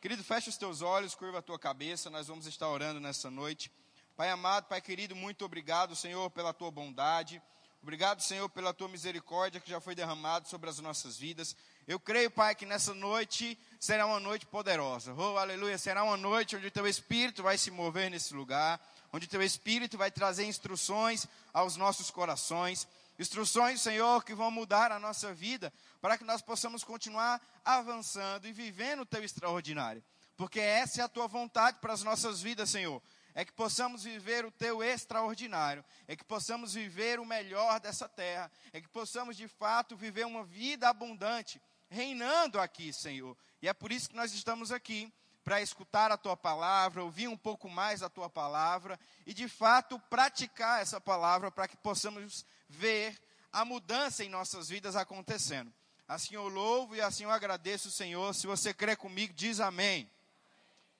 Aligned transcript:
Querido, 0.00 0.24
fecha 0.24 0.48
os 0.48 0.56
teus 0.56 0.80
olhos, 0.80 1.14
curva 1.14 1.40
a 1.40 1.42
tua 1.42 1.58
cabeça, 1.58 2.08
nós 2.08 2.26
vamos 2.26 2.46
estar 2.46 2.66
orando 2.66 2.98
nessa 2.98 3.30
noite. 3.30 3.70
Pai 4.16 4.30
amado, 4.30 4.64
Pai 4.64 4.80
querido, 4.80 5.14
muito 5.14 5.44
obrigado, 5.44 5.94
Senhor, 5.94 6.30
pela 6.30 6.54
tua 6.54 6.70
bondade. 6.70 7.42
Obrigado, 7.82 8.22
Senhor, 8.22 8.48
pela 8.48 8.72
tua 8.72 8.88
misericórdia 8.88 9.60
que 9.60 9.68
já 9.68 9.78
foi 9.78 9.94
derramada 9.94 10.48
sobre 10.48 10.70
as 10.70 10.78
nossas 10.78 11.18
vidas. 11.18 11.54
Eu 11.86 12.00
creio, 12.00 12.30
Pai, 12.30 12.54
que 12.54 12.64
nessa 12.64 12.94
noite 12.94 13.58
será 13.78 14.06
uma 14.06 14.18
noite 14.18 14.46
poderosa. 14.46 15.12
Oh, 15.12 15.36
aleluia! 15.36 15.76
Será 15.76 16.02
uma 16.02 16.16
noite 16.16 16.56
onde 16.56 16.68
o 16.68 16.70
teu 16.70 16.86
Espírito 16.86 17.42
vai 17.42 17.58
se 17.58 17.70
mover 17.70 18.10
nesse 18.10 18.32
lugar, 18.32 18.80
onde 19.12 19.26
o 19.26 19.30
teu 19.30 19.42
Espírito 19.42 19.98
vai 19.98 20.10
trazer 20.10 20.46
instruções 20.46 21.26
aos 21.52 21.76
nossos 21.76 22.10
corações. 22.10 22.88
Instruções, 23.20 23.82
Senhor, 23.82 24.24
que 24.24 24.34
vão 24.34 24.50
mudar 24.50 24.90
a 24.90 24.98
nossa 24.98 25.34
vida, 25.34 25.70
para 26.00 26.16
que 26.16 26.24
nós 26.24 26.40
possamos 26.40 26.82
continuar 26.82 27.38
avançando 27.62 28.46
e 28.46 28.52
vivendo 28.52 29.00
o 29.00 29.06
teu 29.06 29.22
extraordinário. 29.22 30.02
Porque 30.38 30.58
essa 30.58 31.02
é 31.02 31.04
a 31.04 31.08
tua 31.08 31.28
vontade 31.28 31.76
para 31.82 31.92
as 31.92 32.02
nossas 32.02 32.40
vidas, 32.40 32.70
Senhor. 32.70 33.02
É 33.34 33.44
que 33.44 33.52
possamos 33.52 34.04
viver 34.04 34.46
o 34.46 34.50
teu 34.50 34.82
extraordinário, 34.82 35.84
é 36.08 36.16
que 36.16 36.24
possamos 36.24 36.72
viver 36.72 37.20
o 37.20 37.26
melhor 37.26 37.78
dessa 37.78 38.08
terra, 38.08 38.50
é 38.72 38.80
que 38.80 38.88
possamos 38.88 39.36
de 39.36 39.46
fato 39.46 39.94
viver 39.94 40.24
uma 40.24 40.42
vida 40.42 40.88
abundante, 40.88 41.60
reinando 41.90 42.58
aqui, 42.58 42.90
Senhor. 42.90 43.36
E 43.60 43.68
é 43.68 43.74
por 43.74 43.92
isso 43.92 44.08
que 44.08 44.16
nós 44.16 44.32
estamos 44.32 44.72
aqui, 44.72 45.12
para 45.44 45.60
escutar 45.60 46.10
a 46.12 46.16
tua 46.16 46.36
palavra, 46.36 47.02
ouvir 47.02 47.28
um 47.28 47.36
pouco 47.36 47.68
mais 47.68 48.02
a 48.02 48.08
tua 48.08 48.28
palavra 48.28 48.98
e 49.26 49.34
de 49.34 49.48
fato 49.48 49.98
praticar 49.98 50.80
essa 50.80 51.00
palavra 51.00 51.50
para 51.50 51.66
que 51.66 51.76
possamos 51.76 52.44
ver 52.70 53.20
a 53.52 53.64
mudança 53.64 54.24
em 54.24 54.28
nossas 54.28 54.68
vidas 54.68 54.96
acontecendo. 54.96 55.72
Assim 56.06 56.34
eu 56.34 56.48
louvo 56.48 56.96
e 56.96 57.00
assim 57.00 57.24
eu 57.24 57.30
agradeço 57.30 57.88
o 57.88 57.92
Senhor. 57.92 58.34
Se 58.34 58.46
você 58.46 58.72
crê 58.72 58.96
comigo, 58.96 59.32
diz 59.34 59.60
amém. 59.60 60.10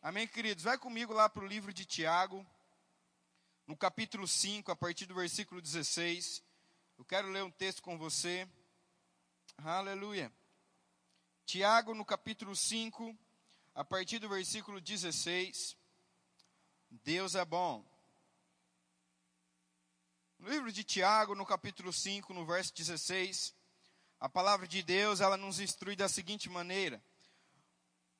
Amém, 0.03 0.27
queridos? 0.27 0.65
Vai 0.65 0.79
comigo 0.79 1.13
lá 1.13 1.29
para 1.29 1.45
o 1.45 1.47
livro 1.47 1.73
de 1.73 1.85
Tiago, 1.85 2.47
no 3.67 3.77
capítulo 3.77 4.27
5, 4.27 4.71
a 4.71 4.77
partir 4.77 5.07
do 5.07 5.15
versículo 5.15 5.61
16. 5.61 6.43
Eu 6.99 7.05
quero 7.05 7.29
ler 7.29 7.43
um 7.43 7.51
texto 7.51 7.83
com 7.83 7.99
você. 7.99 8.49
Aleluia. 9.59 10.33
Tiago, 11.45 11.95
no 11.95 12.05
capítulo 12.05 12.55
5, 12.55 13.17
a 13.75 13.85
partir 13.85 14.19
do 14.19 14.29
versículo 14.29 14.81
16. 14.81 15.77
Deus 17.05 17.35
é 17.35 17.45
bom. 17.45 17.85
No 20.41 20.49
livro 20.49 20.73
de 20.73 20.83
Tiago, 20.83 21.35
no 21.35 21.45
capítulo 21.45 21.93
5, 21.93 22.33
no 22.33 22.47
verso 22.47 22.73
16, 22.73 23.55
a 24.19 24.27
palavra 24.27 24.67
de 24.67 24.83
Deus, 24.83 25.21
ela 25.21 25.37
nos 25.37 25.61
instrui 25.61 25.95
da 25.95 26.09
seguinte 26.09 26.49
maneira: 26.49 27.05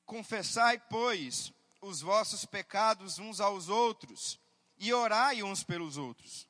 Confessai, 0.05 0.77
pois, 0.77 1.51
os 1.81 1.99
vossos 1.99 2.45
pecados 2.45 3.17
uns 3.17 3.39
aos 3.39 3.69
outros 3.69 4.39
e 4.77 4.93
orai 4.93 5.41
uns 5.41 5.63
pelos 5.63 5.97
outros, 5.97 6.47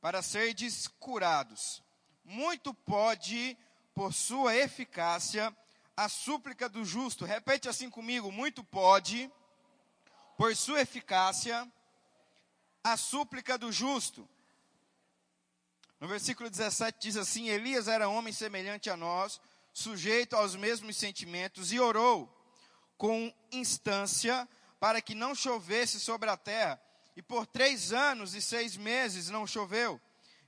para 0.00 0.22
serdes 0.22 0.88
curados. 0.88 1.82
Muito 2.24 2.72
pode, 2.72 3.58
por 3.94 4.14
sua 4.14 4.56
eficácia, 4.56 5.54
a 5.94 6.08
súplica 6.08 6.66
do 6.66 6.82
justo. 6.82 7.26
Repete 7.26 7.68
assim 7.68 7.90
comigo: 7.90 8.32
muito 8.32 8.64
pode, 8.64 9.30
por 10.38 10.56
sua 10.56 10.80
eficácia, 10.80 11.70
a 12.82 12.96
súplica 12.96 13.58
do 13.58 13.70
justo. 13.70 14.26
No 16.00 16.08
versículo 16.08 16.48
17 16.48 16.98
diz 16.98 17.16
assim: 17.16 17.50
Elias 17.50 17.86
era 17.86 18.08
homem 18.08 18.32
semelhante 18.32 18.88
a 18.88 18.96
nós, 18.96 19.38
sujeito 19.72 20.34
aos 20.34 20.56
mesmos 20.56 20.96
sentimentos, 20.96 21.72
e 21.72 21.78
orou 21.78 22.34
com 22.96 23.32
instância 23.52 24.48
para 24.80 25.02
que 25.02 25.14
não 25.14 25.34
chovesse 25.34 26.00
sobre 26.00 26.30
a 26.30 26.36
terra. 26.38 26.80
E 27.14 27.20
por 27.20 27.46
três 27.46 27.92
anos 27.92 28.34
e 28.34 28.40
seis 28.40 28.78
meses 28.78 29.28
não 29.28 29.46
choveu. 29.46 30.00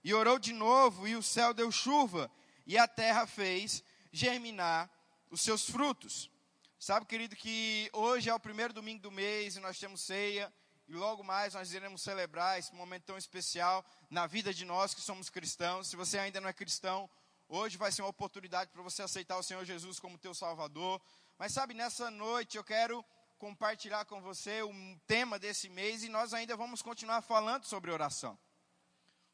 E 0.02 0.14
orou 0.14 0.38
de 0.38 0.54
novo, 0.54 1.06
e 1.06 1.14
o 1.14 1.22
céu 1.22 1.52
deu 1.52 1.70
chuva, 1.70 2.30
e 2.66 2.78
a 2.78 2.88
terra 2.88 3.26
fez 3.26 3.84
germinar 4.10 4.90
os 5.30 5.42
seus 5.42 5.68
frutos. 5.68 6.30
Sabe, 6.78 7.06
querido, 7.06 7.36
que 7.36 7.90
hoje 7.92 8.30
é 8.30 8.34
o 8.34 8.40
primeiro 8.40 8.72
domingo 8.72 9.02
do 9.02 9.12
mês 9.12 9.54
e 9.54 9.60
nós 9.60 9.78
temos 9.78 10.00
ceia. 10.00 10.52
E 10.92 10.94
logo 10.94 11.24
mais 11.24 11.54
nós 11.54 11.72
iremos 11.72 12.02
celebrar 12.02 12.58
esse 12.58 12.74
momento 12.74 13.04
tão 13.04 13.16
especial 13.16 13.82
na 14.10 14.26
vida 14.26 14.52
de 14.52 14.62
nós 14.62 14.92
que 14.92 15.00
somos 15.00 15.30
cristãos. 15.30 15.88
Se 15.88 15.96
você 15.96 16.18
ainda 16.18 16.38
não 16.38 16.50
é 16.50 16.52
cristão, 16.52 17.08
hoje 17.48 17.78
vai 17.78 17.90
ser 17.90 18.02
uma 18.02 18.10
oportunidade 18.10 18.70
para 18.70 18.82
você 18.82 19.00
aceitar 19.00 19.38
o 19.38 19.42
Senhor 19.42 19.64
Jesus 19.64 19.98
como 19.98 20.18
teu 20.18 20.34
Salvador. 20.34 21.00
Mas 21.38 21.52
sabe, 21.52 21.72
nessa 21.72 22.10
noite 22.10 22.58
eu 22.58 22.62
quero 22.62 23.02
compartilhar 23.38 24.04
com 24.04 24.20
você 24.20 24.60
o 24.60 24.70
tema 25.06 25.38
desse 25.38 25.70
mês 25.70 26.02
e 26.02 26.10
nós 26.10 26.34
ainda 26.34 26.58
vamos 26.58 26.82
continuar 26.82 27.22
falando 27.22 27.64
sobre 27.64 27.90
oração. 27.90 28.38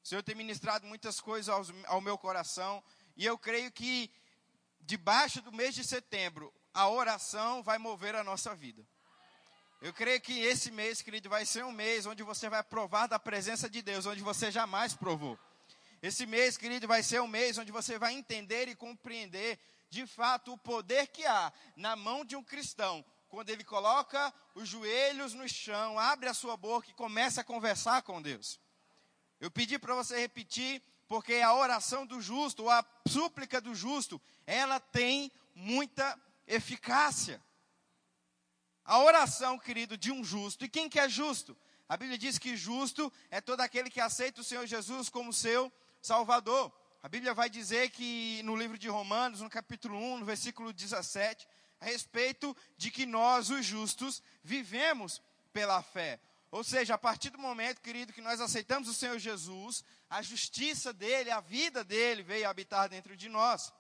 O 0.04 0.06
Senhor 0.06 0.22
tem 0.22 0.36
ministrado 0.36 0.86
muitas 0.86 1.20
coisas 1.20 1.48
ao, 1.48 1.64
ao 1.86 2.00
meu 2.00 2.16
coração 2.16 2.80
e 3.16 3.26
eu 3.26 3.36
creio 3.36 3.72
que 3.72 4.12
debaixo 4.80 5.42
do 5.42 5.50
mês 5.50 5.75
de 5.75 5.82
setembro 5.82 6.54
a 6.72 6.88
oração 6.88 7.64
vai 7.64 7.78
mover 7.78 8.14
a 8.14 8.22
nossa 8.22 8.54
vida. 8.54 8.86
Eu 9.81 9.93
creio 9.93 10.21
que 10.21 10.41
esse 10.41 10.72
mês, 10.72 11.00
querido, 11.00 11.28
vai 11.28 11.47
ser 11.47 11.65
um 11.65 11.71
mês 11.71 12.05
onde 12.05 12.25
você 12.25 12.49
vai 12.49 12.65
provar 12.65 13.06
da 13.06 13.19
presença 13.19 13.71
de 13.71 13.81
Deus, 13.81 14.06
onde 14.06 14.21
você 14.22 14.50
jamais 14.50 14.93
provou. 14.93 15.39
Esse 16.03 16.27
mês, 16.27 16.56
querido, 16.56 16.89
vai 16.89 17.00
ser 17.00 17.21
um 17.21 17.28
mês 17.28 17.59
onde 17.59 17.71
você 17.71 17.97
vai 17.97 18.12
entender 18.15 18.69
e 18.69 18.75
compreender 18.75 19.56
de 19.88 20.05
fato 20.05 20.53
o 20.53 20.59
poder 20.59 21.06
que 21.06 21.25
há 21.25 21.53
na 21.77 21.94
mão 21.94 22.25
de 22.25 22.34
um 22.34 22.43
cristão, 22.43 23.05
quando 23.28 23.50
ele 23.50 23.62
coloca 23.62 24.34
os 24.55 24.69
joelhos 24.69 25.33
no 25.33 25.49
chão, 25.49 25.97
abre 25.97 26.28
a 26.28 26.34
sua 26.34 26.56
boca 26.56 26.91
e 26.91 26.94
começa 26.94 27.41
a 27.43 27.44
conversar 27.44 28.03
com 28.03 28.21
Deus. 28.21 28.59
Eu 29.41 29.50
pedi 29.50 29.78
para 29.78 29.94
você 29.94 30.19
repetir, 30.19 30.83
porque 31.06 31.34
a 31.34 31.55
oração 31.55 32.05
do 32.05 32.21
justo, 32.21 32.65
ou 32.65 32.71
a 32.71 32.84
súplica 33.06 33.61
do 33.61 33.75
justo, 33.77 34.21
ela 34.44 34.81
tem 34.81 35.31
muita 35.55 36.19
eficácia. 36.49 37.41
A 38.88 39.00
oração, 39.00 39.59
querido, 39.59 39.99
de 39.99 40.10
um 40.10 40.25
justo. 40.25 40.65
E 40.65 40.69
quem 40.69 40.88
que 40.88 40.99
é 40.99 41.06
justo? 41.10 41.54
A 41.87 41.94
Bíblia 41.94 42.16
diz 42.16 42.38
que 42.38 42.56
justo 42.56 43.12
é 43.31 43.38
todo 43.38 43.60
aquele 43.60 43.91
que 43.91 44.00
aceita 44.00 44.41
o 44.41 44.44
Senhor 44.44 44.66
Jesus 44.66 45.10
como 45.10 45.31
seu 45.31 45.71
Salvador. 46.00 46.72
A 47.03 47.06
Bíblia 47.06 47.34
vai 47.34 47.50
dizer 47.50 47.91
que 47.91 48.41
no 48.44 48.56
livro 48.56 48.78
de 48.78 48.88
Romanos, 48.88 49.43
no 49.43 49.50
capítulo 49.50 49.99
1, 49.99 50.21
no 50.21 50.25
versículo 50.25 50.72
17, 50.72 51.47
a 51.78 51.84
respeito 51.84 52.56
de 52.78 52.91
que 52.91 53.04
nós, 53.04 53.50
os 53.50 53.62
justos, 53.62 54.22
vivemos 54.43 55.20
pela 55.53 55.82
fé. 55.82 56.19
Ou 56.50 56.65
seja, 56.65 56.94
a 56.94 56.99
partir 56.99 57.28
do 57.28 57.38
momento, 57.38 57.82
querido, 57.82 58.15
que 58.15 58.22
nós 58.22 58.41
aceitamos 58.41 58.88
o 58.88 58.94
Senhor 58.94 59.19
Jesus, 59.19 59.84
a 60.09 60.22
justiça 60.22 60.94
dele, 60.94 61.31
a 61.31 61.41
vida 61.41 61.84
dele 61.84 62.22
veio 62.22 62.49
habitar 62.49 62.88
dentro 62.88 63.15
de 63.15 63.28
nós. 63.28 63.70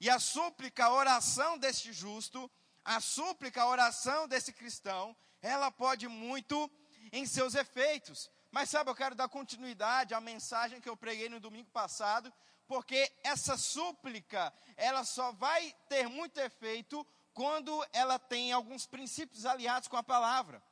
E 0.00 0.10
a 0.10 0.18
súplica, 0.18 0.86
a 0.86 0.92
oração 0.92 1.56
deste 1.56 1.92
justo, 1.92 2.50
a 2.84 3.00
súplica, 3.00 3.62
a 3.62 3.68
oração 3.68 4.28
desse 4.28 4.52
cristão, 4.52 5.16
ela 5.40 5.70
pode 5.70 6.06
muito 6.06 6.70
em 7.12 7.24
seus 7.26 7.54
efeitos. 7.54 8.30
Mas 8.50 8.70
sabe, 8.70 8.90
eu 8.90 8.94
quero 8.94 9.14
dar 9.14 9.28
continuidade 9.28 10.14
à 10.14 10.20
mensagem 10.20 10.80
que 10.80 10.88
eu 10.88 10.96
preguei 10.96 11.28
no 11.28 11.40
domingo 11.40 11.70
passado, 11.70 12.32
porque 12.66 13.12
essa 13.22 13.56
súplica, 13.56 14.52
ela 14.76 15.04
só 15.04 15.32
vai 15.32 15.74
ter 15.88 16.08
muito 16.08 16.38
efeito 16.38 17.06
quando 17.32 17.84
ela 17.92 18.18
tem 18.18 18.52
alguns 18.52 18.86
princípios 18.86 19.44
aliados 19.44 19.88
com 19.88 19.96
a 19.96 20.02
palavra. 20.02 20.62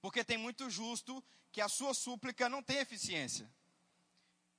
Porque 0.00 0.24
tem 0.24 0.36
muito 0.36 0.68
justo 0.68 1.22
que 1.52 1.60
a 1.60 1.68
sua 1.68 1.94
súplica 1.94 2.48
não 2.48 2.62
tem 2.62 2.78
eficiência. 2.78 3.48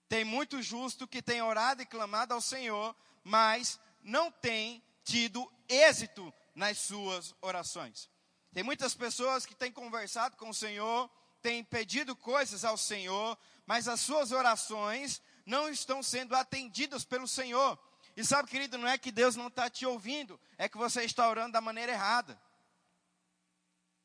Tem 0.08 0.24
muito 0.24 0.62
justo 0.62 1.08
que 1.08 1.22
tem 1.22 1.42
orado 1.42 1.82
e 1.82 1.86
clamado 1.86 2.34
ao 2.34 2.42
Senhor, 2.42 2.96
mas 3.24 3.80
não 4.02 4.32
tem 4.32 4.82
tido 5.04 5.52
êxito 5.70 6.34
nas 6.54 6.78
suas 6.78 7.36
orações. 7.42 8.10
Tem 8.54 8.64
muitas 8.64 8.96
pessoas 8.96 9.46
que 9.46 9.54
têm 9.54 9.72
conversado 9.72 10.38
com 10.38 10.50
o 10.50 10.54
Senhor, 10.54 11.10
têm 11.42 11.64
pedido 11.64 12.16
coisas 12.16 12.64
ao 12.64 12.78
Senhor, 12.78 13.38
mas 13.66 13.88
as 13.88 14.00
suas 14.00 14.32
orações 14.32 15.22
não 15.46 15.70
estão 15.70 16.02
sendo 16.02 16.36
atendidas 16.36 17.04
pelo 17.04 17.28
Senhor. 17.28 17.78
E 18.16 18.24
sabe, 18.24 18.50
querido, 18.50 18.78
não 18.78 18.88
é 18.88 18.98
que 18.98 19.12
Deus 19.12 19.36
não 19.36 19.48
está 19.48 19.70
te 19.70 19.86
ouvindo, 19.86 20.40
é 20.58 20.70
que 20.70 20.78
você 20.78 21.04
está 21.04 21.28
orando 21.30 21.52
da 21.52 21.62
maneira 21.62 21.92
errada. 21.92 22.42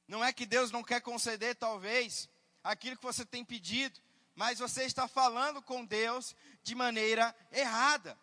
Não 0.09 0.25
é 0.25 0.33
que 0.33 0.45
Deus 0.45 0.73
não 0.73 0.83
quer 0.83 1.01
conceder, 1.01 1.55
talvez, 1.55 2.29
aquilo 2.65 2.97
que 2.97 3.05
você 3.05 3.25
tem 3.25 3.45
pedido, 3.45 4.01
mas 4.35 4.59
você 4.59 4.83
está 4.83 5.07
falando 5.07 5.63
com 5.63 5.85
Deus 5.85 6.35
de 6.63 6.75
maneira 6.75 7.35
errada. 7.53 8.19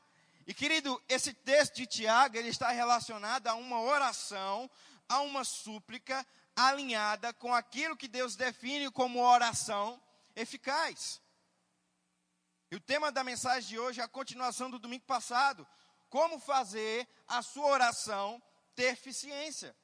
E 0.47 0.53
querido, 0.53 0.99
esse 1.09 1.33
texto 1.33 1.75
de 1.75 1.85
Tiago, 1.85 2.37
ele 2.37 2.47
está 2.47 2.71
relacionado 2.71 3.47
a 3.47 3.53
uma 3.53 3.81
oração, 3.81 4.69
a 5.07 5.19
uma 5.19 5.43
súplica 5.43 6.25
alinhada 6.55 7.33
com 7.33 7.53
aquilo 7.53 7.97
que 7.97 8.07
Deus 8.07 8.35
define 8.35 8.89
como 8.89 9.21
oração 9.21 10.01
eficaz. 10.35 11.21
E 12.71 12.75
o 12.75 12.79
tema 12.79 13.11
da 13.11 13.23
mensagem 13.23 13.69
de 13.69 13.77
hoje 13.77 14.01
é 14.01 14.03
a 14.03 14.07
continuação 14.07 14.71
do 14.71 14.79
domingo 14.79 15.05
passado. 15.05 15.67
Como 16.09 16.39
fazer 16.39 17.07
a 17.27 17.41
sua 17.41 17.67
oração 17.67 18.41
ter 18.73 18.93
eficiência, 18.93 19.75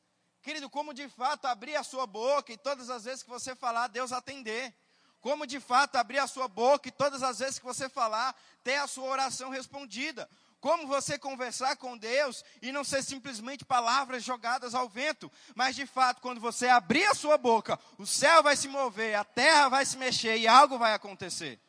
Querido, 0.44 0.70
como 0.70 0.94
de 0.94 1.08
fato 1.08 1.46
abrir 1.46 1.78
a 1.78 1.84
sua 1.84 2.06
boca 2.06 2.52
e 2.52 2.58
todas 2.58 2.90
as 2.90 3.06
vezes 3.06 3.24
que 3.24 3.30
você 3.30 3.56
falar, 3.56 3.88
Deus 3.88 4.12
atender. 4.12 4.76
Como 5.22 5.48
de 5.48 5.58
fato 5.58 5.96
abrir 5.96 6.20
a 6.20 6.28
sua 6.28 6.50
boca 6.50 6.90
e 6.90 6.92
todas 6.92 7.24
as 7.24 7.40
vezes 7.40 7.58
que 7.58 7.64
você 7.64 7.88
falar, 7.88 8.36
ter 8.62 8.76
a 8.76 8.86
sua 8.86 9.06
oração 9.06 9.50
respondida. 9.50 10.30
Como 10.64 10.88
você 10.88 11.20
conversar 11.20 11.76
com 11.76 11.98
Deus 11.98 12.42
e 12.62 12.72
não 12.72 12.86
ser 12.86 13.04
simplesmente 13.04 13.66
palavras 13.66 14.24
jogadas 14.24 14.74
ao 14.74 14.88
vento, 14.88 15.30
mas 15.54 15.76
de 15.76 15.86
fato, 15.86 16.22
quando 16.22 16.40
você 16.40 16.70
abrir 16.70 17.04
a 17.04 17.14
sua 17.14 17.38
boca, 17.38 17.78
o 17.98 18.08
céu 18.08 18.42
vai 18.42 18.56
se 18.56 18.70
mover, 18.70 19.14
a 19.14 19.26
terra 19.26 19.68
vai 19.68 19.86
se 19.86 19.98
mexer 19.98 20.38
e 20.38 20.48
algo 20.48 20.78
vai 20.78 20.94
acontecer. 20.94 21.60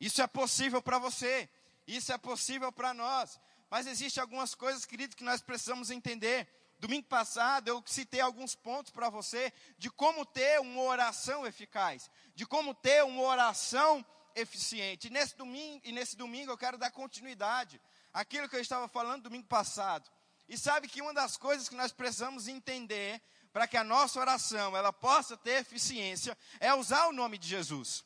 Isso 0.00 0.20
é 0.20 0.26
possível 0.26 0.82
para 0.82 0.98
você, 0.98 1.48
isso 1.86 2.10
é 2.10 2.18
possível 2.18 2.72
para 2.72 2.92
nós. 2.92 3.38
Mas 3.70 3.86
existem 3.86 4.20
algumas 4.20 4.52
coisas, 4.52 4.84
querido, 4.84 5.14
que 5.14 5.22
nós 5.22 5.40
precisamos 5.40 5.92
entender. 5.92 6.48
Domingo 6.80 7.06
passado 7.06 7.68
eu 7.68 7.84
citei 7.86 8.20
alguns 8.20 8.56
pontos 8.56 8.90
para 8.90 9.08
você 9.08 9.52
de 9.78 9.88
como 9.90 10.26
ter 10.26 10.60
uma 10.60 10.82
oração 10.82 11.46
eficaz, 11.46 12.10
de 12.34 12.44
como 12.44 12.74
ter 12.74 13.04
uma 13.04 13.22
oração 13.22 14.04
eficiente. 14.36 15.08
E 15.08 15.10
nesse 15.10 15.36
domingo, 15.36 15.80
e 15.84 15.90
nesse 15.90 16.16
domingo 16.16 16.52
eu 16.52 16.58
quero 16.58 16.78
dar 16.78 16.90
continuidade 16.92 17.80
àquilo 18.12 18.48
que 18.48 18.54
eu 18.54 18.60
estava 18.60 18.86
falando 18.86 19.24
domingo 19.24 19.48
passado. 19.48 20.08
E 20.48 20.56
sabe 20.56 20.86
que 20.86 21.02
uma 21.02 21.12
das 21.12 21.36
coisas 21.36 21.68
que 21.68 21.74
nós 21.74 21.92
precisamos 21.92 22.46
entender 22.46 23.20
para 23.52 23.66
que 23.66 23.76
a 23.76 23.82
nossa 23.82 24.20
oração 24.20 24.76
ela 24.76 24.92
possa 24.92 25.36
ter 25.36 25.60
eficiência 25.62 26.36
é 26.60 26.72
usar 26.74 27.06
o 27.06 27.12
nome 27.12 27.38
de 27.38 27.48
Jesus. 27.48 28.04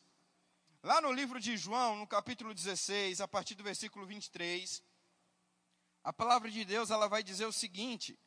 Lá 0.83 1.01
no 1.01 1.13
livro 1.13 1.39
de 1.39 1.57
João, 1.57 1.97
no 1.97 2.07
capítulo 2.07 2.55
16, 2.55 3.21
a 3.21 3.29
partir 3.29 3.55
do 3.55 3.63
versículo 3.63 4.07
23, 4.07 4.83
a 6.03 6.13
palavra 6.13 6.51
de 6.51 6.65
Deus 6.65 6.91
ela 6.91 7.09
vai 7.09 7.23
dizer 7.23 7.45
o 7.45 7.53
seguinte: 7.53 8.19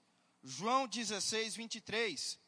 João 0.44 0.86
16, 0.86 1.56
23. 1.56 2.40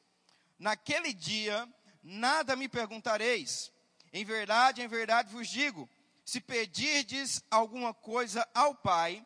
Naquele 0.59 1.13
dia, 1.13 1.67
nada 2.03 2.55
me 2.55 2.69
perguntareis. 2.69 3.71
Em 4.15 4.23
verdade, 4.23 4.81
em 4.81 4.87
verdade 4.87 5.29
vos 5.29 5.49
digo: 5.49 5.89
se 6.23 6.39
pedirdes 6.39 7.43
alguma 7.51 7.93
coisa 7.93 8.47
ao 8.53 8.73
Pai, 8.73 9.25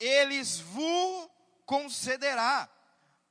eles 0.00 0.58
vos 0.58 1.30
concederá. 1.64 2.68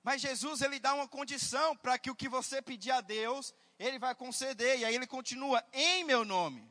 Mas 0.01 0.21
Jesus, 0.21 0.61
ele 0.61 0.79
dá 0.79 0.93
uma 0.93 1.05
condição 1.05 1.75
para 1.75 1.99
que 1.99 2.09
o 2.09 2.15
que 2.15 2.29
você 2.29 2.61
pedir 2.61 2.91
a 2.91 3.01
Deus, 3.01 3.53
ele 3.77 3.99
vai 3.99 4.15
conceder. 4.15 4.79
E 4.79 4.85
aí 4.85 4.95
ele 4.95 5.05
continua: 5.05 5.61
em 5.73 6.05
meu 6.05 6.23
nome. 6.23 6.65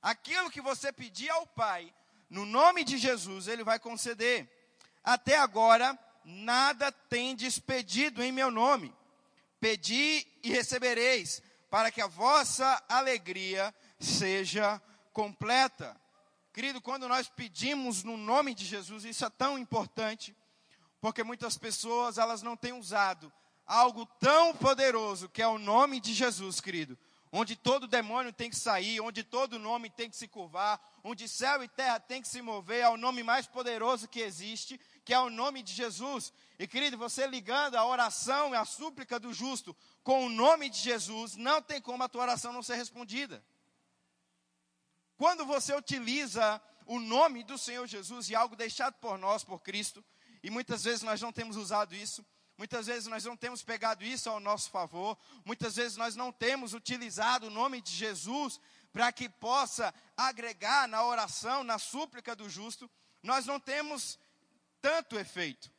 Aquilo 0.00 0.48
que 0.48 0.60
você 0.60 0.92
pedir 0.92 1.30
ao 1.30 1.48
Pai, 1.48 1.92
no 2.30 2.46
nome 2.46 2.84
de 2.84 2.96
Jesus, 2.96 3.48
ele 3.48 3.64
vai 3.64 3.80
conceder. 3.80 4.48
Até 5.02 5.36
agora, 5.36 5.98
nada 6.24 6.92
tendes 6.92 7.58
pedido 7.58 8.22
em 8.22 8.30
meu 8.30 8.52
nome. 8.52 8.94
Pedi 9.58 10.24
e 10.44 10.50
recebereis, 10.50 11.42
para 11.70 11.90
que 11.90 12.00
a 12.00 12.06
vossa 12.06 12.82
alegria 12.88 13.74
seja 13.98 14.80
completa. 15.12 16.00
Querido, 16.52 16.80
quando 16.80 17.08
nós 17.08 17.28
pedimos 17.28 18.02
no 18.02 18.16
nome 18.16 18.54
de 18.54 18.64
Jesus, 18.64 19.04
isso 19.04 19.24
é 19.24 19.30
tão 19.30 19.58
importante, 19.58 20.36
porque 21.00 21.22
muitas 21.22 21.56
pessoas 21.56 22.18
elas 22.18 22.42
não 22.42 22.56
têm 22.56 22.72
usado 22.72 23.32
algo 23.66 24.06
tão 24.18 24.56
poderoso 24.56 25.28
que 25.28 25.42
é 25.42 25.46
o 25.46 25.58
nome 25.58 26.00
de 26.00 26.14
Jesus, 26.14 26.60
querido, 26.60 26.98
onde 27.30 27.56
todo 27.56 27.86
demônio 27.86 28.32
tem 28.32 28.48
que 28.50 28.56
sair, 28.56 29.00
onde 29.00 29.22
todo 29.22 29.58
nome 29.58 29.90
tem 29.90 30.08
que 30.08 30.16
se 30.16 30.26
curvar, 30.26 30.80
onde 31.04 31.28
céu 31.28 31.62
e 31.62 31.68
terra 31.68 32.00
tem 32.00 32.22
que 32.22 32.28
se 32.28 32.40
mover, 32.40 32.80
é 32.80 32.88
o 32.88 32.96
nome 32.96 33.22
mais 33.22 33.46
poderoso 33.46 34.08
que 34.08 34.20
existe, 34.20 34.80
que 35.04 35.12
é 35.12 35.20
o 35.20 35.30
nome 35.30 35.62
de 35.62 35.72
Jesus. 35.72 36.32
E 36.58 36.66
querido, 36.66 36.96
você 36.96 37.26
ligando 37.26 37.76
a 37.76 37.84
oração 37.84 38.52
e 38.52 38.56
a 38.56 38.64
súplica 38.64 39.18
do 39.18 39.32
justo 39.32 39.76
com 40.02 40.26
o 40.26 40.28
nome 40.28 40.70
de 40.70 40.78
Jesus, 40.78 41.36
não 41.36 41.60
tem 41.60 41.80
como 41.80 42.02
a 42.02 42.08
tua 42.08 42.22
oração 42.22 42.52
não 42.52 42.62
ser 42.62 42.76
respondida. 42.76 43.44
Quando 45.16 45.44
você 45.44 45.74
utiliza 45.74 46.60
o 46.86 46.98
nome 46.98 47.42
do 47.42 47.58
Senhor 47.58 47.86
Jesus 47.86 48.30
e 48.30 48.34
algo 48.34 48.56
deixado 48.56 48.94
por 48.94 49.18
nós, 49.18 49.44
por 49.44 49.60
Cristo, 49.60 50.02
e 50.42 50.50
muitas 50.50 50.84
vezes 50.84 51.02
nós 51.02 51.20
não 51.20 51.32
temos 51.32 51.56
usado 51.56 51.94
isso, 51.94 52.24
Muitas 52.58 52.88
vezes 52.88 53.06
nós 53.06 53.24
não 53.24 53.36
temos 53.36 53.62
pegado 53.62 54.04
isso 54.04 54.28
ao 54.28 54.40
nosso 54.40 54.68
favor, 54.68 55.16
muitas 55.44 55.76
vezes 55.76 55.96
nós 55.96 56.16
não 56.16 56.32
temos 56.32 56.74
utilizado 56.74 57.46
o 57.46 57.50
nome 57.50 57.80
de 57.80 57.92
Jesus 57.94 58.60
para 58.92 59.12
que 59.12 59.28
possa 59.28 59.94
agregar 60.16 60.88
na 60.88 61.04
oração, 61.04 61.62
na 61.62 61.78
súplica 61.78 62.34
do 62.34 62.50
justo, 62.50 62.90
nós 63.22 63.46
não 63.46 63.60
temos 63.60 64.18
tanto 64.82 65.16
efeito. 65.16 65.70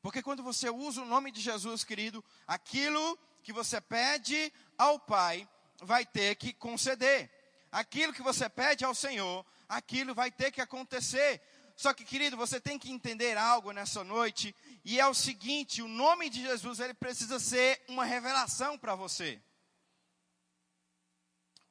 Porque 0.00 0.22
quando 0.22 0.42
você 0.42 0.70
usa 0.70 1.02
o 1.02 1.06
nome 1.06 1.30
de 1.30 1.42
Jesus, 1.42 1.84
querido, 1.84 2.24
aquilo 2.46 3.18
que 3.42 3.52
você 3.52 3.78
pede 3.78 4.50
ao 4.78 4.98
Pai 4.98 5.46
vai 5.82 6.06
ter 6.06 6.36
que 6.36 6.54
conceder. 6.54 7.30
Aquilo 7.70 8.14
que 8.14 8.22
você 8.22 8.48
pede 8.48 8.84
ao 8.84 8.94
Senhor, 8.94 9.44
aquilo 9.68 10.14
vai 10.14 10.30
ter 10.30 10.50
que 10.50 10.60
acontecer. 10.60 11.42
Só 11.76 11.92
que, 11.92 12.04
querido, 12.04 12.38
você 12.38 12.58
tem 12.58 12.78
que 12.78 12.90
entender 12.90 13.36
algo 13.36 13.70
nessa 13.70 14.02
noite, 14.02 14.56
e 14.82 14.98
é 14.98 15.06
o 15.06 15.12
seguinte: 15.12 15.82
o 15.82 15.88
nome 15.88 16.30
de 16.30 16.40
Jesus 16.40 16.80
ele 16.80 16.94
precisa 16.94 17.38
ser 17.38 17.82
uma 17.86 18.04
revelação 18.04 18.78
para 18.78 18.94
você. 18.94 19.40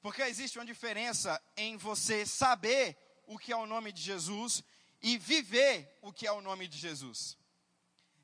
Porque 0.01 0.21
existe 0.21 0.59
uma 0.59 0.65
diferença 0.65 1.41
em 1.57 1.75
você 1.75 2.23
saber 2.27 2.95
o 3.25 3.39
que 3.39 3.51
é 3.51 3.55
o 3.55 3.65
nome 3.65 3.91
de 3.91 3.99
Jesus 3.99 4.63
e 5.01 5.17
viver 5.17 5.97
o 6.03 6.13
que 6.13 6.27
é 6.27 6.31
o 6.31 6.41
nome 6.41 6.67
de 6.67 6.77
Jesus. 6.77 7.35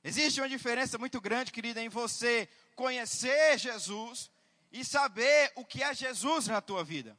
Existe 0.03 0.39
uma 0.39 0.49
diferença 0.49 0.99
muito 0.99 1.19
grande, 1.19 1.51
querida, 1.51 1.81
em 1.81 1.89
você 1.89 2.47
conhecer 2.75 3.57
Jesus 3.57 4.29
e 4.71 4.85
saber 4.85 5.51
o 5.55 5.65
que 5.65 5.81
é 5.81 5.91
Jesus 5.95 6.47
na 6.47 6.61
tua 6.61 6.83
vida. 6.83 7.17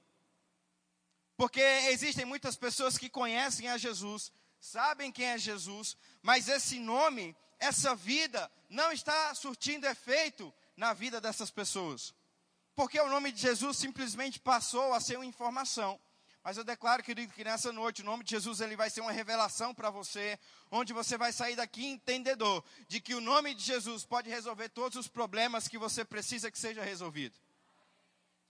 Porque 1.36 1.60
existem 1.60 2.24
muitas 2.24 2.54
pessoas 2.54 2.96
que 2.96 3.10
conhecem 3.10 3.68
a 3.68 3.76
Jesus, 3.76 4.32
sabem 4.62 5.10
quem 5.10 5.26
é 5.26 5.36
Jesus, 5.36 5.96
mas 6.22 6.48
esse 6.48 6.78
nome, 6.78 7.36
essa 7.58 7.96
vida, 7.96 8.50
não 8.70 8.92
está 8.92 9.34
surtindo 9.34 9.88
efeito 9.88 10.54
na 10.76 10.92
vida 10.92 11.20
dessas 11.20 11.50
pessoas. 11.50 12.14
Porque 12.74 12.98
o 13.00 13.10
nome 13.10 13.32
de 13.32 13.40
Jesus 13.40 13.76
simplesmente 13.76 14.38
passou 14.38 14.94
a 14.94 15.00
ser 15.00 15.16
uma 15.16 15.26
informação. 15.26 16.00
Mas 16.44 16.56
eu 16.56 16.64
declaro, 16.64 17.02
querido, 17.02 17.32
que 17.32 17.42
nessa 17.42 17.72
noite 17.72 18.02
o 18.02 18.04
nome 18.04 18.22
de 18.22 18.30
Jesus 18.30 18.60
ele 18.60 18.76
vai 18.76 18.88
ser 18.88 19.00
uma 19.00 19.12
revelação 19.12 19.74
para 19.74 19.90
você, 19.90 20.38
onde 20.70 20.92
você 20.92 21.18
vai 21.18 21.32
sair 21.32 21.56
daqui 21.56 21.84
entendedor 21.84 22.64
de 22.86 23.00
que 23.00 23.14
o 23.14 23.20
nome 23.20 23.54
de 23.54 23.62
Jesus 23.62 24.04
pode 24.04 24.30
resolver 24.30 24.68
todos 24.68 24.96
os 24.96 25.08
problemas 25.08 25.66
que 25.66 25.76
você 25.76 26.04
precisa 26.04 26.50
que 26.50 26.58
seja 26.58 26.82
resolvido. 26.82 27.36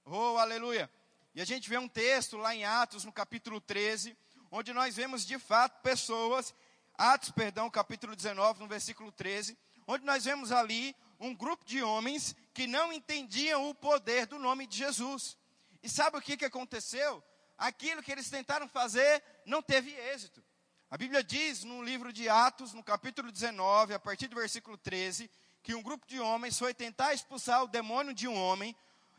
Oh, 0.04 0.36
aleluia! 0.36 0.90
E 1.34 1.40
a 1.40 1.44
gente 1.44 1.68
vê 1.68 1.78
um 1.78 1.88
texto 1.88 2.36
lá 2.36 2.54
em 2.54 2.64
Atos, 2.64 3.04
no 3.04 3.12
capítulo 3.12 3.60
13, 3.60 4.16
onde 4.52 4.74
nós 4.74 4.94
vemos 4.94 5.24
de 5.24 5.38
fato 5.38 5.80
pessoas, 5.80 6.54
Atos, 6.94 7.30
perdão, 7.30 7.70
capítulo 7.70 8.14
19, 8.14 8.60
no 8.60 8.68
versículo 8.68 9.10
13, 9.10 9.58
onde 9.86 10.04
nós 10.04 10.26
vemos 10.26 10.52
ali 10.52 10.94
um 11.18 11.34
grupo 11.34 11.64
de 11.64 11.82
homens 11.82 12.36
que 12.52 12.66
não 12.66 12.92
entendiam 12.92 13.70
o 13.70 13.74
poder 13.74 14.26
do 14.26 14.38
nome 14.38 14.66
de 14.66 14.76
Jesus. 14.76 15.38
E 15.82 15.88
sabe 15.88 16.18
o 16.18 16.20
que, 16.20 16.36
que 16.36 16.44
aconteceu? 16.44 17.24
Aquilo 17.56 18.02
que 18.02 18.12
eles 18.12 18.28
tentaram 18.28 18.68
fazer 18.68 19.24
não 19.46 19.62
teve 19.62 19.90
êxito. 19.90 20.44
A 20.90 20.98
Bíblia 20.98 21.24
diz 21.24 21.64
no 21.64 21.82
livro 21.82 22.12
de 22.12 22.28
Atos, 22.28 22.74
no 22.74 22.84
capítulo 22.84 23.32
19, 23.32 23.94
a 23.94 23.98
partir 23.98 24.28
do 24.28 24.36
versículo 24.36 24.76
13, 24.76 25.30
que 25.62 25.74
um 25.74 25.82
grupo 25.82 26.06
de 26.06 26.20
homens 26.20 26.58
foi 26.58 26.74
tentar 26.74 27.14
expulsar 27.14 27.62
o 27.62 27.68
demônio 27.68 28.12
de 28.12 28.28
um 28.28 28.36
homem 28.36 28.76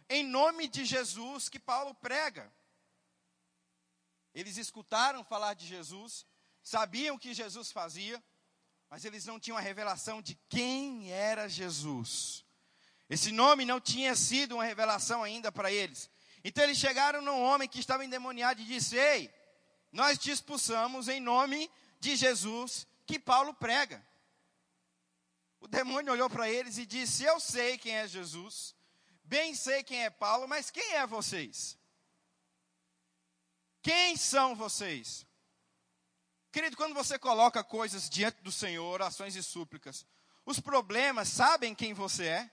em 0.07 0.23
nome 0.23 0.67
de 0.67 0.85
Jesus 0.85 1.49
que 1.49 1.57
Paulo 1.57 1.95
prega. 1.95 2.53
Eles 4.33 4.57
escutaram 4.57 5.23
falar 5.23 5.53
de 5.53 5.67
Jesus, 5.67 6.25
sabiam 6.61 7.15
o 7.15 7.19
que 7.19 7.33
Jesus 7.33 7.71
fazia, 7.71 8.23
mas 8.89 9.05
eles 9.05 9.25
não 9.25 9.39
tinham 9.39 9.57
a 9.57 9.61
revelação 9.61 10.21
de 10.21 10.35
quem 10.49 11.11
era 11.11 11.47
Jesus. 11.47 12.43
Esse 13.09 13.31
nome 13.31 13.65
não 13.65 13.79
tinha 13.79 14.15
sido 14.15 14.55
uma 14.55 14.63
revelação 14.63 15.23
ainda 15.23 15.51
para 15.51 15.71
eles. 15.71 16.09
Então 16.43 16.63
eles 16.63 16.77
chegaram 16.77 17.21
num 17.21 17.41
homem 17.41 17.67
que 17.67 17.79
estava 17.79 18.03
endemoniado 18.03 18.61
e 18.61 18.65
disse: 18.65 18.95
Ei, 18.97 19.33
nós 19.91 20.17
te 20.17 20.31
expulsamos 20.31 21.07
em 21.07 21.19
nome 21.19 21.69
de 21.99 22.15
Jesus 22.15 22.87
que 23.05 23.19
Paulo 23.19 23.53
prega. 23.53 24.05
O 25.59 25.67
demônio 25.67 26.11
olhou 26.11 26.29
para 26.29 26.49
eles 26.49 26.77
e 26.77 26.85
disse: 26.85 27.23
Eu 27.23 27.39
sei 27.39 27.77
quem 27.77 27.95
é 27.95 28.07
Jesus, 28.07 28.75
bem 29.23 29.55
sei 29.55 29.83
quem 29.83 30.03
é 30.03 30.09
Paulo, 30.09 30.47
mas 30.47 30.69
quem 30.69 30.95
é 30.95 31.07
vocês? 31.07 31.77
Quem 33.83 34.15
são 34.15 34.55
vocês? 34.55 35.27
Querido, 36.53 36.77
quando 36.77 36.93
você 36.93 37.19
coloca 37.19 37.61
coisas 37.63 38.09
diante 38.09 38.41
do 38.41 38.51
Senhor, 38.51 38.89
orações 38.89 39.35
e 39.35 39.43
súplicas, 39.43 40.07
os 40.45 40.57
problemas 40.59 41.27
sabem 41.27 41.75
quem 41.75 41.93
você 41.93 42.25
é? 42.27 42.51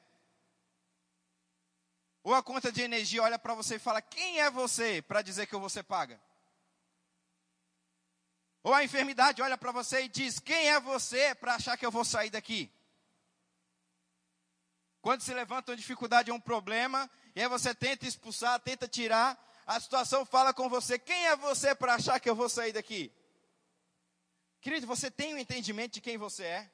Ou 2.24 2.34
a 2.34 2.42
conta 2.42 2.72
de 2.72 2.82
energia 2.82 3.22
olha 3.22 3.38
para 3.38 3.54
você 3.54 3.76
e 3.76 3.78
fala: 3.78 4.02
Quem 4.02 4.40
é 4.40 4.50
você 4.50 5.00
para 5.00 5.22
dizer 5.22 5.46
que 5.46 5.56
você 5.56 5.84
paga? 5.84 6.20
Ou 8.62 8.74
a 8.74 8.82
enfermidade 8.82 9.40
olha 9.40 9.56
para 9.56 9.70
você 9.70 10.02
e 10.02 10.08
diz: 10.08 10.40
Quem 10.40 10.68
é 10.68 10.80
você 10.80 11.32
para 11.36 11.54
achar 11.54 11.76
que 11.76 11.86
eu 11.86 11.92
vou 11.92 12.04
sair 12.04 12.30
daqui? 12.30 12.68
Quando 15.00 15.22
se 15.22 15.32
levanta 15.32 15.70
uma 15.70 15.76
dificuldade 15.76 16.32
um 16.32 16.40
problema, 16.40 17.08
e 17.34 17.40
aí 17.40 17.48
você 17.48 17.74
tenta 17.74 18.06
expulsar, 18.06 18.58
tenta 18.60 18.88
tirar, 18.88 19.38
a 19.76 19.80
situação 19.80 20.24
fala 20.24 20.52
com 20.52 20.68
você: 20.68 20.98
Quem 20.98 21.26
é 21.26 21.36
você 21.36 21.74
para 21.74 21.94
achar 21.94 22.18
que 22.20 22.28
eu 22.28 22.34
vou 22.34 22.48
sair 22.48 22.72
daqui? 22.72 23.12
Querido, 24.60 24.86
você 24.86 25.10
tem 25.10 25.34
um 25.34 25.38
entendimento 25.38 25.94
de 25.94 26.00
quem 26.00 26.18
você 26.18 26.44
é? 26.44 26.70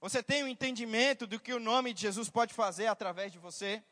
Você 0.00 0.22
tem 0.22 0.44
um 0.44 0.48
entendimento 0.48 1.26
do 1.26 1.40
que 1.40 1.52
o 1.52 1.60
nome 1.60 1.92
de 1.94 2.02
Jesus 2.02 2.28
pode 2.28 2.52
fazer 2.52 2.86
através 2.86 3.32
de 3.32 3.38
você? 3.38 3.82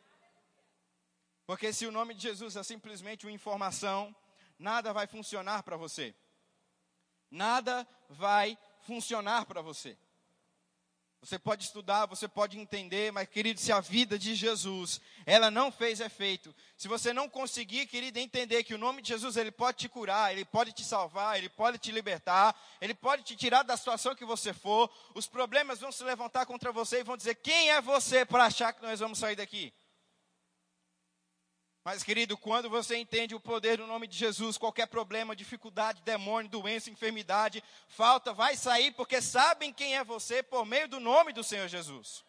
Porque 1.47 1.73
se 1.73 1.87
o 1.87 1.93
nome 1.93 2.15
de 2.15 2.23
Jesus 2.23 2.57
é 2.57 2.63
simplesmente 2.63 3.27
uma 3.27 3.33
informação, 3.33 4.15
nada 4.59 4.93
vai 4.93 5.07
funcionar 5.07 5.63
para 5.63 5.77
você 5.77 6.15
nada 7.33 7.89
vai 8.11 8.59
funcionar 8.83 9.47
para 9.47 9.63
você. 9.63 9.97
Você 11.23 11.39
pode 11.39 11.63
estudar, 11.63 12.07
você 12.07 12.27
pode 12.27 12.59
entender, 12.59 13.13
mas 13.13 13.29
querido, 13.29 13.61
se 13.61 13.71
a 13.71 13.79
vida 13.79 14.19
de 14.19 14.35
Jesus, 14.35 15.01
ela 15.25 15.53
não 15.53 15.71
fez 15.71 16.01
efeito, 16.01 16.53
se 16.77 16.89
você 16.89 17.13
não 17.13 17.29
conseguir, 17.29 17.87
querido, 17.87 18.19
entender 18.19 18.65
que 18.65 18.75
o 18.75 18.79
nome 18.79 19.01
de 19.01 19.11
Jesus, 19.11 19.37
ele 19.37 19.53
pode 19.53 19.79
te 19.79 19.89
curar, 19.89 20.33
ele 20.33 20.45
pode 20.45 20.73
te 20.73 20.85
salvar, 20.85 21.39
ele 21.39 21.49
pode 21.49 21.79
te 21.79 21.93
libertar, 21.93 22.61
ele 22.81 22.93
pode 22.93 23.23
te 23.23 23.37
tirar 23.37 23.63
da 23.63 23.77
situação 23.77 24.17
que 24.17 24.25
você 24.25 24.53
for, 24.53 24.91
os 25.15 25.29
problemas 25.29 25.79
vão 25.79 25.93
se 25.93 26.03
levantar 26.03 26.45
contra 26.45 26.73
você 26.73 26.99
e 26.99 27.05
vão 27.05 27.17
dizer: 27.17 27.37
"Quem 27.37 27.71
é 27.71 27.81
você 27.81 28.25
para 28.27 28.47
achar 28.47 28.73
que 28.73 28.83
nós 28.83 28.99
vamos 28.99 29.21
sair 29.21 29.37
daqui?" 29.37 29.73
Mas, 31.85 32.05
querido, 32.05 32.37
quando 32.37 32.71
você 32.71 32.97
entende 32.97 33.35
o 33.35 33.41
poder 33.41 33.79
do 33.79 33.89
nome 33.89 34.07
de 34.07 34.17
Jesus, 34.17 34.57
qualquer 34.57 34.87
problema, 34.87 35.35
dificuldade, 35.35 36.01
demônio, 36.03 36.49
doença, 36.49 36.91
enfermidade, 36.91 37.63
falta, 37.89 38.33
vai 38.33 38.57
sair, 38.57 38.93
porque 38.93 39.21
sabem 39.21 39.73
quem 39.73 39.97
é 39.97 40.05
você 40.05 40.45
por 40.45 40.65
meio 40.65 40.87
do 40.87 41.01
nome 41.01 41.33
do 41.33 41.43
Senhor 41.43 41.67
Jesus. 41.67 42.25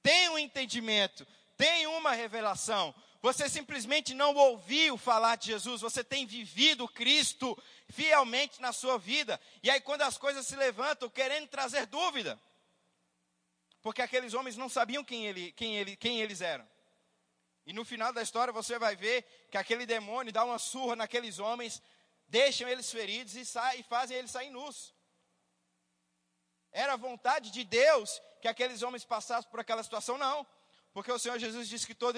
Tem 0.00 0.28
um 0.28 0.38
entendimento, 0.38 1.26
tem 1.56 1.88
uma 1.88 2.12
revelação. 2.12 2.94
Você 3.20 3.48
simplesmente 3.48 4.14
não 4.14 4.32
ouviu 4.36 4.96
falar 4.96 5.34
de 5.34 5.46
Jesus, 5.46 5.80
você 5.80 6.04
tem 6.04 6.24
vivido 6.24 6.86
Cristo 6.86 7.60
fielmente 7.88 8.62
na 8.62 8.72
sua 8.72 8.96
vida. 8.96 9.40
E 9.60 9.68
aí, 9.68 9.80
quando 9.80 10.02
as 10.02 10.16
coisas 10.16 10.46
se 10.46 10.54
levantam, 10.54 11.10
querendo 11.10 11.48
trazer 11.48 11.86
dúvida, 11.86 12.40
porque 13.82 14.02
aqueles 14.02 14.34
homens 14.34 14.56
não 14.56 14.68
sabiam 14.68 15.02
quem, 15.02 15.26
ele, 15.26 15.50
quem, 15.50 15.76
ele, 15.76 15.96
quem 15.96 16.20
eles 16.20 16.40
eram. 16.40 16.75
E 17.66 17.72
no 17.72 17.84
final 17.84 18.12
da 18.12 18.22
história 18.22 18.52
você 18.52 18.78
vai 18.78 18.94
ver 18.94 19.24
que 19.50 19.58
aquele 19.58 19.84
demônio 19.84 20.32
dá 20.32 20.44
uma 20.44 20.58
surra 20.58 20.94
naqueles 20.94 21.40
homens, 21.40 21.82
deixam 22.28 22.68
eles 22.68 22.90
feridos 22.90 23.34
e, 23.34 23.44
sai, 23.44 23.80
e 23.80 23.82
fazem 23.82 24.16
eles 24.16 24.30
sair 24.30 24.50
nus. 24.50 24.94
Era 26.70 26.92
a 26.92 26.96
vontade 26.96 27.50
de 27.50 27.64
Deus 27.64 28.22
que 28.40 28.46
aqueles 28.46 28.82
homens 28.82 29.04
passassem 29.04 29.50
por 29.50 29.58
aquela 29.58 29.82
situação? 29.82 30.16
Não. 30.16 30.46
Porque 30.94 31.10
o 31.10 31.18
Senhor 31.18 31.38
Jesus 31.40 31.68
disse 31.68 31.86
que 31.86 31.94
todo, 31.94 32.16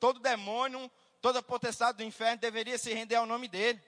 todo 0.00 0.18
demônio, 0.18 0.90
toda 1.20 1.40
potestade 1.40 1.98
do 1.98 2.02
inferno 2.02 2.40
deveria 2.40 2.76
se 2.76 2.92
render 2.92 3.14
ao 3.14 3.26
nome 3.26 3.46
dele. 3.46 3.80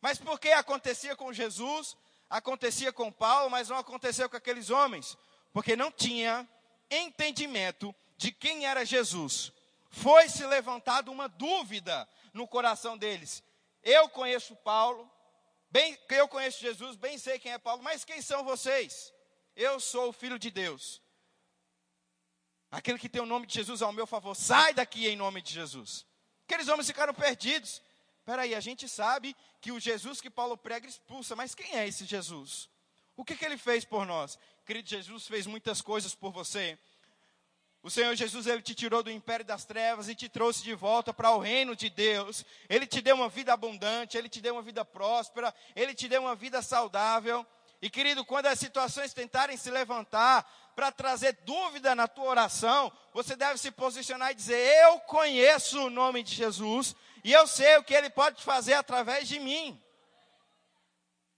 Mas 0.00 0.16
por 0.16 0.40
que 0.40 0.50
acontecia 0.52 1.14
com 1.14 1.34
Jesus, 1.34 1.98
acontecia 2.30 2.94
com 2.94 3.12
Paulo, 3.12 3.50
mas 3.50 3.68
não 3.68 3.76
aconteceu 3.76 4.30
com 4.30 4.38
aqueles 4.38 4.70
homens? 4.70 5.18
Porque 5.52 5.76
não 5.76 5.92
tinha 5.92 6.48
entendimento 6.90 7.94
de 8.16 8.32
quem 8.32 8.66
era 8.66 8.86
Jesus 8.86 9.52
foi 9.90 10.28
se 10.28 10.46
levantada 10.46 11.10
uma 11.10 11.28
dúvida 11.28 12.08
no 12.32 12.46
coração 12.46 12.96
deles. 12.96 13.42
Eu 13.82 14.08
conheço 14.08 14.54
Paulo, 14.56 15.10
bem, 15.70 15.98
eu 16.10 16.28
conheço 16.28 16.60
Jesus, 16.60 16.96
bem 16.96 17.18
sei 17.18 17.38
quem 17.38 17.52
é 17.52 17.58
Paulo, 17.58 17.82
mas 17.82 18.04
quem 18.04 18.22
são 18.22 18.44
vocês? 18.44 19.12
Eu 19.56 19.80
sou 19.80 20.08
o 20.08 20.12
filho 20.12 20.38
de 20.38 20.50
Deus. 20.50 21.02
Aquele 22.70 22.98
que 22.98 23.08
tem 23.08 23.20
o 23.20 23.26
nome 23.26 23.46
de 23.46 23.54
Jesus 23.54 23.82
ao 23.82 23.92
meu 23.92 24.06
favor, 24.06 24.34
sai 24.36 24.72
daqui 24.72 25.08
em 25.08 25.16
nome 25.16 25.42
de 25.42 25.52
Jesus. 25.52 26.06
Aqueles 26.46 26.68
homens 26.68 26.86
ficaram 26.86 27.12
perdidos. 27.12 27.82
Espera 28.20 28.42
aí, 28.42 28.54
a 28.54 28.60
gente 28.60 28.88
sabe 28.88 29.34
que 29.60 29.72
o 29.72 29.80
Jesus 29.80 30.20
que 30.20 30.30
Paulo 30.30 30.56
prega 30.56 30.86
expulsa, 30.86 31.34
mas 31.34 31.54
quem 31.54 31.76
é 31.76 31.88
esse 31.88 32.04
Jesus? 32.04 32.68
O 33.16 33.24
que, 33.24 33.34
que 33.34 33.44
ele 33.44 33.58
fez 33.58 33.84
por 33.84 34.06
nós? 34.06 34.38
Querido, 34.64 34.88
Jesus 34.88 35.26
fez 35.26 35.46
muitas 35.46 35.82
coisas 35.82 36.14
por 36.14 36.30
você. 36.30 36.78
O 37.82 37.90
Senhor 37.90 38.14
Jesus, 38.14 38.46
Ele 38.46 38.60
te 38.60 38.74
tirou 38.74 39.02
do 39.02 39.10
império 39.10 39.44
das 39.44 39.64
trevas 39.64 40.08
e 40.08 40.14
te 40.14 40.28
trouxe 40.28 40.62
de 40.62 40.74
volta 40.74 41.14
para 41.14 41.30
o 41.30 41.38
reino 41.38 41.74
de 41.74 41.88
Deus. 41.88 42.44
Ele 42.68 42.86
te 42.86 43.00
deu 43.00 43.16
uma 43.16 43.28
vida 43.28 43.54
abundante, 43.54 44.18
Ele 44.18 44.28
te 44.28 44.40
deu 44.40 44.54
uma 44.54 44.62
vida 44.62 44.84
próspera, 44.84 45.54
Ele 45.74 45.94
te 45.94 46.06
deu 46.06 46.22
uma 46.22 46.34
vida 46.34 46.60
saudável. 46.60 47.46
E 47.80 47.88
querido, 47.88 48.22
quando 48.24 48.46
as 48.46 48.58
situações 48.58 49.14
tentarem 49.14 49.56
se 49.56 49.70
levantar 49.70 50.46
para 50.76 50.92
trazer 50.92 51.32
dúvida 51.46 51.94
na 51.94 52.06
tua 52.06 52.26
oração, 52.26 52.92
você 53.14 53.34
deve 53.34 53.58
se 53.58 53.70
posicionar 53.70 54.32
e 54.32 54.34
dizer: 54.34 54.58
Eu 54.84 55.00
conheço 55.00 55.86
o 55.86 55.90
nome 55.90 56.22
de 56.22 56.34
Jesus 56.34 56.94
e 57.24 57.32
eu 57.32 57.46
sei 57.46 57.78
o 57.78 57.82
que 57.82 57.94
Ele 57.94 58.10
pode 58.10 58.42
fazer 58.42 58.74
através 58.74 59.26
de 59.26 59.38
mim. 59.38 59.82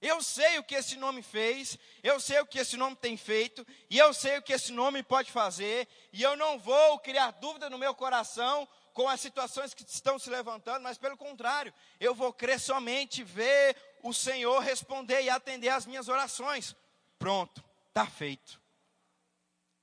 Eu 0.02 0.20
sei 0.20 0.58
o 0.58 0.64
que 0.64 0.74
esse 0.74 0.96
nome 0.96 1.22
fez, 1.22 1.78
eu 2.02 2.18
sei 2.18 2.40
o 2.40 2.46
que 2.46 2.58
esse 2.58 2.76
nome 2.76 2.96
tem 2.96 3.16
feito, 3.16 3.64
e 3.88 3.96
eu 3.96 4.12
sei 4.12 4.36
o 4.36 4.42
que 4.42 4.52
esse 4.52 4.72
nome 4.72 5.00
pode 5.00 5.30
fazer, 5.30 5.86
e 6.12 6.20
eu 6.20 6.36
não 6.36 6.58
vou 6.58 6.98
criar 6.98 7.30
dúvida 7.30 7.70
no 7.70 7.78
meu 7.78 7.94
coração 7.94 8.68
com 8.92 9.08
as 9.08 9.20
situações 9.20 9.72
que 9.72 9.84
estão 9.84 10.18
se 10.18 10.28
levantando, 10.28 10.82
mas 10.82 10.98
pelo 10.98 11.16
contrário, 11.16 11.72
eu 12.00 12.16
vou 12.16 12.32
crer 12.32 12.58
somente 12.58 13.22
ver 13.22 13.76
o 14.02 14.12
Senhor 14.12 14.58
responder 14.58 15.22
e 15.22 15.30
atender 15.30 15.68
às 15.68 15.86
minhas 15.86 16.08
orações. 16.08 16.74
Pronto, 17.16 17.64
está 17.88 18.04
feito. 18.04 18.60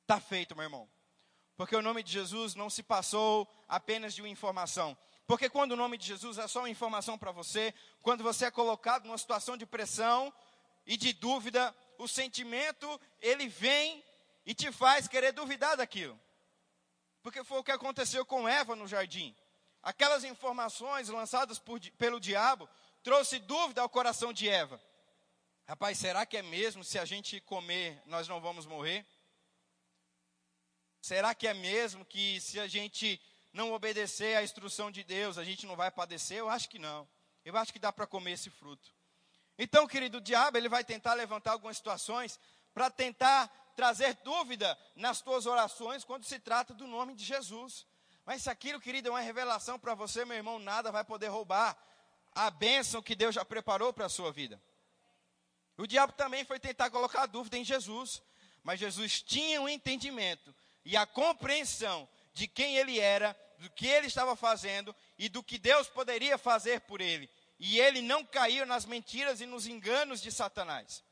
Está 0.01 0.19
feito, 0.19 0.53
meu 0.53 0.65
irmão. 0.65 0.89
Porque 1.55 1.75
o 1.75 1.81
nome 1.81 2.03
de 2.03 2.11
Jesus 2.11 2.55
não 2.55 2.69
se 2.69 2.83
passou 2.83 3.47
apenas 3.69 4.13
de 4.13 4.21
uma 4.21 4.27
informação, 4.27 4.97
porque 5.29 5.47
quando 5.47 5.73
o 5.73 5.75
nome 5.75 5.95
de 5.95 6.07
Jesus 6.07 6.39
é 6.39 6.47
só 6.47 6.61
uma 6.61 6.71
informação 6.71 7.15
para 7.15 7.31
você, 7.31 7.71
quando 8.01 8.23
você 8.23 8.45
é 8.45 8.51
colocado 8.51 9.05
numa 9.05 9.15
situação 9.15 9.55
de 9.55 9.63
pressão 9.63 10.33
e 10.87 10.97
de 10.97 11.13
dúvida, 11.13 11.71
o 11.99 12.07
sentimento, 12.07 12.99
ele 13.21 13.47
vem 13.47 14.03
e 14.43 14.55
te 14.55 14.71
faz 14.71 15.07
querer 15.07 15.31
duvidar 15.31 15.77
daquilo. 15.77 16.19
Porque 17.21 17.43
foi 17.43 17.59
o 17.59 17.63
que 17.63 17.69
aconteceu 17.69 18.25
com 18.25 18.49
Eva 18.49 18.75
no 18.75 18.87
jardim. 18.87 19.35
Aquelas 19.83 20.23
informações 20.23 21.09
lançadas 21.09 21.59
por, 21.59 21.79
pelo 21.91 22.19
diabo 22.19 22.67
trouxe 23.03 23.37
dúvida 23.37 23.83
ao 23.83 23.89
coração 23.89 24.33
de 24.33 24.49
Eva. 24.49 24.81
Rapaz, 25.67 25.99
será 25.99 26.25
que 26.25 26.37
é 26.37 26.41
mesmo 26.41 26.83
se 26.83 26.97
a 26.97 27.05
gente 27.05 27.39
comer 27.41 28.01
nós 28.07 28.27
não 28.27 28.41
vamos 28.41 28.65
morrer? 28.65 29.05
Será 30.99 31.35
que 31.35 31.47
é 31.47 31.53
mesmo 31.53 32.03
que 32.03 32.41
se 32.41 32.59
a 32.59 32.67
gente 32.67 33.21
não 33.51 33.73
obedecer 33.73 34.37
à 34.37 34.43
instrução 34.43 34.91
de 34.91 35.03
Deus, 35.03 35.37
a 35.37 35.43
gente 35.43 35.65
não 35.65 35.75
vai 35.75 35.89
padecer? 35.89 36.37
Eu 36.37 36.49
acho 36.49 36.69
que 36.69 36.79
não. 36.79 37.07
Eu 37.43 37.57
acho 37.57 37.73
que 37.73 37.79
dá 37.79 37.91
para 37.91 38.05
comer 38.05 38.33
esse 38.33 38.49
fruto. 38.49 38.93
Então, 39.57 39.87
querido, 39.87 40.19
o 40.19 40.21
diabo 40.21 40.57
ele 40.57 40.69
vai 40.69 40.83
tentar 40.83 41.13
levantar 41.13 41.51
algumas 41.51 41.77
situações 41.77 42.39
para 42.73 42.89
tentar 42.89 43.47
trazer 43.75 44.13
dúvida 44.23 44.77
nas 44.95 45.21
tuas 45.21 45.45
orações 45.45 46.03
quando 46.03 46.25
se 46.25 46.39
trata 46.39 46.73
do 46.73 46.87
nome 46.87 47.15
de 47.15 47.23
Jesus. 47.23 47.85
Mas 48.25 48.43
se 48.43 48.49
aquilo, 48.49 48.79
querido, 48.79 49.07
é 49.07 49.11
uma 49.11 49.21
revelação 49.21 49.79
para 49.79 49.95
você, 49.95 50.23
meu 50.23 50.37
irmão, 50.37 50.59
nada 50.59 50.91
vai 50.91 51.03
poder 51.03 51.27
roubar 51.27 51.77
a 52.31 52.49
bênção 52.51 53.01
que 53.01 53.15
Deus 53.15 53.35
já 53.35 53.43
preparou 53.43 53.91
para 53.91 54.05
a 54.05 54.09
sua 54.09 54.31
vida. 54.31 54.61
O 55.77 55.87
diabo 55.87 56.13
também 56.13 56.45
foi 56.45 56.59
tentar 56.59 56.89
colocar 56.89 57.25
dúvida 57.25 57.57
em 57.57 57.63
Jesus, 57.63 58.21
mas 58.63 58.79
Jesus 58.79 59.21
tinha 59.21 59.61
um 59.61 59.69
entendimento 59.69 60.53
e 60.85 60.95
a 60.95 61.05
compreensão 61.05 62.07
de 62.39 62.47
quem 62.47 62.77
ele 62.77 62.97
era, 63.01 63.37
do 63.57 63.69
que 63.69 63.85
ele 63.85 64.07
estava 64.07 64.33
fazendo 64.33 64.95
e 65.17 65.27
do 65.27 65.43
que 65.43 65.57
Deus 65.57 65.89
poderia 65.89 66.37
fazer 66.37 66.79
por 66.81 67.01
ele. 67.01 67.29
E 67.59 67.77
ele 67.81 68.01
não 68.01 68.23
caiu 68.23 68.65
nas 68.65 68.85
mentiras 68.85 69.41
e 69.41 69.45
nos 69.45 69.67
enganos 69.67 70.21
de 70.21 70.31
Satanás. 70.31 71.03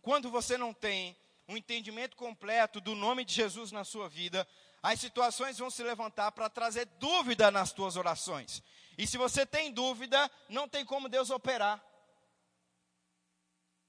Quando 0.00 0.30
você 0.30 0.56
não 0.56 0.72
tem 0.72 1.14
um 1.46 1.54
entendimento 1.54 2.16
completo 2.16 2.80
do 2.80 2.94
nome 2.94 3.26
de 3.26 3.34
Jesus 3.34 3.70
na 3.70 3.84
sua 3.84 4.08
vida, 4.08 4.48
as 4.82 4.98
situações 4.98 5.58
vão 5.58 5.68
se 5.68 5.82
levantar 5.82 6.32
para 6.32 6.48
trazer 6.48 6.86
dúvida 6.98 7.50
nas 7.50 7.74
tuas 7.74 7.96
orações. 7.96 8.62
E 8.96 9.06
se 9.06 9.18
você 9.18 9.44
tem 9.44 9.70
dúvida, 9.70 10.30
não 10.48 10.66
tem 10.66 10.82
como 10.82 11.10
Deus 11.10 11.28
operar. 11.28 11.84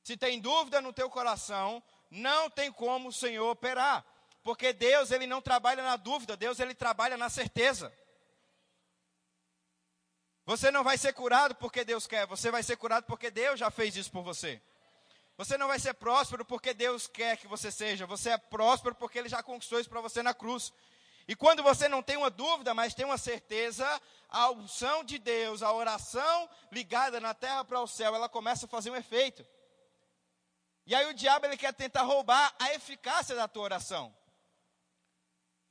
Se 0.04 0.18
tem 0.18 0.42
dúvida 0.42 0.82
no 0.82 0.92
teu 0.92 1.10
coração, 1.10 1.82
não 2.10 2.50
tem 2.50 2.70
como 2.70 3.08
o 3.08 3.14
Senhor 3.14 3.50
operar. 3.50 4.06
Porque 4.44 4.74
Deus, 4.74 5.12
ele 5.12 5.28
não 5.28 5.42
trabalha 5.42 5.84
na 5.84 5.96
dúvida, 5.96 6.36
Deus, 6.36 6.60
ele 6.60 6.74
trabalha 6.74 7.16
na 7.18 7.30
certeza. 7.30 7.94
Você 10.46 10.72
não 10.72 10.84
vai 10.84 10.98
ser 10.98 11.14
curado 11.14 11.56
porque 11.56 11.84
Deus 11.86 12.08
quer, 12.08 12.26
você 12.26 12.50
vai 12.50 12.64
ser 12.64 12.76
curado 12.76 13.06
porque 13.06 13.30
Deus 13.30 13.60
já 13.60 13.70
fez 13.70 13.96
isso 13.96 14.12
por 14.12 14.24
você. 14.24 14.62
Você 15.38 15.58
não 15.58 15.68
vai 15.68 15.80
ser 15.80 15.94
próspero 15.94 16.44
porque 16.44 16.74
Deus 16.74 17.08
quer 17.08 17.38
que 17.38 17.48
você 17.48 17.72
seja, 17.72 18.06
você 18.06 18.32
é 18.32 18.38
próspero 18.38 18.96
porque 18.96 19.20
Ele 19.20 19.30
já 19.30 19.42
conquistou 19.42 19.80
isso 19.80 19.90
para 19.90 20.02
você 20.02 20.22
na 20.22 20.34
cruz. 20.34 20.74
E 21.28 21.36
quando 21.36 21.64
você 21.64 21.88
não 21.88 22.02
tem 22.02 22.18
uma 22.18 22.30
dúvida, 22.30 22.74
mas 22.74 22.94
tem 22.94 23.06
uma 23.06 23.18
certeza, 23.18 24.02
a 24.28 24.50
unção 24.52 25.04
de 25.04 25.18
Deus, 25.20 25.62
a 25.62 25.72
oração 25.72 26.50
ligada 26.72 27.20
na 27.20 27.34
terra 27.34 27.64
para 27.64 27.80
o 27.80 27.88
céu, 27.88 28.16
ela 28.16 28.28
começa 28.28 28.66
a 28.66 28.70
fazer 28.70 28.90
um 28.90 28.96
efeito. 28.96 29.46
E 30.86 30.96
aí 30.96 31.06
o 31.06 31.14
diabo 31.14 31.46
ele 31.46 31.58
quer 31.58 31.74
tentar 31.74 32.02
roubar 32.02 32.54
a 32.60 32.74
eficácia 32.74 33.36
da 33.36 33.48
tua 33.48 33.64
oração. 33.64 34.14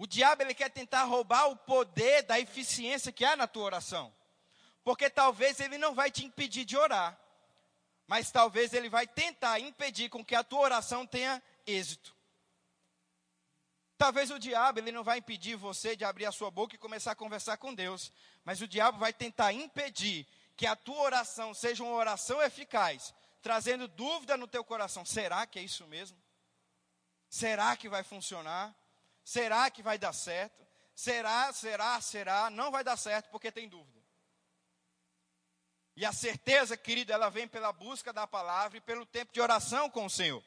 O 0.01 0.07
diabo 0.07 0.43
ele 0.43 0.55
quer 0.55 0.71
tentar 0.71 1.05
roubar 1.05 1.51
o 1.51 1.57
poder 1.57 2.23
da 2.23 2.41
eficiência 2.41 3.13
que 3.13 3.23
há 3.23 3.37
na 3.37 3.47
tua 3.47 3.65
oração. 3.65 4.11
Porque 4.83 5.11
talvez 5.11 5.61
ele 5.61 5.77
não 5.77 5.95
vai 5.95 6.11
te 6.11 6.25
impedir 6.25 6.65
de 6.65 6.75
orar, 6.75 7.21
mas 8.07 8.31
talvez 8.31 8.73
ele 8.73 8.89
vai 8.89 9.07
tentar 9.07 9.61
impedir 9.61 10.09
com 10.09 10.25
que 10.25 10.35
a 10.35 10.43
tua 10.43 10.61
oração 10.61 11.07
tenha 11.07 11.43
êxito. 11.67 12.17
Talvez 13.99 14.31
o 14.31 14.39
diabo 14.39 14.79
ele 14.79 14.91
não 14.91 15.05
vai 15.05 15.19
impedir 15.19 15.55
você 15.55 15.95
de 15.95 16.03
abrir 16.03 16.25
a 16.25 16.33
sua 16.33 16.51
boca 16.51 16.75
e 16.75 16.79
começar 16.79 17.13
a 17.13 17.15
conversar 17.15 17.59
com 17.59 17.75
Deus, 17.75 18.11
mas 18.43 18.63
o 18.63 18.67
diabo 18.67 18.97
vai 18.97 19.13
tentar 19.13 19.53
impedir 19.53 20.27
que 20.57 20.67
a 20.67 20.75
tua 20.75 21.03
oração 21.03 21.53
seja 21.53 21.85
uma 21.85 21.93
oração 21.93 22.41
eficaz, 22.41 23.13
trazendo 23.43 23.87
dúvida 23.87 24.35
no 24.39 24.49
teu 24.49 24.65
coração. 24.65 25.05
Será 25.05 25.47
que 25.47 25.59
é 25.59 25.63
isso 25.63 25.87
mesmo? 25.87 26.17
Será 27.29 27.77
que 27.77 27.87
vai 27.87 28.03
funcionar? 28.03 28.75
Será 29.31 29.71
que 29.71 29.81
vai 29.81 29.97
dar 29.97 30.13
certo? 30.13 30.67
Será, 30.93 31.53
será, 31.53 32.01
será? 32.01 32.51
Não 32.51 32.69
vai 32.73 32.83
dar 32.83 32.97
certo 32.97 33.31
porque 33.31 33.53
tem 33.53 33.69
dúvida. 33.69 34.03
E 35.95 36.05
a 36.05 36.13
certeza, 36.13 36.77
querido, 36.77 37.13
ela 37.13 37.31
vem 37.31 37.47
pela 37.47 37.73
busca 37.73 38.13
da 38.13 38.27
palavra 38.27 38.79
e 38.79 38.81
pelo 38.81 39.07
tempo 39.07 39.33
de 39.33 39.41
oração 39.41 39.89
com 39.89 40.05
o 40.05 40.11
Senhor. 40.11 40.43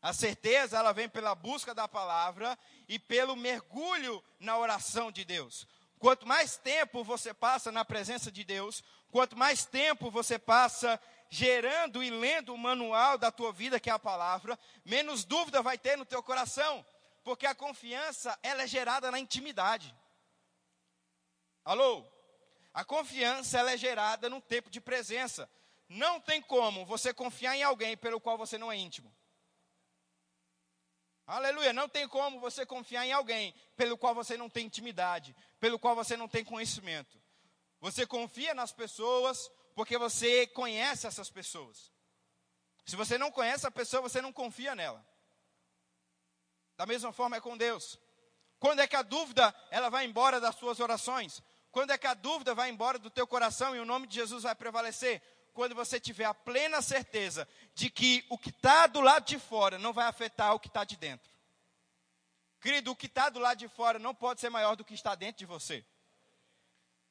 A 0.00 0.14
certeza, 0.14 0.78
ela 0.78 0.94
vem 0.94 1.06
pela 1.06 1.34
busca 1.34 1.74
da 1.74 1.86
palavra 1.86 2.58
e 2.88 2.98
pelo 2.98 3.36
mergulho 3.36 4.24
na 4.40 4.56
oração 4.56 5.12
de 5.12 5.22
Deus. 5.22 5.68
Quanto 5.98 6.26
mais 6.26 6.56
tempo 6.56 7.04
você 7.04 7.34
passa 7.34 7.70
na 7.70 7.84
presença 7.84 8.32
de 8.32 8.42
Deus, 8.42 8.82
quanto 9.10 9.36
mais 9.36 9.66
tempo 9.66 10.10
você 10.10 10.38
passa 10.38 10.98
gerando 11.28 12.02
e 12.02 12.08
lendo 12.08 12.54
o 12.54 12.58
manual 12.58 13.18
da 13.18 13.30
tua 13.30 13.52
vida, 13.52 13.78
que 13.78 13.90
é 13.90 13.92
a 13.92 13.98
palavra, 13.98 14.58
menos 14.82 15.26
dúvida 15.26 15.60
vai 15.60 15.76
ter 15.76 15.98
no 15.98 16.06
teu 16.06 16.22
coração. 16.22 16.82
Porque 17.22 17.46
a 17.46 17.54
confiança, 17.54 18.38
ela 18.42 18.62
é 18.62 18.66
gerada 18.66 19.10
na 19.10 19.18
intimidade. 19.18 19.94
Alô? 21.64 22.04
A 22.74 22.84
confiança, 22.84 23.58
ela 23.58 23.72
é 23.72 23.76
gerada 23.76 24.28
no 24.28 24.40
tempo 24.40 24.70
de 24.70 24.80
presença. 24.80 25.48
Não 25.88 26.20
tem 26.20 26.40
como 26.40 26.84
você 26.86 27.12
confiar 27.12 27.54
em 27.56 27.62
alguém 27.62 27.96
pelo 27.96 28.20
qual 28.20 28.38
você 28.38 28.56
não 28.56 28.72
é 28.72 28.76
íntimo. 28.76 29.14
Aleluia, 31.26 31.72
não 31.72 31.88
tem 31.88 32.08
como 32.08 32.40
você 32.40 32.66
confiar 32.66 33.06
em 33.06 33.12
alguém 33.12 33.54
pelo 33.76 33.96
qual 33.96 34.14
você 34.14 34.36
não 34.36 34.50
tem 34.50 34.66
intimidade, 34.66 35.36
pelo 35.60 35.78
qual 35.78 35.94
você 35.94 36.16
não 36.16 36.26
tem 36.26 36.44
conhecimento. 36.44 37.20
Você 37.80 38.06
confia 38.06 38.54
nas 38.54 38.72
pessoas 38.72 39.50
porque 39.74 39.96
você 39.96 40.46
conhece 40.48 41.06
essas 41.06 41.30
pessoas. 41.30 41.92
Se 42.84 42.96
você 42.96 43.16
não 43.16 43.30
conhece 43.30 43.66
a 43.66 43.70
pessoa, 43.70 44.02
você 44.02 44.20
não 44.20 44.32
confia 44.32 44.74
nela. 44.74 45.06
Da 46.76 46.86
mesma 46.86 47.12
forma 47.12 47.36
é 47.36 47.40
com 47.40 47.56
Deus. 47.56 47.98
Quando 48.58 48.80
é 48.80 48.86
que 48.86 48.96
a 48.96 49.02
dúvida 49.02 49.54
ela 49.70 49.88
vai 49.88 50.04
embora 50.04 50.40
das 50.40 50.54
suas 50.54 50.80
orações? 50.80 51.42
Quando 51.70 51.90
é 51.90 51.98
que 51.98 52.06
a 52.06 52.14
dúvida 52.14 52.54
vai 52.54 52.70
embora 52.70 52.98
do 52.98 53.10
teu 53.10 53.26
coração 53.26 53.74
e 53.74 53.80
o 53.80 53.84
nome 53.84 54.06
de 54.06 54.14
Jesus 54.14 54.42
vai 54.44 54.54
prevalecer? 54.54 55.22
Quando 55.52 55.74
você 55.74 55.98
tiver 55.98 56.24
a 56.24 56.34
plena 56.34 56.80
certeza 56.80 57.48
de 57.74 57.90
que 57.90 58.24
o 58.28 58.38
que 58.38 58.50
está 58.50 58.86
do 58.86 59.00
lado 59.00 59.24
de 59.24 59.38
fora 59.38 59.78
não 59.78 59.92
vai 59.92 60.06
afetar 60.06 60.54
o 60.54 60.60
que 60.60 60.68
está 60.68 60.84
de 60.84 60.96
dentro. 60.96 61.30
Querido, 62.60 62.92
o 62.92 62.96
que 62.96 63.06
está 63.06 63.28
do 63.28 63.40
lado 63.40 63.58
de 63.58 63.68
fora 63.68 63.98
não 63.98 64.14
pode 64.14 64.40
ser 64.40 64.48
maior 64.48 64.76
do 64.76 64.84
que 64.84 64.94
está 64.94 65.14
dentro 65.14 65.38
de 65.38 65.46
você. 65.46 65.84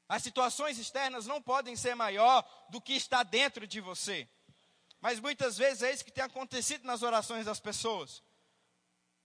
As 0.08 0.24
situações 0.24 0.78
externas 0.78 1.26
não 1.26 1.42
podem 1.42 1.76
ser 1.76 1.96
maior 1.96 2.46
do 2.70 2.82
que 2.82 2.94
está 2.94 3.24
dentro 3.24 3.68
de 3.68 3.82
você. 3.82 4.28
Mas 5.02 5.20
muitas 5.20 5.58
vezes 5.58 5.84
é 5.84 5.92
isso 5.92 6.06
que 6.06 6.12
tem 6.12 6.24
acontecido 6.24 6.86
nas 6.86 7.02
orações 7.02 7.46
das 7.46 7.60
pessoas. 7.60 8.24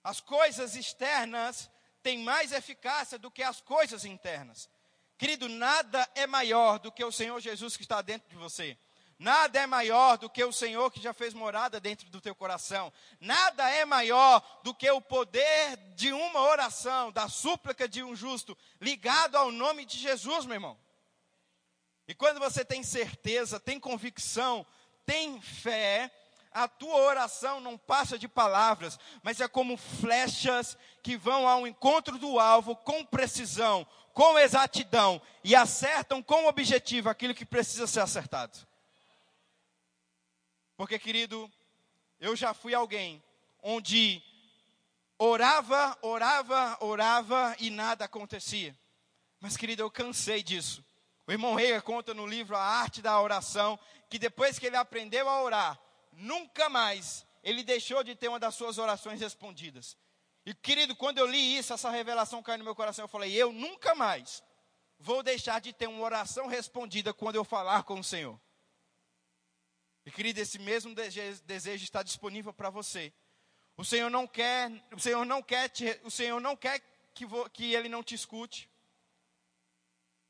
As 0.07 0.21
coisas 0.21 0.73
externas 0.73 1.69
têm 2.01 2.19
mais 2.19 2.53
eficácia 2.53 3.19
do 3.19 3.29
que 3.29 3.43
as 3.43 3.59
coisas 3.59 4.05
internas. 4.05 4.69
Querido, 5.17 5.49
nada 5.49 6.09
é 6.15 6.25
maior 6.25 6.79
do 6.79 6.93
que 6.93 7.03
o 7.03 7.11
Senhor 7.11 7.37
Jesus 7.41 7.75
que 7.75 7.83
está 7.83 8.01
dentro 8.01 8.29
de 8.29 8.37
você. 8.37 8.77
Nada 9.19 9.59
é 9.59 9.67
maior 9.67 10.17
do 10.17 10.29
que 10.29 10.41
o 10.41 10.53
Senhor 10.53 10.89
que 10.91 11.01
já 11.01 11.11
fez 11.11 11.33
morada 11.33 11.77
dentro 11.77 12.09
do 12.09 12.21
teu 12.21 12.33
coração. 12.33 12.93
Nada 13.19 13.69
é 13.69 13.83
maior 13.83 14.61
do 14.63 14.73
que 14.73 14.89
o 14.89 15.01
poder 15.01 15.75
de 15.93 16.13
uma 16.13 16.39
oração, 16.39 17.11
da 17.11 17.27
súplica 17.27 17.85
de 17.85 18.01
um 18.01 18.15
justo, 18.15 18.57
ligado 18.79 19.35
ao 19.35 19.51
nome 19.51 19.83
de 19.83 19.97
Jesus, 19.97 20.45
meu 20.45 20.55
irmão. 20.55 20.79
E 22.07 22.15
quando 22.15 22.39
você 22.39 22.63
tem 22.63 22.81
certeza, 22.81 23.59
tem 23.59 23.77
convicção, 23.77 24.65
tem 25.05 25.41
fé, 25.41 26.09
a 26.57 26.67
tua 26.67 26.95
oração 26.95 27.59
não 27.59 27.77
passa 27.77 28.17
de 28.17 28.27
palavras, 28.27 28.99
mas 29.21 29.39
é 29.39 29.47
como 29.47 29.77
flechas 29.77 30.75
que 31.03 31.15
vão 31.15 31.47
ao 31.47 31.67
encontro 31.67 32.17
do 32.17 32.39
alvo 32.39 32.75
com 32.75 33.05
precisão, 33.05 33.85
com 34.11 34.39
exatidão 34.39 35.21
e 35.43 35.55
acertam 35.55 36.21
com 36.23 36.47
objetivo 36.47 37.09
aquilo 37.09 37.35
que 37.35 37.45
precisa 37.45 37.85
ser 37.85 37.99
acertado. 37.99 38.57
Porque, 40.75 40.97
querido, 40.97 41.51
eu 42.19 42.35
já 42.35 42.55
fui 42.55 42.73
alguém 42.73 43.23
onde 43.61 44.23
orava, 45.19 45.95
orava, 46.01 46.75
orava 46.81 47.55
e 47.59 47.69
nada 47.69 48.05
acontecia. 48.05 48.75
Mas, 49.39 49.55
querido, 49.55 49.83
eu 49.83 49.91
cansei 49.91 50.41
disso. 50.41 50.83
O 51.27 51.31
irmão 51.31 51.53
Reiga 51.53 51.83
conta 51.83 52.15
no 52.15 52.25
livro 52.25 52.55
A 52.55 52.63
Arte 52.63 52.99
da 52.99 53.21
Oração 53.21 53.79
que 54.09 54.17
depois 54.17 54.57
que 54.57 54.65
ele 54.65 54.77
aprendeu 54.77 55.29
a 55.29 55.43
orar, 55.43 55.79
nunca 56.17 56.67
mais 56.67 57.25
ele 57.43 57.63
deixou 57.63 58.03
de 58.03 58.15
ter 58.15 58.27
uma 58.27 58.39
das 58.39 58.55
suas 58.55 58.77
orações 58.77 59.21
respondidas. 59.21 59.95
E 60.45 60.53
querido, 60.53 60.95
quando 60.95 61.19
eu 61.19 61.25
li 61.25 61.57
isso, 61.57 61.73
essa 61.73 61.89
revelação 61.89 62.41
caiu 62.43 62.57
no 62.57 62.63
meu 62.63 62.75
coração, 62.75 63.05
eu 63.05 63.09
falei: 63.09 63.33
eu 63.33 63.51
nunca 63.51 63.93
mais 63.93 64.43
vou 64.99 65.21
deixar 65.21 65.61
de 65.61 65.71
ter 65.71 65.87
uma 65.87 66.01
oração 66.03 66.47
respondida 66.47 67.13
quando 67.13 67.35
eu 67.35 67.43
falar 67.43 67.83
com 67.83 67.99
o 67.99 68.03
Senhor. 68.03 68.39
E 70.05 70.11
querido, 70.11 70.39
esse 70.39 70.57
mesmo 70.57 70.95
desejo 71.45 71.83
está 71.83 72.01
disponível 72.01 72.53
para 72.53 72.69
você. 72.69 73.13
O 73.75 73.85
Senhor 73.85 74.09
não 74.09 74.25
quer, 74.25 74.71
o 74.91 74.99
Senhor 74.99 75.25
não 75.25 75.43
quer, 75.43 75.69
te, 75.69 75.99
o 76.03 76.09
Senhor 76.09 76.39
não 76.39 76.55
quer 76.55 76.81
que, 77.13 77.25
vo, 77.25 77.49
que 77.49 77.73
ele 77.75 77.89
não 77.89 78.01
te 78.01 78.15
escute. 78.15 78.69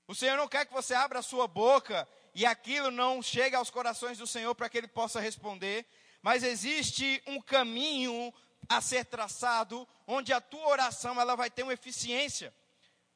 O 0.08 0.16
Senhor 0.16 0.36
não 0.36 0.48
quer 0.48 0.66
que 0.66 0.74
você 0.74 0.94
abra 0.94 1.20
a 1.20 1.24
sua 1.24 1.48
boca 1.48 2.08
e 2.38 2.46
aquilo 2.46 2.92
não 2.92 3.20
chega 3.20 3.58
aos 3.58 3.72
corações 3.72 4.20
do 4.20 4.28
Senhor 4.28 4.54
para 4.54 4.70
que 4.70 4.78
Ele 4.78 4.88
possa 4.88 5.20
responder, 5.20 5.88
mas 6.22 6.44
existe 6.44 7.20
um 7.26 7.42
caminho 7.42 8.32
a 8.70 8.80
ser 8.80 9.06
traçado, 9.06 9.88
onde 10.06 10.32
a 10.32 10.40
tua 10.40 10.68
oração 10.68 11.20
ela 11.20 11.34
vai 11.36 11.50
ter 11.50 11.64
uma 11.64 11.74
eficiência. 11.74 12.54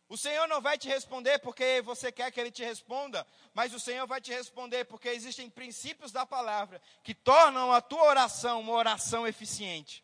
O 0.10 0.18
Senhor 0.18 0.48
não 0.48 0.60
vai 0.60 0.76
te 0.76 0.88
responder 0.88 1.38
porque 1.38 1.84
você 1.84 2.12
quer 2.12 2.32
que 2.32 2.40
Ele 2.40 2.50
te 2.50 2.64
responda, 2.64 3.24
mas 3.54 3.76
o 3.76 3.80
Senhor 3.80 4.08
vai 4.08 4.20
te 4.20 4.32
responder 4.32 4.86
porque 4.86 5.10
existem 5.10 5.52
princípios 5.52 6.12
da 6.12 6.26
palavra 6.26 6.82
que 7.04 7.14
tornam 7.14 7.72
a 7.72 7.80
tua 7.80 8.02
oração 8.06 8.62
uma 8.62 8.74
oração 8.74 9.28
eficiente. 9.28 10.04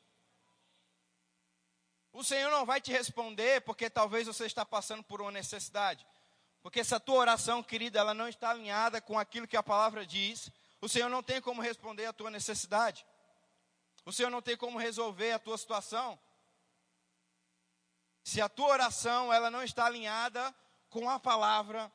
O 2.13 2.23
Senhor 2.23 2.51
não 2.51 2.67
vai 2.67 2.80
te 2.80 2.91
responder 2.91 3.62
porque 3.62 3.89
talvez 3.89 4.27
você 4.27 4.45
está 4.45 4.63
passando 4.63 5.01
por 5.01 5.21
uma 5.21 5.32
necessidade. 5.32 6.06
Porque 6.67 6.84
se 6.84 6.93
a 6.93 6.99
tua 6.99 7.15
oração, 7.15 7.63
querida, 7.63 7.97
ela 7.97 8.13
não 8.13 8.27
está 8.27 8.49
alinhada 8.49 8.99
com 8.99 9.17
aquilo 9.17 9.47
que 9.47 9.56
a 9.56 9.63
palavra 9.63 10.06
diz, 10.06 10.51
o 10.82 10.89
Senhor 10.89 11.08
não 11.08 11.23
tem 11.23 11.39
como 11.39 11.62
responder 11.62 12.06
a 12.08 12.12
tua 12.12 12.30
necessidade. 12.30 13.06
O 14.03 14.12
Senhor 14.12 14.30
não 14.30 14.41
tem 14.41 14.58
como 14.58 14.77
resolver 14.77 15.32
a 15.32 15.39
tua 15.39 15.58
situação. 15.58 16.19
Se 18.21 18.41
a 18.41 18.49
tua 18.49 18.67
oração 18.67 19.32
ela 19.32 19.49
não 19.49 19.63
está 19.63 19.86
alinhada 19.86 20.53
com 20.89 21.10
a 21.10 21.17
palavra, 21.17 21.89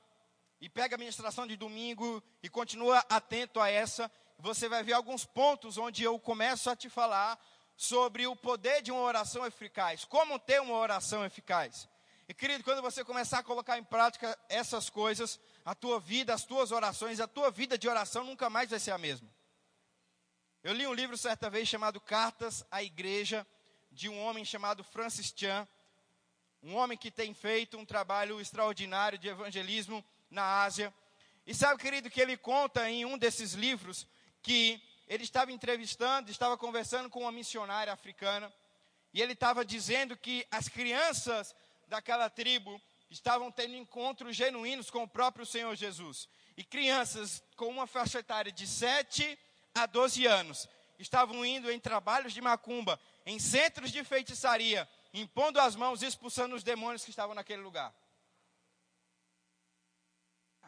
e 0.58 0.70
pega 0.70 0.94
a 0.94 0.98
ministração 0.98 1.46
de 1.46 1.54
domingo 1.54 2.22
e 2.42 2.48
continua 2.48 3.04
atento 3.11 3.61
a 3.61 3.68
essa, 3.68 4.11
você 4.38 4.70
vai 4.70 4.82
ver 4.82 4.94
alguns 4.94 5.26
pontos 5.26 5.76
onde 5.76 6.02
eu 6.02 6.18
começo 6.18 6.70
a 6.70 6.74
te 6.74 6.88
falar 6.88 7.38
sobre 7.76 8.26
o 8.26 8.35
poder 8.35 8.80
de 8.80 8.90
uma 8.90 9.02
oração 9.02 9.44
eficaz, 9.44 10.06
como 10.06 10.38
ter 10.38 10.62
uma 10.62 10.78
oração 10.78 11.26
eficaz. 11.26 11.91
E 12.28 12.35
querido, 12.35 12.62
quando 12.62 12.80
você 12.80 13.04
começar 13.04 13.40
a 13.40 13.42
colocar 13.42 13.78
em 13.78 13.85
prática 13.85 14.38
essas 14.48 14.88
coisas, 14.88 15.40
a 15.64 15.74
tua 15.74 15.98
vida, 15.98 16.32
as 16.32 16.44
tuas 16.44 16.70
orações, 16.70 17.20
a 17.20 17.26
tua 17.26 17.50
vida 17.50 17.76
de 17.76 17.88
oração 17.88 18.24
nunca 18.24 18.48
mais 18.48 18.70
vai 18.70 18.78
ser 18.78 18.92
a 18.92 18.98
mesma. 18.98 19.28
Eu 20.62 20.72
li 20.72 20.87
um 20.87 20.94
livro 20.94 21.16
certa 21.16 21.50
vez 21.50 21.68
chamado 21.68 22.00
Cartas 22.00 22.64
à 22.70 22.82
Igreja, 22.82 23.46
de 23.90 24.08
um 24.08 24.18
homem 24.22 24.44
chamado 24.44 24.85
Francis 24.85 25.35
Chan, 25.37 25.66
um 26.62 26.76
homem 26.76 26.96
que 26.96 27.11
tem 27.11 27.35
feito 27.35 27.76
um 27.76 27.85
trabalho 27.85 28.40
extraordinário 28.40 29.18
de 29.18 29.28
evangelismo 29.28 30.04
na 30.30 30.62
Ásia. 30.62 30.94
E 31.44 31.52
sabe, 31.52 31.82
querido, 31.82 32.08
que 32.08 32.20
ele 32.20 32.37
conta 32.37 32.88
em 32.88 33.04
um 33.04 33.18
desses 33.18 33.52
livros 33.54 34.06
que 34.40 34.80
ele 35.08 35.24
estava 35.24 35.50
entrevistando, 35.50 36.30
estava 36.30 36.56
conversando 36.56 37.11
com 37.11 37.22
uma 37.22 37.32
missionária 37.32 37.92
africana, 37.92 38.52
e 39.12 39.20
ele 39.20 39.32
estava 39.32 39.64
dizendo 39.64 40.16
que 40.16 40.46
as 40.50 40.68
crianças 40.68 41.54
daquela 41.92 42.31
tribo 42.31 42.81
estavam 43.11 43.52
tendo 43.52 43.76
encontros 43.76 44.35
genuínos 44.35 44.90
com 44.90 45.02
o 45.02 45.09
próprio 45.09 45.44
Senhor 45.44 45.74
Jesus. 45.76 46.26
E 46.57 46.64
crianças 46.64 47.44
com 47.55 47.68
uma 47.68 47.87
faixa 47.87 48.20
etária 48.20 48.50
de 48.50 48.66
7 48.66 49.38
a 49.74 49.85
12 49.85 50.26
anos 50.26 50.68
estavam 50.98 51.44
indo 51.44 51.70
em 51.70 51.78
trabalhos 51.78 52.33
de 52.33 52.40
macumba, 52.40 52.98
em 53.26 53.38
centros 53.38 53.90
de 53.90 54.02
feitiçaria, 54.05 54.88
impondo 55.12 55.61
as 55.61 55.76
mãos 55.76 56.00
e 56.00 56.07
expulsando 56.07 56.55
os 56.55 56.62
demônios 56.62 57.05
que 57.05 57.11
estavam 57.11 57.35
naquele 57.35 57.61
lugar. 57.61 57.94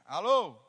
Alô? 0.04 0.60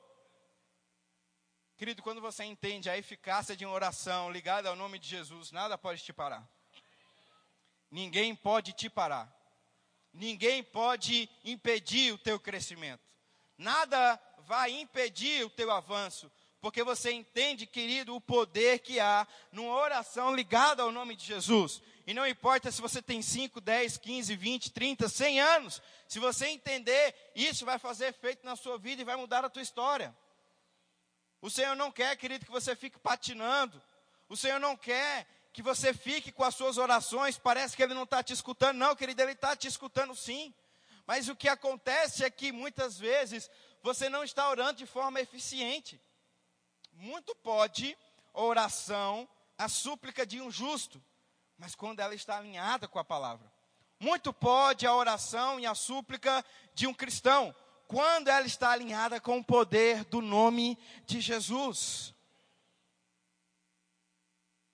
Querido, 1.76 2.02
quando 2.02 2.22
você 2.22 2.46
entende 2.46 2.90
a 2.90 2.98
eficácia 2.98 3.58
de 3.58 3.66
uma 3.66 3.76
oração 3.76 4.32
ligada 4.32 4.70
ao 4.70 4.76
nome 4.78 4.98
de 4.98 5.10
Jesus, 5.10 5.52
nada 5.52 5.78
pode 5.78 6.02
te 6.02 6.14
parar. 6.14 6.48
Ninguém 7.92 8.34
pode 8.34 8.72
te 8.72 8.90
parar. 8.90 9.35
Ninguém 10.16 10.64
pode 10.64 11.30
impedir 11.44 12.14
o 12.14 12.18
teu 12.18 12.40
crescimento. 12.40 13.04
Nada 13.58 14.20
vai 14.40 14.72
impedir 14.72 15.46
o 15.46 15.50
teu 15.50 15.70
avanço, 15.70 16.32
porque 16.62 16.84
você 16.84 17.12
entende, 17.12 17.68
querido, 17.68 18.16
o 18.16 18.22
poder 18.22 18.80
que 18.80 18.98
há 18.98 19.28
numa 19.52 19.76
oração 19.76 20.34
ligada 20.34 20.82
ao 20.82 20.92
nome 20.92 21.18
de 21.18 21.26
Jesus. 21.26 21.82
E 22.08 22.14
não 22.14 22.26
importa 22.26 22.72
se 22.72 22.82
você 22.82 23.02
tem 23.02 23.22
5, 23.22 23.60
10, 23.60 23.98
15, 23.98 24.36
20, 24.36 24.72
30, 24.72 25.10
100 25.10 25.40
anos, 25.42 25.82
se 26.08 26.18
você 26.18 26.48
entender, 26.48 27.14
isso 27.36 27.66
vai 27.66 27.78
fazer 27.78 28.08
efeito 28.08 28.46
na 28.46 28.56
sua 28.56 28.78
vida 28.78 29.02
e 29.02 29.06
vai 29.06 29.18
mudar 29.18 29.44
a 29.44 29.50
tua 29.50 29.62
história. 29.62 30.16
O 31.42 31.50
Senhor 31.50 31.76
não 31.76 31.92
quer, 31.92 32.16
querido, 32.16 32.46
que 32.46 32.52
você 32.52 32.74
fique 32.74 32.98
patinando. 32.98 33.82
O 34.30 34.38
Senhor 34.38 34.60
não 34.60 34.78
quer 34.78 35.28
que 35.56 35.62
você 35.62 35.94
fique 35.94 36.34
com 36.34 36.44
as 36.44 36.54
suas 36.54 36.78
orações, 36.78 37.38
parece 37.38 37.78
que 37.78 37.82
Ele 37.82 37.94
não 37.94 38.04
está 38.04 38.22
te 38.22 38.34
escutando. 38.34 38.76
Não, 38.76 38.94
querido, 38.94 39.22
Ele 39.22 39.32
está 39.32 39.56
te 39.56 39.70
escutando 39.70 40.14
sim. 40.14 40.54
Mas 41.08 41.30
o 41.30 41.36
que 41.36 41.48
acontece 41.48 42.26
é 42.26 42.30
que 42.30 42.52
muitas 42.52 43.00
vezes 43.00 43.50
você 43.82 44.10
não 44.10 44.22
está 44.22 44.50
orando 44.50 44.80
de 44.80 44.86
forma 44.86 45.22
eficiente. 45.22 46.02
Muito 46.92 47.34
pode 47.36 47.98
a 48.34 48.42
oração, 48.42 49.30
a 49.58 49.70
súplica 49.70 50.26
de 50.26 50.42
um 50.42 50.52
justo, 50.52 51.02
mas 51.58 51.74
quando 51.74 52.02
ela 52.02 52.14
está 52.14 52.38
alinhada 52.38 52.86
com 52.86 53.00
a 53.00 53.06
palavra. 53.06 53.50
Muito 53.98 54.34
pode 54.34 54.86
a 54.86 54.94
oração 54.94 55.58
e 55.58 55.66
a 55.66 55.74
súplica 55.74 56.44
de 56.74 56.86
um 56.86 56.94
cristão, 56.94 57.56
quando 57.88 58.28
ela 58.28 58.46
está 58.46 58.72
alinhada 58.72 59.22
com 59.22 59.38
o 59.38 59.44
poder 59.44 60.04
do 60.06 60.22
nome 60.22 60.78
de 61.06 61.22
Jesus. 61.22 62.15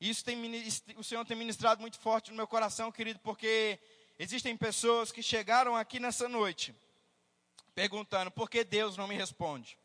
Isso 0.02 0.26
tem, 0.26 0.36
o 0.98 1.04
Senhor 1.04 1.24
tem 1.26 1.38
ministrado 1.38 1.80
muito 1.80 2.00
forte 2.00 2.32
no 2.32 2.36
meu 2.36 2.48
coração, 2.48 2.92
querido, 2.92 3.20
porque 3.20 3.78
existem 4.18 4.58
pessoas 4.58 5.12
que 5.12 5.22
chegaram 5.22 5.76
aqui 5.76 6.00
nessa 6.00 6.28
noite 6.28 6.74
perguntando 7.76 8.32
por 8.32 8.50
que 8.50 8.64
Deus 8.64 8.98
não 8.98 9.08
me 9.08 9.16
responde. 9.16 9.78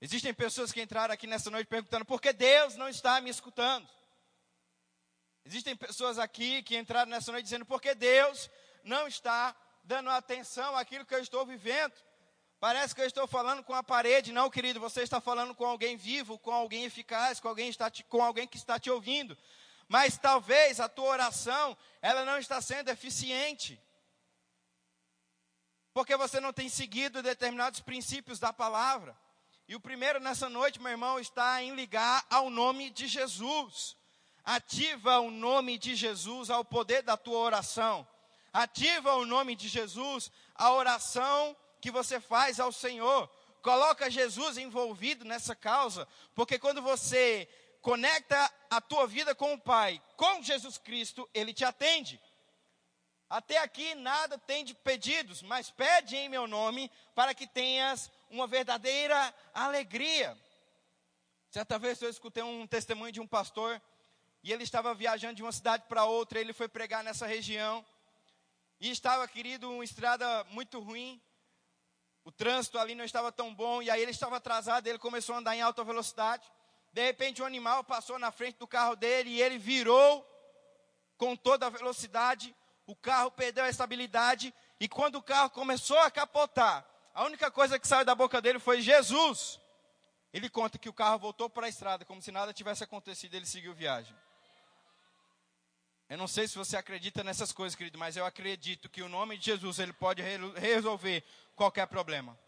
Existem 0.00 0.32
pessoas 0.32 0.72
que 0.72 0.80
entraram 0.80 1.12
aqui 1.12 1.26
nessa 1.26 1.50
noite 1.50 1.66
perguntando 1.66 2.06
por 2.06 2.22
que 2.22 2.32
Deus 2.32 2.74
não 2.74 2.88
está 2.88 3.20
me 3.20 3.28
escutando. 3.28 3.86
Existem 5.44 5.76
pessoas 5.76 6.18
aqui 6.18 6.62
que 6.62 6.74
entraram 6.76 7.10
nessa 7.10 7.30
noite 7.30 7.44
dizendo 7.44 7.66
por 7.66 7.82
que 7.82 7.94
Deus 7.94 8.50
não 8.82 9.06
está 9.06 9.54
dando 9.84 10.08
atenção 10.08 10.74
àquilo 10.74 11.04
que 11.04 11.14
eu 11.14 11.20
estou 11.20 11.44
vivendo. 11.44 11.92
Parece 12.62 12.94
que 12.94 13.00
eu 13.00 13.06
estou 13.06 13.26
falando 13.26 13.64
com 13.64 13.74
a 13.74 13.82
parede, 13.82 14.30
não, 14.30 14.48
querido. 14.48 14.78
Você 14.78 15.02
está 15.02 15.20
falando 15.20 15.52
com 15.52 15.66
alguém 15.66 15.96
vivo, 15.96 16.38
com 16.38 16.52
alguém 16.52 16.84
eficaz, 16.84 17.40
com 17.40 17.48
alguém, 17.48 17.68
está 17.68 17.90
te, 17.90 18.04
com 18.04 18.22
alguém 18.22 18.46
que 18.46 18.56
está 18.56 18.78
te 18.78 18.88
ouvindo. 18.88 19.36
Mas 19.88 20.16
talvez 20.16 20.78
a 20.78 20.88
tua 20.88 21.06
oração, 21.06 21.76
ela 22.00 22.24
não 22.24 22.38
está 22.38 22.60
sendo 22.60 22.88
eficiente. 22.88 23.82
Porque 25.92 26.16
você 26.16 26.38
não 26.38 26.52
tem 26.52 26.68
seguido 26.68 27.20
determinados 27.20 27.80
princípios 27.80 28.38
da 28.38 28.52
palavra. 28.52 29.18
E 29.66 29.74
o 29.74 29.80
primeiro 29.80 30.20
nessa 30.20 30.48
noite, 30.48 30.80
meu 30.80 30.92
irmão, 30.92 31.18
está 31.18 31.60
em 31.60 31.74
ligar 31.74 32.24
ao 32.30 32.48
nome 32.48 32.90
de 32.90 33.08
Jesus. 33.08 33.96
Ativa 34.44 35.18
o 35.18 35.32
nome 35.32 35.76
de 35.78 35.96
Jesus 35.96 36.48
ao 36.48 36.64
poder 36.64 37.02
da 37.02 37.16
tua 37.16 37.40
oração. 37.40 38.06
Ativa 38.52 39.14
o 39.14 39.26
nome 39.26 39.56
de 39.56 39.66
Jesus 39.66 40.30
a 40.54 40.70
oração 40.72 41.56
que 41.82 41.90
você 41.90 42.20
faz 42.20 42.60
ao 42.60 42.72
Senhor. 42.72 43.28
Coloca 43.60 44.10
Jesus 44.10 44.56
envolvido 44.56 45.24
nessa 45.24 45.54
causa, 45.54 46.08
porque 46.34 46.58
quando 46.58 46.80
você 46.80 47.48
conecta 47.82 48.50
a 48.70 48.80
tua 48.80 49.06
vida 49.06 49.34
com 49.34 49.52
o 49.52 49.60
Pai, 49.60 50.00
com 50.16 50.42
Jesus 50.42 50.78
Cristo, 50.78 51.28
Ele 51.34 51.52
te 51.52 51.64
atende. 51.64 52.20
Até 53.28 53.58
aqui 53.58 53.94
nada 53.96 54.38
tem 54.38 54.64
de 54.64 54.74
pedidos, 54.74 55.42
mas 55.42 55.70
pede 55.70 56.16
em 56.16 56.28
meu 56.28 56.46
nome 56.46 56.90
para 57.14 57.34
que 57.34 57.46
tenhas 57.46 58.10
uma 58.30 58.46
verdadeira 58.46 59.34
alegria. 59.52 60.38
Certa 61.50 61.78
vez 61.78 62.00
eu 62.00 62.10
escutei 62.10 62.42
um 62.42 62.66
testemunho 62.66 63.12
de 63.12 63.20
um 63.20 63.26
pastor 63.26 63.82
e 64.44 64.52
ele 64.52 64.62
estava 64.62 64.94
viajando 64.94 65.34
de 65.34 65.42
uma 65.42 65.52
cidade 65.52 65.84
para 65.88 66.04
outra, 66.04 66.40
ele 66.40 66.52
foi 66.52 66.68
pregar 66.68 67.02
nessa 67.02 67.26
região 67.26 67.84
e 68.80 68.90
estava, 68.90 69.26
querido, 69.26 69.70
uma 69.70 69.84
estrada 69.84 70.44
muito 70.44 70.78
ruim 70.78 71.20
o 72.24 72.30
trânsito 72.30 72.78
ali 72.78 72.94
não 72.94 73.04
estava 73.04 73.32
tão 73.32 73.54
bom, 73.54 73.82
e 73.82 73.90
aí 73.90 74.00
ele 74.00 74.12
estava 74.12 74.36
atrasado, 74.36 74.86
ele 74.86 74.98
começou 74.98 75.34
a 75.34 75.38
andar 75.38 75.56
em 75.56 75.62
alta 75.62 75.82
velocidade. 75.82 76.50
De 76.92 77.02
repente, 77.04 77.42
um 77.42 77.46
animal 77.46 77.82
passou 77.82 78.18
na 78.18 78.30
frente 78.30 78.58
do 78.58 78.66
carro 78.66 78.94
dele 78.94 79.30
e 79.30 79.42
ele 79.42 79.58
virou 79.58 80.26
com 81.16 81.34
toda 81.34 81.66
a 81.66 81.70
velocidade. 81.70 82.54
O 82.86 82.94
carro 82.94 83.30
perdeu 83.30 83.64
a 83.64 83.68
estabilidade, 83.68 84.54
e 84.78 84.88
quando 84.88 85.16
o 85.16 85.22
carro 85.22 85.50
começou 85.50 85.98
a 85.98 86.10
capotar, 86.10 86.84
a 87.14 87.24
única 87.24 87.50
coisa 87.50 87.78
que 87.78 87.86
saiu 87.86 88.04
da 88.04 88.14
boca 88.14 88.40
dele 88.40 88.58
foi 88.58 88.80
Jesus. 88.80 89.60
Ele 90.32 90.48
conta 90.48 90.78
que 90.78 90.88
o 90.88 90.92
carro 90.92 91.18
voltou 91.18 91.48
para 91.48 91.66
a 91.66 91.68
estrada, 91.68 92.04
como 92.04 92.22
se 92.22 92.32
nada 92.32 92.52
tivesse 92.52 92.82
acontecido, 92.82 93.34
ele 93.34 93.46
seguiu 93.46 93.74
viagem. 93.74 94.16
Eu 96.08 96.18
não 96.18 96.26
sei 96.28 96.46
se 96.46 96.58
você 96.58 96.76
acredita 96.76 97.24
nessas 97.24 97.52
coisas, 97.52 97.74
querido, 97.74 97.98
mas 97.98 98.16
eu 98.16 98.26
acredito 98.26 98.88
que 98.88 99.02
o 99.02 99.08
nome 99.08 99.38
de 99.38 99.46
Jesus 99.46 99.78
ele 99.78 99.92
pode 99.92 100.22
resolver 100.56 101.24
qualquer 101.54 101.86
problema. 101.86 102.38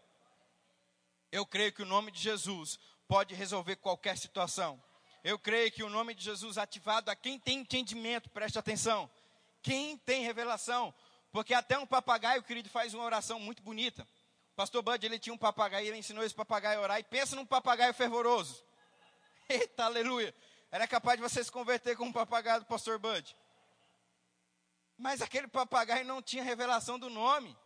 Eu 1.31 1.45
creio 1.45 1.73
que 1.73 1.81
o 1.81 1.85
nome 1.85 2.11
de 2.11 2.19
Jesus 2.19 2.79
pode 3.07 3.35
resolver 3.35 3.75
qualquer 3.77 4.17
situação. 4.17 4.81
Eu 5.23 5.39
creio 5.39 5.71
que 5.71 5.83
o 5.83 5.89
nome 5.89 6.13
de 6.13 6.23
Jesus 6.23 6.57
ativado 6.57 7.09
a 7.09 7.15
quem 7.15 7.39
tem 7.39 7.59
entendimento, 7.59 8.29
preste 8.29 8.59
atenção. 8.59 9.09
Quem 9.61 9.97
tem 9.97 10.23
revelação, 10.23 10.93
porque 11.31 11.53
até 11.53 11.77
um 11.77 11.85
papagaio, 11.85 12.43
querido, 12.43 12.69
faz 12.69 12.93
uma 12.93 13.03
oração 13.03 13.39
muito 13.39 13.63
bonita. 13.63 14.07
Pastor 14.55 14.81
Bud, 14.81 15.05
ele 15.05 15.19
tinha 15.19 15.33
um 15.33 15.37
papagaio, 15.37 15.87
ele 15.87 15.97
ensinou 15.97 16.23
esse 16.23 16.35
papagaio 16.35 16.79
a 16.79 16.83
orar, 16.83 16.99
e 16.99 17.03
pensa 17.03 17.35
num 17.35 17.45
papagaio 17.45 17.93
fervoroso. 17.93 18.63
Eita, 19.49 19.85
aleluia. 19.85 20.33
Era 20.71 20.87
capaz 20.87 21.17
de 21.17 21.23
você 21.23 21.43
se 21.43 21.51
converter 21.51 21.97
com 21.97 22.05
um 22.05 22.13
papagaio 22.13 22.61
do 22.61 22.65
pastor 22.65 22.99
Bud. 22.99 23.35
Mas 24.97 25.21
aquele 25.21 25.47
papagaio 25.47 26.05
não 26.05 26.21
tinha 26.21 26.43
revelação 26.43 26.97
do 26.97 27.09
nome. 27.09 27.57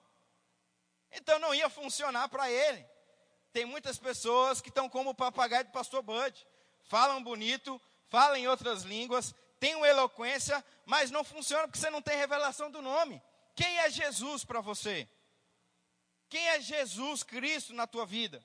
Então 1.12 1.39
não 1.39 1.54
ia 1.54 1.69
funcionar 1.69 2.30
para 2.30 2.50
ele. 2.50 2.86
Tem 3.52 3.65
muitas 3.65 3.98
pessoas 3.98 4.62
que 4.62 4.69
estão 4.69 4.88
como 4.88 5.12
o 5.12 5.15
papagaio 5.15 5.65
do 5.65 5.72
pastor 5.72 6.02
Bud. 6.02 6.48
Falam 6.84 7.24
bonito, 7.24 7.82
falam 8.08 8.36
em 8.36 8.48
outras 8.48 8.84
línguas, 8.84 9.34
têm 9.60 9.76
uma 9.76 9.88
eloquência, 9.88 10.63
mas 10.86 11.12
não 11.12 11.24
funciona 11.24 11.67
porque 11.67 11.80
você 11.80 11.89
não 11.89 12.02
tem 12.02 12.17
revelação 12.17 12.69
do 12.69 12.82
nome. 12.82 13.22
Quem 13.56 13.80
é 13.80 13.89
Jesus 13.89 14.43
para 14.43 14.62
você? 14.62 15.08
Quem 16.30 16.48
é 16.50 16.62
Jesus 16.62 17.24
Cristo 17.24 17.74
na 17.74 17.88
tua 17.88 18.06
vida? 18.06 18.43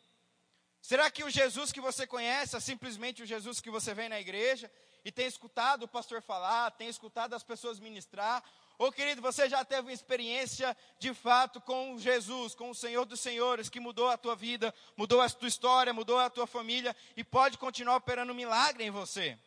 Será 0.80 1.10
que 1.10 1.24
o 1.24 1.30
Jesus 1.30 1.72
que 1.72 1.80
você 1.80 2.06
conhece 2.06 2.56
é 2.56 2.60
simplesmente 2.60 3.22
o 3.22 3.26
Jesus 3.26 3.60
que 3.60 3.70
você 3.70 3.94
vem 3.94 4.08
na 4.08 4.20
igreja 4.20 4.70
e 5.04 5.12
tem 5.12 5.26
escutado 5.26 5.84
o 5.84 5.88
pastor 5.88 6.20
falar, 6.20 6.70
tem 6.72 6.88
escutado 6.88 7.34
as 7.34 7.42
pessoas 7.42 7.78
ministrar? 7.78 8.42
Ô 8.76 8.90
querido, 8.90 9.22
você 9.22 9.48
já 9.48 9.64
teve 9.64 9.82
uma 9.82 9.92
experiência 9.92 10.76
de 10.98 11.14
fato 11.14 11.60
com 11.60 11.96
Jesus, 11.96 12.54
com 12.54 12.70
o 12.70 12.74
Senhor 12.74 13.04
dos 13.04 13.20
Senhores, 13.20 13.68
que 13.68 13.78
mudou 13.78 14.08
a 14.08 14.16
tua 14.16 14.34
vida, 14.34 14.74
mudou 14.96 15.20
a 15.20 15.30
tua 15.30 15.48
história, 15.48 15.92
mudou 15.92 16.18
a 16.18 16.28
tua 16.28 16.46
família 16.46 16.94
e 17.16 17.22
pode 17.22 17.56
continuar 17.56 17.96
operando 17.96 18.32
um 18.32 18.36
milagre 18.36 18.84
em 18.84 18.90
você. 18.90 19.38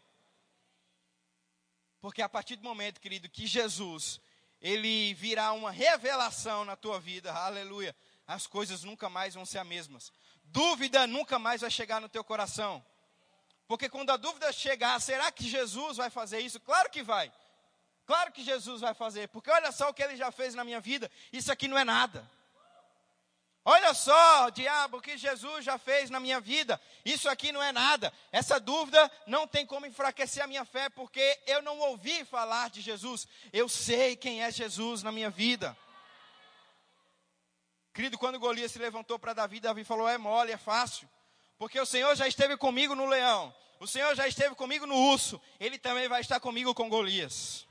Porque 2.00 2.22
a 2.22 2.30
partir 2.30 2.56
do 2.56 2.64
momento, 2.64 3.02
querido, 3.02 3.28
que 3.28 3.46
Jesus, 3.46 4.22
ele 4.62 5.14
virá 5.16 5.52
uma 5.52 5.72
revelação 5.72 6.64
na 6.64 6.78
tua 6.78 6.98
vida, 6.98 7.34
aleluia, 7.34 7.94
as 8.26 8.48
coisas 8.48 8.84
nunca 8.84 9.10
mais 9.10 9.34
vão 9.34 9.46
ser 9.46 9.60
as 9.60 9.68
mesmas. 9.68 10.12
Dúvida 10.46 11.06
nunca 11.06 11.38
mais 11.38 11.62
vai 11.62 11.70
chegar 11.70 12.00
no 12.00 12.08
teu 12.08 12.24
coração. 12.24 12.86
Porque 13.68 13.90
quando 13.90 14.12
a 14.12 14.18
dúvida 14.18 14.54
chegar, 14.54 15.00
será 15.02 15.30
que 15.34 15.50
Jesus 15.50 15.98
vai 15.98 16.10
fazer 16.10 16.40
isso? 16.40 16.60
Claro 16.62 16.90
que 16.90 17.04
vai. 17.04 17.32
Claro 18.08 18.32
que 18.32 18.42
Jesus 18.42 18.80
vai 18.80 18.94
fazer, 18.94 19.28
porque 19.28 19.52
olha 19.52 19.70
só 19.70 19.90
o 19.90 19.94
que 19.94 20.02
ele 20.02 20.16
já 20.16 20.32
fez 20.32 20.56
na 20.56 20.64
minha 20.64 20.80
vida, 20.80 21.12
isso 21.32 21.52
aqui 21.52 21.68
não 21.68 21.78
é 21.78 21.84
nada. 21.84 22.26
Olha 23.66 23.94
só, 23.94 24.50
diabo, 24.50 24.96
o 24.96 25.02
que 25.02 25.18
Jesus 25.18 25.66
já 25.66 25.78
fez 25.78 26.10
na 26.10 26.18
minha 26.18 26.40
vida, 26.40 26.80
isso 27.04 27.28
aqui 27.28 27.52
não 27.52 27.62
é 27.62 27.74
nada. 27.74 28.14
Essa 28.32 28.62
dúvida 28.62 29.12
não 29.28 29.46
tem 29.46 29.66
como 29.66 29.86
enfraquecer 29.86 30.42
a 30.42 30.48
minha 30.48 30.64
fé, 30.64 30.88
porque 30.88 31.38
eu 31.46 31.62
não 31.62 31.78
ouvi 31.80 32.24
falar 32.24 32.70
de 32.70 32.80
Jesus, 32.80 33.28
eu 33.52 33.68
sei 33.68 34.16
quem 34.16 34.42
é 34.42 34.50
Jesus 34.50 35.04
na 35.04 35.12
minha 35.12 35.30
vida. 35.30 35.76
Querido, 37.94 38.18
quando 38.18 38.40
Golias 38.40 38.72
se 38.72 38.80
levantou 38.80 39.20
para 39.20 39.34
Davi, 39.34 39.60
Davi 39.60 39.84
falou: 39.84 40.08
é 40.08 40.18
mole, 40.18 40.54
é 40.54 40.58
fácil. 40.58 41.10
Porque 41.58 41.78
o 41.78 41.86
Senhor 41.86 42.16
já 42.16 42.26
esteve 42.26 42.56
comigo 42.56 42.96
no 42.96 43.06
leão, 43.06 43.54
o 43.82 43.88
Senhor 43.88 44.16
já 44.16 44.30
esteve 44.30 44.56
comigo 44.56 44.86
no 44.86 44.96
urso, 44.96 45.42
Ele 45.60 45.78
também 45.78 46.08
vai 46.08 46.22
estar 46.22 46.40
comigo 46.40 46.74
com 46.74 46.88
Golias. 46.88 47.67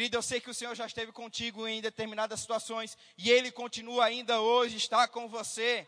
Querido, 0.00 0.16
eu 0.16 0.22
sei 0.22 0.40
que 0.40 0.48
o 0.48 0.54
Senhor 0.54 0.74
já 0.74 0.86
esteve 0.86 1.12
contigo 1.12 1.68
em 1.68 1.82
determinadas 1.82 2.40
situações 2.40 2.96
e 3.18 3.30
Ele 3.30 3.52
continua 3.52 4.06
ainda 4.06 4.40
hoje, 4.40 4.78
está 4.78 5.06
com 5.06 5.28
você. 5.28 5.86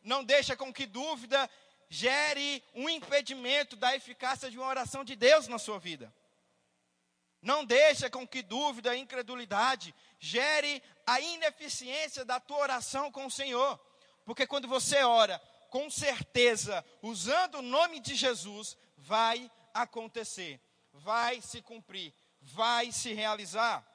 Não 0.00 0.22
deixa 0.22 0.54
com 0.54 0.72
que 0.72 0.86
dúvida 0.86 1.50
gere 1.90 2.62
um 2.72 2.88
impedimento 2.88 3.74
da 3.74 3.96
eficácia 3.96 4.48
de 4.48 4.56
uma 4.56 4.68
oração 4.68 5.02
de 5.02 5.16
Deus 5.16 5.48
na 5.48 5.58
sua 5.58 5.80
vida. 5.80 6.14
Não 7.42 7.64
deixa 7.64 8.08
com 8.08 8.24
que 8.24 8.42
dúvida, 8.42 8.96
incredulidade 8.96 9.92
gere 10.20 10.80
a 11.04 11.20
ineficiência 11.20 12.24
da 12.24 12.38
tua 12.38 12.58
oração 12.58 13.10
com 13.10 13.26
o 13.26 13.30
Senhor. 13.30 13.76
Porque 14.24 14.46
quando 14.46 14.68
você 14.68 15.02
ora 15.02 15.42
com 15.68 15.90
certeza, 15.90 16.84
usando 17.02 17.56
o 17.56 17.62
nome 17.62 17.98
de 17.98 18.14
Jesus, 18.14 18.76
vai 18.96 19.50
acontecer, 19.74 20.60
vai 20.92 21.40
se 21.40 21.60
cumprir, 21.60 22.14
vai 22.42 22.92
se 22.92 23.12
realizar. 23.12 23.86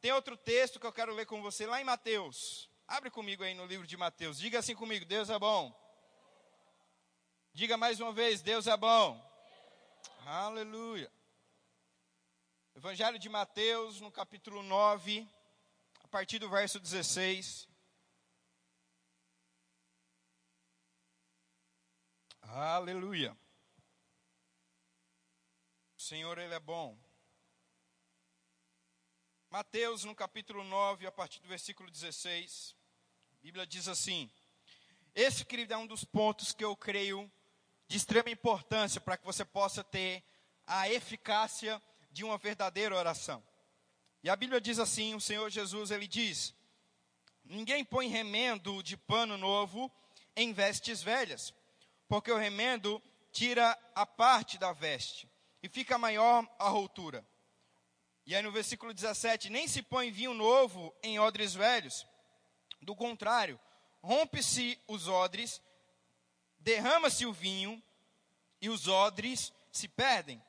Tem 0.00 0.12
outro 0.12 0.36
texto 0.36 0.78
que 0.78 0.86
eu 0.86 0.92
quero 0.92 1.14
ler 1.14 1.26
com 1.26 1.42
você 1.42 1.66
lá 1.66 1.80
em 1.80 1.84
Mateus. 1.84 2.70
Abre 2.86 3.10
comigo 3.10 3.42
aí 3.42 3.54
no 3.54 3.64
livro 3.64 3.86
de 3.86 3.96
Mateus. 3.96 4.38
Diga 4.38 4.58
assim 4.58 4.74
comigo: 4.74 5.06
Deus 5.06 5.30
é 5.30 5.38
bom. 5.38 5.74
Diga 7.52 7.76
mais 7.76 8.00
uma 8.00 8.12
vez: 8.12 8.42
Deus 8.42 8.66
é 8.66 8.76
bom. 8.76 9.20
Aleluia. 10.26 11.10
Evangelho 12.76 13.18
de 13.18 13.28
Mateus, 13.28 14.00
no 14.00 14.10
capítulo 14.10 14.62
9, 14.62 15.26
a 16.02 16.08
partir 16.08 16.38
do 16.38 16.50
verso 16.50 16.80
16. 16.80 17.68
Aleluia. 22.42 23.36
O 25.96 26.00
Senhor, 26.00 26.36
Ele 26.38 26.54
é 26.54 26.60
bom. 26.60 27.03
Mateus, 29.54 30.02
no 30.02 30.16
capítulo 30.16 30.64
9, 30.64 31.06
a 31.06 31.12
partir 31.12 31.38
do 31.38 31.46
versículo 31.46 31.88
16, 31.88 32.74
a 33.38 33.40
Bíblia 33.40 33.64
diz 33.64 33.86
assim: 33.86 34.28
Esse, 35.14 35.44
querido, 35.44 35.72
é 35.72 35.76
um 35.76 35.86
dos 35.86 36.02
pontos 36.02 36.52
que 36.52 36.64
eu 36.64 36.74
creio 36.74 37.30
de 37.86 37.96
extrema 37.96 38.30
importância 38.30 39.00
para 39.00 39.16
que 39.16 39.24
você 39.24 39.44
possa 39.44 39.84
ter 39.84 40.24
a 40.66 40.90
eficácia 40.90 41.80
de 42.10 42.24
uma 42.24 42.36
verdadeira 42.36 42.96
oração. 42.96 43.40
E 44.24 44.28
a 44.28 44.34
Bíblia 44.34 44.60
diz 44.60 44.80
assim: 44.80 45.14
o 45.14 45.20
Senhor 45.20 45.48
Jesus, 45.48 45.92
ele 45.92 46.08
diz: 46.08 46.52
Ninguém 47.44 47.84
põe 47.84 48.08
remendo 48.08 48.82
de 48.82 48.96
pano 48.96 49.38
novo 49.38 49.88
em 50.34 50.52
vestes 50.52 51.00
velhas, 51.00 51.54
porque 52.08 52.32
o 52.32 52.36
remendo 52.36 53.00
tira 53.30 53.78
a 53.94 54.04
parte 54.04 54.58
da 54.58 54.72
veste 54.72 55.30
e 55.62 55.68
fica 55.68 55.96
maior 55.96 56.44
a 56.58 56.68
rotura. 56.68 57.24
E 58.26 58.34
aí 58.34 58.42
no 58.42 58.50
versículo 58.50 58.94
17: 58.94 59.50
Nem 59.50 59.68
se 59.68 59.82
põe 59.82 60.10
vinho 60.10 60.32
novo 60.32 60.94
em 61.02 61.18
odres 61.18 61.54
velhos. 61.54 62.06
Do 62.80 62.94
contrário, 62.94 63.60
rompe-se 64.02 64.78
os 64.88 65.08
odres, 65.08 65.60
derrama-se 66.58 67.26
o 67.26 67.32
vinho, 67.32 67.82
e 68.60 68.68
os 68.68 68.88
odres 68.88 69.52
se 69.70 69.88
perdem. 69.88 70.42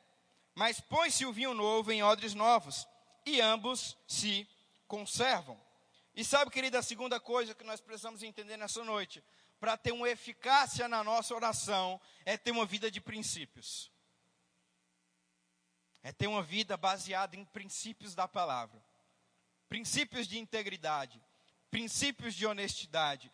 Mas 0.53 0.79
põe-se 0.79 1.25
o 1.25 1.33
vinho 1.33 1.53
novo 1.53 1.91
em 1.91 2.01
odres 2.01 2.33
novos, 2.33 2.87
e 3.25 3.41
ambos 3.41 3.97
se 4.07 4.47
conservam. 4.87 5.59
E 6.15 6.23
sabe, 6.23 6.51
querida, 6.51 6.79
a 6.79 6.83
segunda 6.83 7.19
coisa 7.19 7.53
que 7.53 7.63
nós 7.63 7.81
precisamos 7.81 8.23
entender 8.23 8.55
nessa 8.55 8.83
noite, 8.85 9.21
para 9.59 9.75
ter 9.75 9.91
uma 9.91 10.09
eficácia 10.09 10.87
na 10.87 11.03
nossa 11.03 11.35
oração, 11.35 11.99
é 12.23 12.37
ter 12.37 12.51
uma 12.51 12.65
vida 12.65 12.89
de 12.89 13.01
princípios 13.01 13.91
é 16.05 16.11
ter 16.11 16.27
uma 16.27 16.43
vida 16.43 16.77
baseada 16.77 17.35
em 17.35 17.43
princípios 17.43 18.13
da 18.13 18.27
palavra, 18.27 18.79
princípios 19.67 20.27
de 20.27 20.37
integridade, 20.37 21.19
princípios 21.71 22.35
de 22.35 22.45
honestidade, 22.45 23.31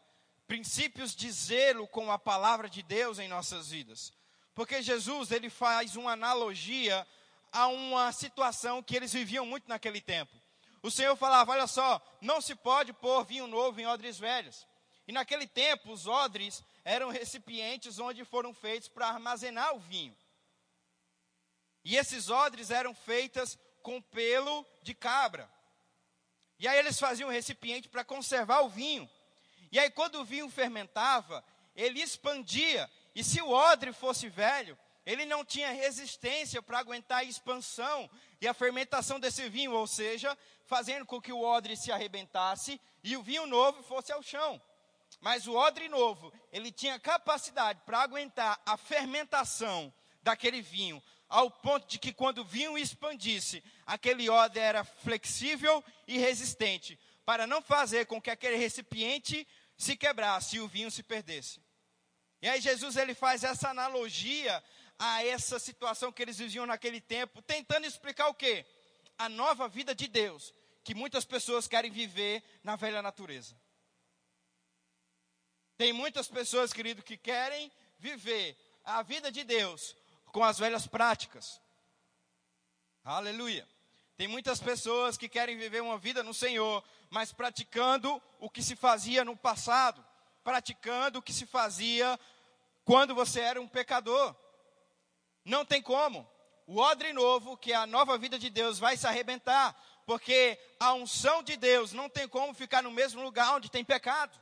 princípios 0.48 1.14
de 1.14 1.30
zelo 1.30 1.86
com 1.90 2.10
a 2.10 2.18
palavra 2.18 2.70
de 2.70 2.82
Deus 2.82 3.20
em 3.20 3.28
nossas 3.28 3.72
vidas. 3.72 4.14
Porque 4.56 4.82
Jesus, 4.82 5.32
ele 5.32 5.50
faz 5.50 5.98
uma 5.98 6.14
analogia 6.14 7.06
a 7.52 7.68
uma 7.68 8.10
situação 8.14 8.82
que 8.82 8.96
eles 8.96 9.12
viviam 9.12 9.46
muito 9.46 9.68
naquele 9.68 10.00
tempo. 10.00 10.32
O 10.82 10.90
Senhor 10.90 11.18
falava: 11.18 11.52
olha 11.52 11.68
só, 11.68 12.02
não 12.22 12.40
se 12.40 12.56
pode 12.56 12.94
pôr 12.94 13.26
vinho 13.26 13.48
novo 13.48 13.82
em 13.82 13.86
odres 13.86 14.18
velhos. 14.18 14.66
E 15.06 15.12
naquele 15.12 15.46
tempo, 15.46 15.92
os 15.92 16.08
odres 16.08 16.64
eram 16.86 17.10
recipientes 17.10 18.00
onde 18.00 18.24
foram 18.24 18.54
feitos 18.54 18.88
para 18.88 19.08
armazenar 19.08 19.76
o 19.76 19.80
vinho. 19.80 20.16
E 21.84 21.98
esses 21.98 22.30
odres 22.30 22.72
eram 22.72 22.94
feitas 22.94 23.58
com 23.82 24.02
pelo 24.02 24.66
de 24.84 24.94
cabra. 24.94 25.50
E 26.60 26.68
aí 26.68 26.78
eles 26.78 27.00
faziam 27.00 27.30
um 27.30 27.32
recipiente 27.32 27.90
para 27.90 28.04
conservar 28.04 28.62
o 28.62 28.70
vinho. 28.70 29.10
E 29.72 29.80
aí 29.80 29.90
quando 29.90 30.16
o 30.16 30.26
vinho 30.26 30.50
fermentava, 30.50 31.44
ele 31.76 32.02
expandia. 32.02 32.90
E 33.16 33.24
se 33.24 33.42
o 33.42 33.50
odre 33.50 33.92
fosse 33.92 34.30
velho, 34.30 34.78
ele 35.06 35.26
não 35.26 35.44
tinha 35.44 35.72
resistência 35.72 36.62
para 36.62 36.80
aguentar 36.80 37.20
a 37.20 37.24
expansão 37.24 38.10
e 38.40 38.48
a 38.48 38.54
fermentação 38.54 39.20
desse 39.20 39.50
vinho, 39.50 39.74
ou 39.74 39.88
seja, 39.88 40.38
fazendo 40.66 41.06
com 41.06 41.20
que 41.20 41.34
o 41.34 41.42
odre 41.42 41.76
se 41.76 41.92
arrebentasse 41.92 42.80
e 43.04 43.18
o 43.18 43.24
vinho 43.24 43.48
novo 43.48 43.82
fosse 43.84 44.12
ao 44.12 44.22
chão. 44.22 44.62
Mas 45.20 45.48
o 45.48 45.56
odre 45.56 45.90
novo, 45.90 46.32
ele 46.52 46.72
tinha 46.72 47.00
capacidade 47.00 47.82
para 47.86 48.02
aguentar 48.02 48.62
a 48.66 48.78
fermentação 48.78 49.94
daquele 50.24 50.62
vinho, 50.62 51.02
ao 51.32 51.50
ponto 51.50 51.88
de 51.88 51.98
que 51.98 52.12
quando 52.12 52.40
o 52.40 52.44
vinho 52.44 52.78
expandisse, 52.78 53.64
aquele 53.86 54.30
odre 54.30 54.60
era 54.60 54.84
flexível 54.84 55.82
e 56.06 56.18
resistente, 56.18 57.00
para 57.26 57.48
não 57.48 57.62
fazer 57.62 58.06
com 58.06 58.22
que 58.22 58.30
aquele 58.30 58.58
recipiente 58.58 59.48
se 59.78 59.96
quebrasse 59.96 60.58
e 60.58 60.60
o 60.60 60.68
vinho 60.68 60.92
se 60.92 61.02
perdesse. 61.02 61.62
E 62.42 62.50
aí 62.50 62.60
Jesus 62.60 62.98
ele 62.98 63.14
faz 63.14 63.46
essa 63.46 63.70
analogia 63.70 64.62
a 65.00 65.24
essa 65.24 65.58
situação 65.58 66.12
que 66.12 66.22
eles 66.22 66.38
viviam 66.38 66.66
naquele 66.66 67.00
tempo, 67.00 67.42
tentando 67.42 67.88
explicar 67.88 68.28
o 68.28 68.34
quê? 68.34 68.66
A 69.18 69.30
nova 69.30 69.70
vida 69.70 69.96
de 69.96 70.10
Deus, 70.10 70.54
que 70.84 70.94
muitas 70.94 71.24
pessoas 71.24 71.66
querem 71.66 71.92
viver 71.92 72.44
na 72.62 72.76
velha 72.76 73.02
natureza. 73.02 73.56
Tem 75.78 75.94
muitas 75.94 76.28
pessoas, 76.28 76.74
querido, 76.74 77.02
que 77.02 77.16
querem 77.16 77.72
viver 77.98 78.58
a 78.84 79.02
vida 79.02 79.32
de 79.32 79.46
Deus 79.46 79.96
com 80.32 80.44
as 80.44 80.58
velhas 80.58 80.88
práticas. 80.88 81.62
Aleluia. 83.04 83.68
Tem 84.18 84.28
muitas 84.28 84.60
pessoas 84.60 85.18
que 85.18 85.28
querem 85.28 85.58
viver 85.58 85.82
uma 85.82 85.98
vida 85.98 86.22
no 86.22 86.34
Senhor, 86.34 86.84
mas 87.10 87.34
praticando 87.34 88.22
o 88.40 88.50
que 88.50 88.62
se 88.62 88.76
fazia 88.76 89.26
no 89.26 89.36
passado, 89.36 90.06
praticando 90.44 91.20
o 91.20 91.22
que 91.22 91.34
se 91.34 91.46
fazia 91.46 92.20
quando 92.86 93.16
você 93.16 93.40
era 93.40 93.60
um 93.60 93.68
pecador. 93.68 94.36
Não 95.44 95.66
tem 95.66 95.82
como. 95.82 96.30
O 96.68 96.78
odre 96.78 97.12
novo, 97.12 97.58
que 97.58 97.74
é 97.74 97.76
a 97.76 97.88
nova 97.88 98.18
vida 98.18 98.38
de 98.38 98.50
Deus, 98.50 98.78
vai 98.78 98.96
se 98.96 99.08
arrebentar, 99.08 99.76
porque 100.06 100.58
a 100.80 100.94
unção 100.94 101.42
de 101.42 101.58
Deus 101.58 101.92
não 101.92 102.08
tem 102.08 102.28
como 102.28 102.54
ficar 102.54 102.84
no 102.84 102.92
mesmo 102.92 103.22
lugar 103.22 103.56
onde 103.56 103.72
tem 103.72 103.84
pecado. 103.84 104.40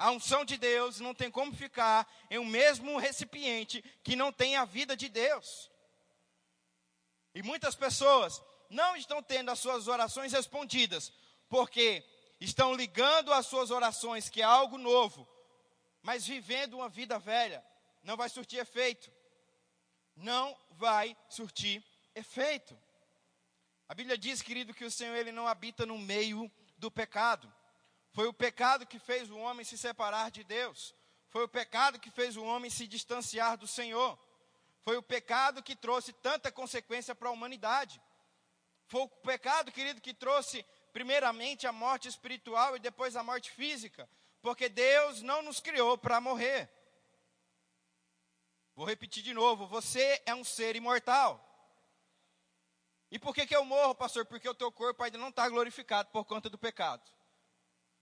A 0.00 0.10
unção 0.12 0.46
de 0.46 0.56
Deus 0.56 0.98
não 0.98 1.12
tem 1.12 1.30
como 1.30 1.54
ficar 1.54 2.10
em 2.30 2.38
um 2.38 2.44
mesmo 2.46 2.96
recipiente 2.96 3.84
que 4.02 4.16
não 4.16 4.32
tem 4.32 4.56
a 4.56 4.64
vida 4.64 4.96
de 4.96 5.10
Deus. 5.10 5.70
E 7.34 7.42
muitas 7.42 7.74
pessoas 7.74 8.42
não 8.70 8.96
estão 8.96 9.22
tendo 9.22 9.50
as 9.50 9.58
suas 9.58 9.88
orações 9.88 10.32
respondidas, 10.32 11.12
porque 11.50 12.02
estão 12.40 12.74
ligando 12.74 13.30
as 13.30 13.44
suas 13.44 13.70
orações, 13.70 14.30
que 14.30 14.40
é 14.40 14.44
algo 14.44 14.78
novo, 14.78 15.28
mas 16.00 16.26
vivendo 16.26 16.78
uma 16.78 16.88
vida 16.88 17.18
velha, 17.18 17.62
não 18.02 18.16
vai 18.16 18.30
surtir 18.30 18.58
efeito. 18.58 19.12
Não 20.16 20.56
vai 20.70 21.14
surtir 21.28 21.84
efeito. 22.14 22.74
A 23.86 23.94
Bíblia 23.94 24.16
diz, 24.16 24.40
querido, 24.40 24.72
que 24.72 24.86
o 24.86 24.90
Senhor 24.90 25.14
ele 25.14 25.30
não 25.30 25.46
habita 25.46 25.84
no 25.84 25.98
meio 25.98 26.50
do 26.78 26.90
pecado. 26.90 27.52
Foi 28.12 28.26
o 28.26 28.32
pecado 28.32 28.86
que 28.86 28.98
fez 28.98 29.30
o 29.30 29.38
homem 29.38 29.64
se 29.64 29.78
separar 29.78 30.30
de 30.30 30.42
Deus. 30.42 30.94
Foi 31.28 31.44
o 31.44 31.48
pecado 31.48 32.00
que 32.00 32.10
fez 32.10 32.36
o 32.36 32.44
homem 32.44 32.70
se 32.70 32.86
distanciar 32.86 33.56
do 33.56 33.66
Senhor. 33.66 34.18
Foi 34.82 34.96
o 34.96 35.02
pecado 35.02 35.62
que 35.62 35.76
trouxe 35.76 36.12
tanta 36.12 36.50
consequência 36.50 37.14
para 37.14 37.28
a 37.28 37.32
humanidade. 37.32 38.00
Foi 38.88 39.02
o 39.02 39.08
pecado, 39.08 39.70
querido, 39.70 40.00
que 40.00 40.12
trouxe 40.12 40.64
primeiramente 40.92 41.66
a 41.66 41.72
morte 41.72 42.08
espiritual 42.08 42.76
e 42.76 42.80
depois 42.80 43.14
a 43.14 43.22
morte 43.22 43.50
física. 43.52 44.08
Porque 44.42 44.68
Deus 44.68 45.22
não 45.22 45.42
nos 45.42 45.60
criou 45.60 45.96
para 45.96 46.20
morrer. 46.20 46.68
Vou 48.74 48.86
repetir 48.86 49.22
de 49.22 49.32
novo: 49.32 49.66
você 49.66 50.20
é 50.26 50.34
um 50.34 50.42
ser 50.42 50.74
imortal. 50.74 51.46
E 53.10 53.18
por 53.18 53.34
que, 53.34 53.46
que 53.46 53.54
eu 53.54 53.64
morro, 53.64 53.94
pastor? 53.94 54.24
Porque 54.24 54.48
o 54.48 54.54
teu 54.54 54.72
corpo 54.72 55.02
ainda 55.02 55.18
não 55.18 55.28
está 55.28 55.48
glorificado 55.48 56.08
por 56.10 56.24
conta 56.24 56.48
do 56.48 56.56
pecado. 56.56 57.02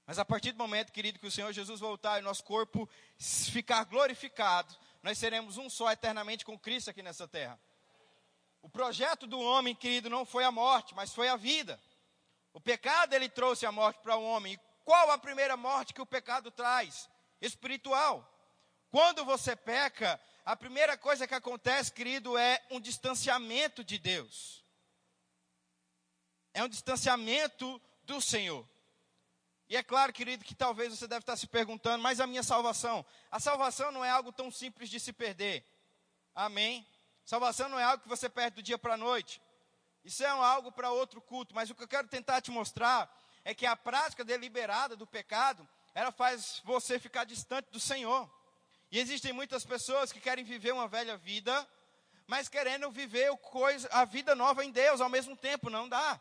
Mas 0.08 0.18
a 0.18 0.24
partir 0.24 0.52
do 0.52 0.58
momento, 0.58 0.90
querido, 0.90 1.18
que 1.18 1.26
o 1.26 1.30
Senhor 1.30 1.52
Jesus 1.52 1.80
voltar 1.80 2.18
e 2.18 2.22
nosso 2.22 2.42
corpo 2.42 2.88
ficar 3.18 3.84
glorificado, 3.84 4.74
nós 5.02 5.18
seremos 5.18 5.58
um 5.58 5.68
só 5.68 5.92
eternamente 5.92 6.46
com 6.46 6.58
Cristo 6.58 6.88
aqui 6.88 7.02
nessa 7.02 7.28
terra. 7.28 7.60
O 8.62 8.70
projeto 8.70 9.26
do 9.26 9.38
homem, 9.38 9.74
querido, 9.74 10.08
não 10.08 10.24
foi 10.24 10.44
a 10.44 10.50
morte, 10.50 10.94
mas 10.94 11.12
foi 11.12 11.28
a 11.28 11.36
vida. 11.36 11.78
O 12.54 12.60
pecado 12.60 13.12
ele 13.12 13.28
trouxe 13.28 13.66
a 13.66 13.70
morte 13.70 14.00
para 14.00 14.16
o 14.16 14.24
homem. 14.24 14.54
E 14.54 14.60
qual 14.82 15.10
a 15.10 15.18
primeira 15.18 15.58
morte 15.58 15.92
que 15.92 16.00
o 16.00 16.06
pecado 16.06 16.50
traz? 16.50 17.06
Espiritual. 17.38 18.26
Quando 18.90 19.26
você 19.26 19.54
peca, 19.54 20.18
a 20.42 20.56
primeira 20.56 20.96
coisa 20.96 21.28
que 21.28 21.34
acontece, 21.34 21.92
querido, 21.92 22.38
é 22.38 22.64
um 22.70 22.80
distanciamento 22.80 23.84
de 23.84 23.98
Deus. 23.98 24.64
É 26.54 26.64
um 26.64 26.68
distanciamento 26.68 27.78
do 28.04 28.22
Senhor. 28.22 28.66
E 29.68 29.76
é 29.76 29.82
claro, 29.82 30.12
querido, 30.12 30.44
que 30.44 30.54
talvez 30.54 30.96
você 30.96 31.06
deve 31.06 31.20
estar 31.20 31.36
se 31.36 31.46
perguntando, 31.46 32.02
mas 32.02 32.20
a 32.20 32.26
minha 32.26 32.42
salvação? 32.42 33.04
A 33.30 33.38
salvação 33.38 33.92
não 33.92 34.02
é 34.02 34.10
algo 34.10 34.32
tão 34.32 34.50
simples 34.50 34.88
de 34.88 34.98
se 34.98 35.12
perder. 35.12 35.62
Amém? 36.34 36.86
Salvação 37.24 37.68
não 37.68 37.78
é 37.78 37.84
algo 37.84 38.02
que 38.02 38.08
você 38.08 38.28
perde 38.30 38.56
do 38.56 38.62
dia 38.62 38.78
para 38.78 38.94
a 38.94 38.96
noite. 38.96 39.42
Isso 40.02 40.24
é 40.24 40.28
algo 40.28 40.72
para 40.72 40.90
outro 40.90 41.20
culto, 41.20 41.54
mas 41.54 41.68
o 41.68 41.74
que 41.74 41.82
eu 41.82 41.88
quero 41.88 42.08
tentar 42.08 42.40
te 42.40 42.50
mostrar 42.50 43.14
é 43.44 43.54
que 43.54 43.66
a 43.66 43.76
prática 43.76 44.24
deliberada 44.24 44.96
do 44.96 45.06
pecado, 45.06 45.68
ela 45.94 46.10
faz 46.10 46.62
você 46.64 46.98
ficar 46.98 47.24
distante 47.24 47.70
do 47.70 47.78
Senhor. 47.78 48.30
E 48.90 48.98
existem 48.98 49.34
muitas 49.34 49.66
pessoas 49.66 50.10
que 50.10 50.20
querem 50.20 50.44
viver 50.44 50.72
uma 50.72 50.88
velha 50.88 51.18
vida, 51.18 51.68
mas 52.26 52.48
querendo 52.48 52.90
viver 52.90 53.36
coisa, 53.38 53.86
a 53.92 54.06
vida 54.06 54.34
nova 54.34 54.64
em 54.64 54.70
Deus 54.70 55.02
ao 55.02 55.10
mesmo 55.10 55.36
tempo, 55.36 55.68
não 55.68 55.86
dá. 55.86 56.18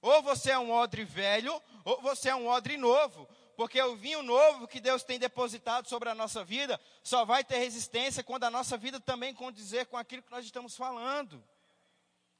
Ou 0.00 0.22
você 0.22 0.50
é 0.52 0.58
um 0.58 0.70
odre 0.70 1.04
velho, 1.04 1.60
ou 1.84 2.00
você 2.00 2.28
é 2.28 2.34
um 2.34 2.46
odre 2.46 2.76
novo. 2.76 3.28
Porque 3.56 3.82
o 3.82 3.96
vinho 3.96 4.22
novo 4.22 4.68
que 4.68 4.80
Deus 4.80 5.02
tem 5.02 5.18
depositado 5.18 5.88
sobre 5.88 6.08
a 6.08 6.14
nossa 6.14 6.44
vida 6.44 6.80
só 7.02 7.24
vai 7.24 7.42
ter 7.42 7.58
resistência 7.58 8.22
quando 8.22 8.44
a 8.44 8.50
nossa 8.50 8.76
vida 8.76 9.00
também 9.00 9.34
condizer 9.34 9.86
com 9.86 9.96
aquilo 9.96 10.22
que 10.22 10.30
nós 10.30 10.44
estamos 10.44 10.76
falando. 10.76 11.42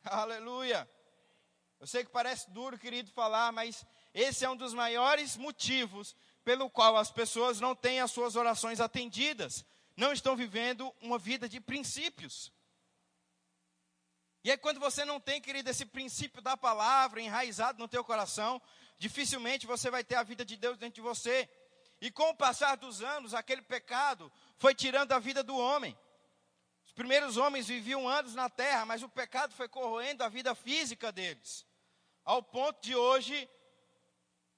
Aleluia. 0.05 0.89
Eu 1.81 1.87
sei 1.87 2.05
que 2.05 2.11
parece 2.11 2.51
duro, 2.51 2.79
querido, 2.79 3.11
falar, 3.11 3.53
mas 3.53 3.85
esse 4.15 4.45
é 4.45 4.51
um 4.51 4.57
dos 4.57 4.75
maiores 4.75 5.37
motivos 5.37 6.17
pelo 6.45 6.71
qual 6.71 6.97
as 6.97 7.11
pessoas 7.11 7.61
não 7.61 7.75
têm 7.75 8.01
as 8.01 8.11
suas 8.11 8.35
orações 8.35 8.81
atendidas, 8.81 9.65
não 9.97 10.13
estão 10.13 10.35
vivendo 10.35 10.93
uma 11.01 11.19
vida 11.19 11.49
de 11.49 11.61
princípios. 11.61 12.53
E 14.49 14.51
aí, 14.51 14.57
quando 14.57 14.81
você 14.81 15.05
não 15.05 15.21
tem, 15.21 15.43
querido, 15.43 15.69
esse 15.69 15.85
princípio 15.85 16.41
da 16.41 16.57
palavra 16.57 17.21
enraizado 17.21 17.79
no 17.79 17.87
teu 17.87 18.03
coração, 18.03 18.59
dificilmente 18.99 19.67
você 19.67 19.91
vai 19.91 20.03
ter 20.03 20.15
a 20.15 20.23
vida 20.23 20.43
de 20.43 20.57
Deus 20.57 20.79
dentro 20.79 20.95
de 20.95 21.01
você. 21.03 21.47
E 22.01 22.11
com 22.11 22.31
o 22.31 22.35
passar 22.35 22.75
dos 22.79 23.03
anos, 23.03 23.35
aquele 23.35 23.61
pecado 23.61 24.33
foi 24.57 24.75
tirando 24.75 25.13
a 25.13 25.19
vida 25.19 25.43
do 25.43 25.55
homem. 25.55 25.95
Os 26.87 26.93
primeiros 26.93 27.37
homens 27.37 27.69
viviam 27.69 28.09
anos 28.09 28.35
na 28.35 28.49
terra, 28.49 28.87
mas 28.87 29.03
o 29.03 29.09
pecado 29.11 29.53
foi 29.53 29.69
corroendo 29.69 30.25
a 30.25 30.31
vida 30.31 30.55
física 30.55 31.13
deles. 31.13 31.67
Ao 32.25 32.43
ponto 32.43 32.81
de 32.81 32.97
hoje, 32.97 33.47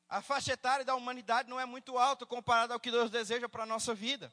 a 0.09 0.22
faixa 0.22 0.53
etária 0.53 0.85
da 0.85 0.94
humanidade 0.94 1.50
não 1.50 1.59
é 1.59 1.66
muito 1.66 1.98
alta 1.98 2.24
comparada 2.24 2.74
ao 2.74 2.79
que 2.79 2.92
Deus 2.92 3.11
deseja 3.11 3.48
para 3.48 3.64
a 3.64 3.66
nossa 3.66 3.92
vida. 3.92 4.33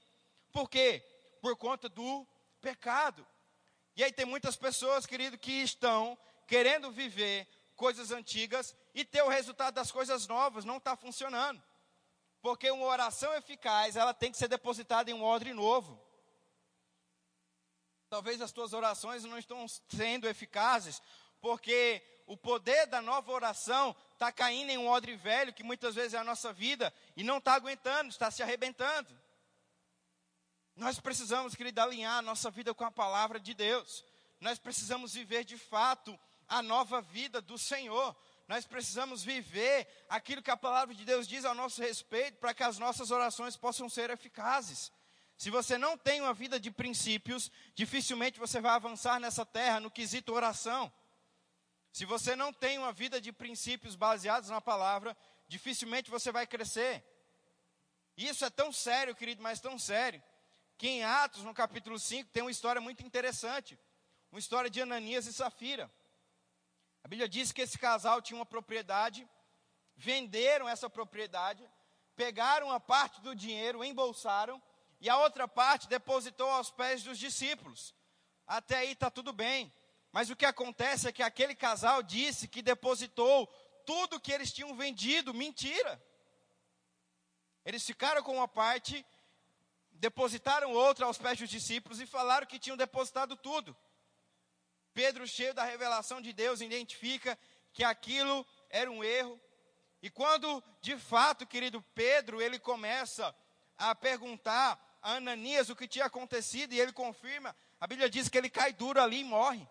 Por 0.52 0.70
quê? 0.70 1.04
Por 1.42 1.58
conta 1.58 1.90
do 1.90 2.28
pecado. 2.62 3.26
E 3.98 4.04
aí 4.04 4.12
tem 4.12 4.28
muitas 4.28 4.56
pessoas, 4.56 5.08
querido, 5.08 5.40
que 5.40 5.64
estão 5.64 6.16
querendo 6.46 6.92
viver 6.92 7.48
coisas 7.76 8.12
antigas 8.12 8.76
e 8.94 9.04
ter 9.04 9.24
o 9.24 9.28
resultado 9.28 9.74
das 9.74 9.92
coisas 9.92 10.28
novas 10.28 10.64
não 10.64 10.78
está 10.78 10.96
funcionando. 10.96 11.60
Porque 12.40 12.70
uma 12.70 12.86
oração 12.86 13.34
eficaz, 13.34 13.96
ela 13.96 14.14
tem 14.14 14.32
que 14.32 14.38
ser 14.38 14.48
depositada 14.48 15.10
em 15.10 15.16
um 15.16 15.24
odre 15.24 15.52
novo. 15.52 16.00
Talvez 18.08 18.40
as 18.40 18.52
tuas 18.52 18.72
orações 18.72 19.24
não 19.24 19.40
estão 19.40 19.66
sendo 19.68 20.28
eficazes, 20.28 21.02
porque 21.42 22.00
o 22.28 22.38
poder 22.38 22.86
da 22.86 23.02
nova 23.02 23.32
oração 23.32 23.96
está 24.14 24.32
caindo 24.32 24.70
em 24.70 24.78
um 24.78 24.88
odre 24.88 25.16
velho, 25.16 25.52
que 25.52 25.64
muitas 25.64 25.96
vezes 25.96 26.14
é 26.14 26.20
a 26.20 26.24
nossa 26.24 26.54
vida, 26.54 26.94
e 27.16 27.24
não 27.24 27.40
está 27.40 27.56
aguentando, 27.56 28.10
está 28.10 28.30
se 28.30 28.44
arrebentando. 28.44 29.10
Nós 30.78 31.00
precisamos, 31.00 31.56
querido, 31.56 31.82
alinhar 31.82 32.20
a 32.20 32.22
nossa 32.22 32.52
vida 32.52 32.72
com 32.72 32.86
a 32.86 32.92
palavra 32.92 33.40
de 33.40 33.56
Deus. 33.56 34.06
Nós 34.40 34.60
precisamos 34.60 35.16
viver 35.16 35.44
de 35.44 35.58
fato 35.58 36.18
a 36.48 36.62
nova 36.62 37.02
vida 37.02 37.42
do 37.42 37.58
Senhor. 37.58 38.16
Nós 38.48 38.64
precisamos 38.64 39.24
viver 39.24 39.88
aquilo 40.08 40.42
que 40.42 40.52
a 40.52 40.56
palavra 40.56 40.94
de 40.94 41.04
Deus 41.04 41.28
diz 41.28 41.46
ao 41.46 41.56
nosso 41.56 41.82
respeito 41.82 42.38
para 42.38 42.54
que 42.54 42.62
as 42.62 42.78
nossas 42.78 43.10
orações 43.10 43.58
possam 43.58 43.90
ser 43.90 44.12
eficazes. 44.12 44.92
Se 45.36 45.50
você 45.50 45.80
não 45.80 45.98
tem 45.98 46.22
uma 46.22 46.34
vida 46.34 46.60
de 46.60 46.70
princípios, 46.70 47.52
dificilmente 47.74 48.40
você 48.40 48.62
vai 48.62 48.74
avançar 48.76 49.20
nessa 49.20 49.44
terra 49.44 49.80
no 49.80 49.90
quesito 49.90 50.32
oração. 50.32 50.94
Se 51.92 52.06
você 52.06 52.36
não 52.36 52.54
tem 52.54 52.78
uma 52.78 52.94
vida 52.94 53.20
de 53.20 53.32
princípios 53.32 53.96
baseados 53.96 54.52
na 54.52 54.62
palavra, 54.62 55.18
dificilmente 55.48 56.12
você 56.12 56.32
vai 56.32 56.46
crescer. 56.46 57.04
Isso 58.16 58.46
é 58.46 58.50
tão 58.52 58.72
sério, 58.72 59.16
querido, 59.16 59.42
mas 59.42 59.60
tão 59.60 59.80
sério, 59.80 60.22
que 60.78 60.88
em 60.88 61.04
Atos, 61.04 61.44
no 61.44 61.54
capítulo 61.54 61.98
5, 61.98 62.30
tem 62.32 62.44
uma 62.44 62.52
história 62.52 62.80
muito 62.80 63.04
interessante. 63.04 63.78
Uma 64.32 64.40
história 64.40 64.70
de 64.70 64.82
Ananias 64.82 65.26
e 65.26 65.34
Safira. 65.34 65.92
A 67.04 67.08
Bíblia 67.08 67.28
diz 67.28 67.52
que 67.52 67.62
esse 67.62 67.78
casal 67.78 68.22
tinha 68.22 68.38
uma 68.38 68.46
propriedade, 68.46 69.28
venderam 69.96 70.68
essa 70.68 70.90
propriedade, 70.90 71.68
pegaram 72.16 72.68
uma 72.68 72.80
parte 72.80 73.22
do 73.22 73.36
dinheiro, 73.36 73.84
embolsaram, 73.84 74.62
e 75.00 75.10
a 75.10 75.18
outra 75.18 75.48
parte 75.48 75.88
depositou 75.88 76.50
aos 76.50 76.70
pés 76.70 77.04
dos 77.04 77.18
discípulos. 77.18 77.96
Até 78.46 78.78
aí 78.78 78.92
está 78.92 79.10
tudo 79.10 79.32
bem. 79.32 79.74
Mas 80.12 80.30
o 80.30 80.36
que 80.36 80.46
acontece 80.46 81.08
é 81.08 81.12
que 81.12 81.24
aquele 81.24 81.56
casal 81.56 82.02
disse 82.02 82.48
que 82.48 82.62
depositou 82.62 83.48
tudo 83.86 84.20
que 84.20 84.32
eles 84.32 84.52
tinham 84.52 84.76
vendido. 84.76 85.34
Mentira. 85.34 86.02
Eles 87.64 87.86
ficaram 87.86 88.24
com 88.24 88.34
uma 88.36 88.48
parte, 88.48 89.06
depositaram 90.00 90.74
outra 90.74 91.06
aos 91.06 91.18
pés 91.18 91.38
dos 91.40 91.50
discípulos 91.50 92.00
e 92.00 92.06
falaram 92.06 92.48
que 92.48 92.60
tinham 92.60 92.78
depositado 92.78 93.36
tudo. 93.36 93.76
Pedro, 94.94 95.28
cheio 95.28 95.54
da 95.54 95.64
revelação 95.64 96.22
de 96.22 96.34
Deus, 96.34 96.62
identifica 96.62 97.38
que 97.74 97.84
aquilo 97.84 98.46
era 98.70 98.90
um 98.90 99.04
erro. 99.04 99.40
E 100.02 100.10
quando, 100.10 100.64
de 100.82 100.98
fato, 100.98 101.46
querido 101.46 101.82
Pedro, 101.94 102.42
ele 102.42 102.60
começa 102.60 103.36
a 103.78 103.94
perguntar 103.94 104.80
a 105.02 105.14
Ananias 105.16 105.70
o 105.70 105.76
que 105.76 105.88
tinha 105.88 106.06
acontecido, 106.06 106.74
e 106.74 106.80
ele 106.80 106.92
confirma, 106.92 107.56
a 107.80 107.88
Bíblia 107.88 108.10
diz 108.10 108.30
que 108.30 108.38
ele 108.38 108.50
cai 108.50 108.74
duro 108.74 109.02
ali 109.02 109.20
e 109.20 109.24
morre. 109.24 109.68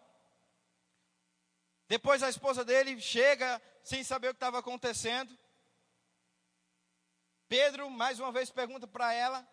Depois 1.88 2.22
a 2.22 2.28
esposa 2.28 2.64
dele 2.64 3.00
chega 3.00 3.60
sem 3.82 4.02
saber 4.02 4.28
o 4.28 4.34
que 4.34 4.36
estava 4.36 4.58
acontecendo. 4.58 5.36
Pedro, 7.48 7.88
mais 7.88 8.18
uma 8.18 8.32
vez, 8.32 8.50
pergunta 8.50 8.88
para 8.88 9.12
ela, 9.12 9.46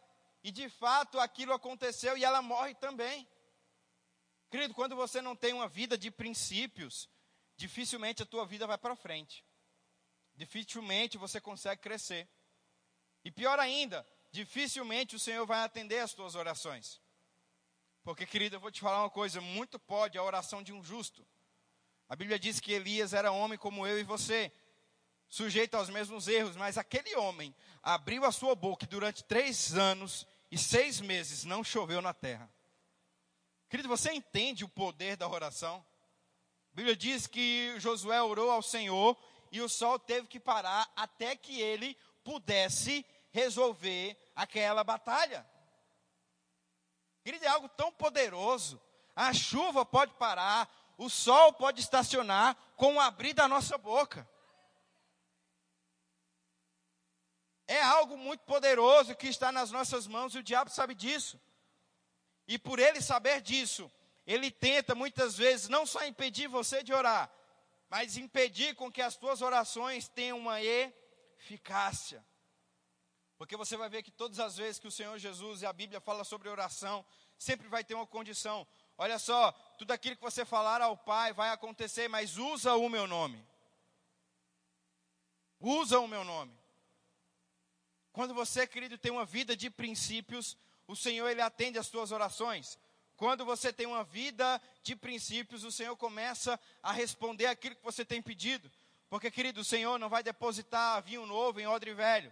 e 0.43 0.51
de 0.51 0.67
fato 0.69 1.19
aquilo 1.19 1.53
aconteceu 1.53 2.17
e 2.17 2.23
ela 2.23 2.41
morre 2.41 2.75
também. 2.75 3.27
Querido, 4.51 4.73
quando 4.73 4.95
você 4.95 5.21
não 5.21 5.35
tem 5.35 5.53
uma 5.53 5.67
vida 5.67 5.97
de 5.97 6.11
princípios, 6.11 7.09
dificilmente 7.55 8.21
a 8.21 8.25
tua 8.25 8.45
vida 8.45 8.67
vai 8.67 8.77
para 8.77 8.95
frente. 8.95 9.43
Dificilmente 10.35 11.17
você 11.17 11.39
consegue 11.39 11.81
crescer. 11.81 12.27
E 13.23 13.31
pior 13.31 13.57
ainda, 13.59 14.05
dificilmente 14.31 15.15
o 15.15 15.19
Senhor 15.19 15.45
vai 15.45 15.63
atender 15.63 15.99
as 15.99 16.13
tuas 16.13 16.35
orações. 16.35 17.01
Porque, 18.03 18.25
querido, 18.25 18.57
eu 18.57 18.59
vou 18.59 18.71
te 18.71 18.81
falar 18.81 18.99
uma 19.01 19.09
coisa: 19.09 19.39
muito 19.39 19.79
pode 19.79 20.17
a 20.17 20.23
oração 20.23 20.61
de 20.61 20.73
um 20.73 20.83
justo. 20.83 21.25
A 22.09 22.15
Bíblia 22.15 22.37
diz 22.37 22.59
que 22.59 22.73
Elias 22.73 23.13
era 23.13 23.31
homem 23.31 23.57
como 23.57 23.87
eu 23.87 23.97
e 23.97 24.03
você, 24.03 24.51
sujeito 25.29 25.75
aos 25.75 25.89
mesmos 25.89 26.27
erros, 26.27 26.55
mas 26.55 26.77
aquele 26.77 27.15
homem 27.15 27.55
abriu 27.81 28.25
a 28.25 28.31
sua 28.31 28.53
boca 28.53 28.83
e 28.85 28.87
durante 28.87 29.23
três 29.23 29.73
anos 29.73 30.27
e 30.53 30.57
seis 30.57 31.01
meses 31.01 31.45
não 31.45 31.63
choveu 31.63 31.99
na 31.99 32.13
terra. 32.13 32.47
Querido, 33.67 33.89
você 33.89 34.13
entende 34.13 34.63
o 34.63 34.69
poder 34.69 35.17
da 35.17 35.27
oração? 35.27 35.83
A 36.71 36.75
Bíblia 36.75 36.95
diz 36.95 37.25
que 37.25 37.73
Josué 37.79 38.21
orou 38.21 38.51
ao 38.51 38.61
Senhor 38.61 39.17
e 39.51 39.59
o 39.61 39.67
sol 39.67 39.97
teve 39.97 40.27
que 40.27 40.39
parar 40.39 40.87
até 40.95 41.35
que 41.35 41.59
ele 41.59 41.97
pudesse 42.23 43.03
resolver 43.31 44.15
aquela 44.35 44.83
batalha. 44.83 45.43
Querido, 47.23 47.45
é 47.45 47.47
algo 47.47 47.67
tão 47.69 47.91
poderoso. 47.91 48.79
A 49.15 49.33
chuva 49.33 49.83
pode 49.83 50.13
parar, 50.13 50.71
o 50.99 51.09
sol 51.09 51.51
pode 51.53 51.81
estacionar 51.81 52.55
com 52.75 52.97
o 52.97 52.99
abrir 52.99 53.33
da 53.33 53.47
nossa 53.47 53.75
boca. 53.75 54.29
É 57.67 57.81
algo 57.81 58.17
muito 58.17 58.41
poderoso 58.41 59.15
que 59.15 59.27
está 59.27 59.51
nas 59.51 59.71
nossas 59.71 60.05
mãos 60.07 60.35
e 60.35 60.39
o 60.39 60.43
diabo 60.43 60.69
sabe 60.69 60.93
disso. 60.93 61.39
E 62.47 62.59
por 62.59 62.77
ele 62.79 63.01
saber 63.01 63.41
disso, 63.41 63.89
ele 64.25 64.51
tenta 64.51 64.93
muitas 64.93 65.37
vezes 65.37 65.69
não 65.69 65.85
só 65.85 66.05
impedir 66.05 66.47
você 66.47 66.83
de 66.83 66.93
orar, 66.93 67.31
mas 67.89 68.17
impedir 68.17 68.75
com 68.75 68.91
que 68.91 69.01
as 69.01 69.15
tuas 69.15 69.41
orações 69.41 70.07
tenham 70.09 70.37
uma 70.37 70.61
eficácia. 70.61 72.25
Porque 73.37 73.57
você 73.57 73.75
vai 73.75 73.89
ver 73.89 74.03
que 74.03 74.11
todas 74.11 74.39
as 74.39 74.55
vezes 74.57 74.79
que 74.79 74.87
o 74.87 74.91
Senhor 74.91 75.17
Jesus 75.17 75.61
e 75.61 75.65
a 75.65 75.73
Bíblia 75.73 75.99
fala 75.99 76.23
sobre 76.23 76.49
oração, 76.49 77.05
sempre 77.37 77.67
vai 77.67 77.83
ter 77.83 77.93
uma 77.93 78.07
condição. 78.07 78.65
Olha 78.97 79.19
só, 79.19 79.51
tudo 79.77 79.91
aquilo 79.91 80.15
que 80.15 80.21
você 80.21 80.45
falar 80.45 80.81
ao 80.81 80.95
Pai 80.95 81.33
vai 81.33 81.49
acontecer, 81.49 82.07
mas 82.07 82.37
usa 82.37 82.75
o 82.75 82.87
meu 82.87 83.07
nome. 83.07 83.45
Usa 85.59 85.99
o 85.99 86.07
meu 86.07 86.23
nome. 86.23 86.62
Quando 88.13 88.33
você, 88.33 88.67
querido, 88.67 88.95
tem 88.95 89.11
uma 89.11 89.25
vida 89.25 89.57
de 89.57 89.71
princípios, 89.71 90.55
o 90.87 90.95
Senhor 90.95 91.27
ele 91.27 91.41
atende 91.41 91.79
as 91.79 91.87
suas 91.87 92.11
orações. 92.11 92.77
Quando 93.17 93.43
você 93.43 93.73
tem 93.73 93.87
uma 93.87 94.03
vida 94.03 94.61
de 94.83 94.95
princípios, 94.95 95.63
o 95.63 95.71
Senhor 95.71 95.97
começa 95.97 96.59
a 96.81 96.91
responder 96.91 97.47
aquilo 97.47 97.75
que 97.75 97.83
você 97.83 98.05
tem 98.05 98.21
pedido. 98.21 98.71
Porque, 99.09 99.31
querido, 99.31 99.61
o 99.61 99.65
Senhor 99.65 99.97
não 99.97 100.09
vai 100.09 100.21
depositar 100.21 101.01
vinho 101.01 101.25
novo 101.25 101.59
em 101.59 101.65
odre 101.65 101.93
velho. 101.93 102.31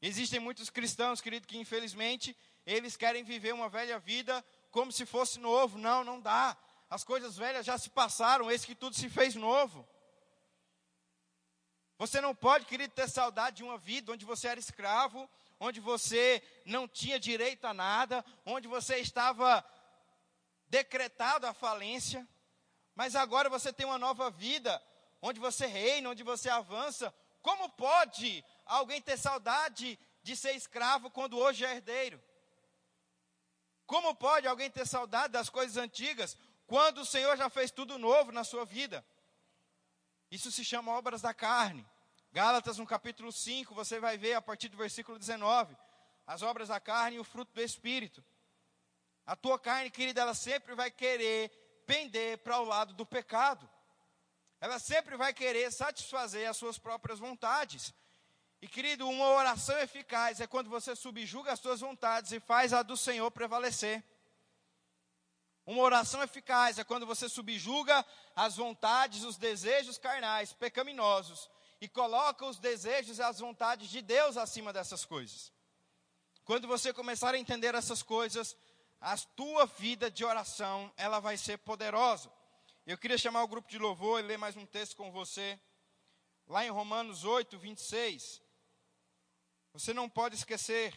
Existem 0.00 0.40
muitos 0.40 0.70
cristãos, 0.70 1.20
querido, 1.20 1.46
que 1.46 1.58
infelizmente 1.58 2.34
eles 2.66 2.96
querem 2.96 3.24
viver 3.24 3.52
uma 3.52 3.68
velha 3.68 3.98
vida 3.98 4.44
como 4.70 4.90
se 4.90 5.04
fosse 5.04 5.38
novo. 5.38 5.76
Não, 5.76 6.02
não 6.02 6.18
dá. 6.18 6.56
As 6.88 7.04
coisas 7.04 7.36
velhas 7.36 7.66
já 7.66 7.76
se 7.76 7.90
passaram, 7.90 8.50
eis 8.50 8.64
que 8.64 8.74
tudo 8.74 8.96
se 8.96 9.10
fez 9.10 9.34
novo. 9.34 9.86
Você 11.98 12.20
não 12.20 12.34
pode, 12.34 12.66
querido, 12.66 12.92
ter 12.94 13.08
saudade 13.08 13.56
de 13.56 13.64
uma 13.64 13.78
vida 13.78 14.12
onde 14.12 14.24
você 14.24 14.48
era 14.48 14.60
escravo, 14.60 15.28
onde 15.58 15.80
você 15.80 16.42
não 16.64 16.86
tinha 16.86 17.18
direito 17.18 17.66
a 17.66 17.72
nada, 17.72 18.24
onde 18.44 18.68
você 18.68 18.98
estava 18.98 19.64
decretado 20.68 21.46
à 21.46 21.54
falência, 21.54 22.26
mas 22.94 23.14
agora 23.14 23.48
você 23.48 23.72
tem 23.72 23.86
uma 23.86 23.98
nova 23.98 24.30
vida, 24.30 24.82
onde 25.22 25.40
você 25.40 25.66
reina, 25.66 26.10
onde 26.10 26.22
você 26.22 26.48
avança. 26.50 27.14
Como 27.40 27.68
pode 27.70 28.44
alguém 28.64 29.00
ter 29.00 29.16
saudade 29.16 29.98
de 30.22 30.36
ser 30.36 30.54
escravo 30.54 31.10
quando 31.10 31.38
hoje 31.38 31.64
é 31.64 31.72
herdeiro? 31.72 32.22
Como 33.86 34.14
pode 34.14 34.48
alguém 34.48 34.70
ter 34.70 34.86
saudade 34.86 35.32
das 35.32 35.48
coisas 35.48 35.76
antigas 35.76 36.36
quando 36.66 36.98
o 36.98 37.06
Senhor 37.06 37.36
já 37.36 37.48
fez 37.48 37.70
tudo 37.70 37.98
novo 37.98 38.32
na 38.32 38.44
sua 38.44 38.64
vida? 38.64 39.04
Isso 40.30 40.50
se 40.50 40.64
chama 40.64 40.92
obras 40.92 41.22
da 41.22 41.32
carne. 41.32 41.86
Gálatas, 42.32 42.78
no 42.78 42.86
capítulo 42.86 43.32
5, 43.32 43.74
você 43.74 43.98
vai 43.98 44.18
ver 44.18 44.34
a 44.34 44.42
partir 44.42 44.68
do 44.68 44.76
versículo 44.76 45.18
19, 45.18 45.76
as 46.26 46.42
obras 46.42 46.68
da 46.68 46.78
carne 46.78 47.16
e 47.16 47.20
o 47.20 47.24
fruto 47.24 47.52
do 47.54 47.62
Espírito. 47.62 48.22
A 49.24 49.34
tua 49.34 49.58
carne, 49.58 49.90
querida, 49.90 50.20
ela 50.20 50.34
sempre 50.34 50.74
vai 50.74 50.90
querer 50.90 51.50
pender 51.86 52.38
para 52.38 52.58
o 52.58 52.64
lado 52.64 52.92
do 52.94 53.06
pecado. 53.06 53.68
Ela 54.60 54.78
sempre 54.78 55.16
vai 55.16 55.32
querer 55.32 55.70
satisfazer 55.72 56.48
as 56.48 56.56
suas 56.56 56.78
próprias 56.78 57.18
vontades. 57.18 57.94
E 58.60 58.68
querido, 58.68 59.08
uma 59.08 59.28
oração 59.30 59.78
eficaz 59.78 60.40
é 60.40 60.46
quando 60.46 60.70
você 60.70 60.96
subjuga 60.96 61.52
as 61.52 61.60
suas 61.60 61.80
vontades 61.80 62.32
e 62.32 62.40
faz 62.40 62.72
a 62.72 62.82
do 62.82 62.96
Senhor 62.96 63.30
prevalecer. 63.30 64.02
Uma 65.66 65.82
oração 65.82 66.22
eficaz 66.22 66.78
é 66.78 66.84
quando 66.84 67.04
você 67.04 67.28
subjuga 67.28 68.06
as 68.36 68.56
vontades, 68.56 69.24
os 69.24 69.36
desejos 69.36 69.98
carnais, 69.98 70.52
pecaminosos, 70.52 71.50
e 71.80 71.88
coloca 71.88 72.46
os 72.46 72.58
desejos 72.58 73.18
e 73.18 73.22
as 73.22 73.40
vontades 73.40 73.90
de 73.90 74.00
Deus 74.00 74.36
acima 74.36 74.72
dessas 74.72 75.04
coisas. 75.04 75.52
Quando 76.44 76.68
você 76.68 76.92
começar 76.92 77.34
a 77.34 77.38
entender 77.38 77.74
essas 77.74 78.00
coisas, 78.00 78.56
a 79.00 79.16
tua 79.18 79.66
vida 79.66 80.08
de 80.08 80.24
oração, 80.24 80.92
ela 80.96 81.18
vai 81.18 81.36
ser 81.36 81.58
poderosa. 81.58 82.32
Eu 82.86 82.96
queria 82.96 83.18
chamar 83.18 83.42
o 83.42 83.48
grupo 83.48 83.68
de 83.68 83.78
louvor 83.78 84.20
e 84.20 84.22
ler 84.22 84.38
mais 84.38 84.56
um 84.56 84.64
texto 84.64 84.96
com 84.96 85.10
você. 85.10 85.58
Lá 86.46 86.64
em 86.64 86.70
Romanos 86.70 87.24
8, 87.24 87.58
26. 87.58 88.40
Você 89.72 89.92
não 89.92 90.08
pode 90.08 90.36
esquecer 90.36 90.94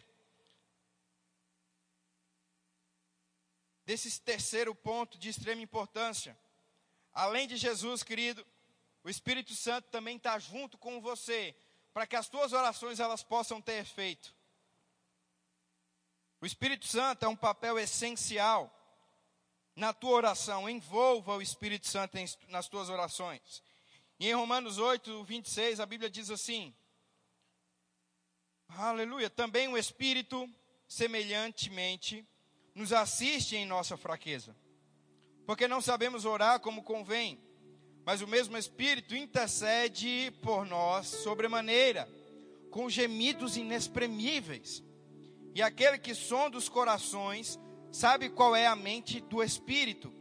desse 3.89 4.21
terceiro 4.21 4.75
ponto 4.75 5.17
de 5.17 5.29
extrema 5.29 5.63
importância. 5.63 6.37
Além 7.11 7.47
de 7.47 7.57
Jesus, 7.57 8.03
querido, 8.03 8.45
o 9.03 9.09
Espírito 9.09 9.55
Santo 9.55 9.89
também 9.89 10.15
está 10.15 10.37
junto 10.37 10.77
com 10.77 11.01
você, 11.01 11.55
para 11.91 12.05
que 12.05 12.15
as 12.15 12.29
tuas 12.29 12.53
orações 12.53 12.99
elas 12.99 13.23
possam 13.23 13.59
ter 13.59 13.81
efeito. 13.81 14.31
O 16.39 16.45
Espírito 16.45 16.85
Santo 16.85 17.25
é 17.25 17.27
um 17.27 17.35
papel 17.35 17.79
essencial 17.79 18.71
na 19.75 19.91
tua 19.91 20.11
oração. 20.11 20.69
Envolva 20.69 21.35
o 21.35 21.41
Espírito 21.41 21.87
Santo 21.87 22.15
em, 22.15 22.27
nas 22.47 22.67
tuas 22.67 22.89
orações. 22.89 23.63
E 24.19 24.27
em 24.29 24.35
Romanos 24.35 24.77
8, 24.77 25.23
26, 25.23 25.79
a 25.79 25.87
Bíblia 25.87 26.11
diz 26.11 26.29
assim: 26.29 26.75
Aleluia. 28.67 29.31
Também 29.31 29.67
o 29.67 29.75
Espírito, 29.75 30.47
semelhantemente, 30.87 32.23
nos 32.79 32.93
assiste 32.93 33.57
em 33.57 33.65
nossa 33.65 33.97
fraqueza. 33.97 34.55
Porque 35.45 35.67
não 35.67 35.81
sabemos 35.81 36.23
orar 36.23 36.61
como 36.61 36.81
convém, 36.81 37.37
mas 38.05 38.21
o 38.21 38.27
mesmo 38.27 38.55
Espírito 38.55 39.13
intercede 39.13 40.31
por 40.41 40.65
nós 40.65 41.07
sobremaneira, 41.07 42.07
com 42.71 42.89
gemidos 42.89 43.57
inexprimíveis. 43.57 44.81
E 45.53 45.61
aquele 45.61 45.97
que 45.97 46.15
sonda 46.15 46.57
os 46.57 46.69
corações 46.69 47.59
sabe 47.91 48.29
qual 48.29 48.55
é 48.55 48.65
a 48.65 48.77
mente 48.77 49.19
do 49.19 49.43
Espírito, 49.43 50.13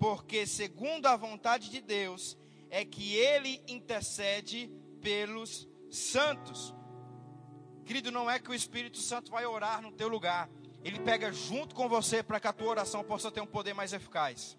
porque 0.00 0.44
segundo 0.44 1.06
a 1.06 1.14
vontade 1.14 1.70
de 1.70 1.80
Deus 1.80 2.36
é 2.68 2.84
que 2.84 3.14
ele 3.14 3.62
intercede 3.68 4.68
pelos 5.00 5.68
santos. 5.88 6.74
Querido, 7.86 8.10
não 8.10 8.28
é 8.28 8.40
que 8.40 8.50
o 8.50 8.54
Espírito 8.54 8.98
Santo 8.98 9.30
vai 9.30 9.46
orar 9.46 9.80
no 9.80 9.92
teu 9.92 10.08
lugar, 10.08 10.50
ele 10.84 10.98
pega 10.98 11.32
junto 11.32 11.74
com 11.74 11.88
você 11.88 12.22
para 12.22 12.40
que 12.40 12.48
a 12.48 12.52
tua 12.52 12.68
oração 12.68 13.04
possa 13.04 13.30
ter 13.30 13.40
um 13.40 13.46
poder 13.46 13.74
mais 13.74 13.92
eficaz. 13.92 14.56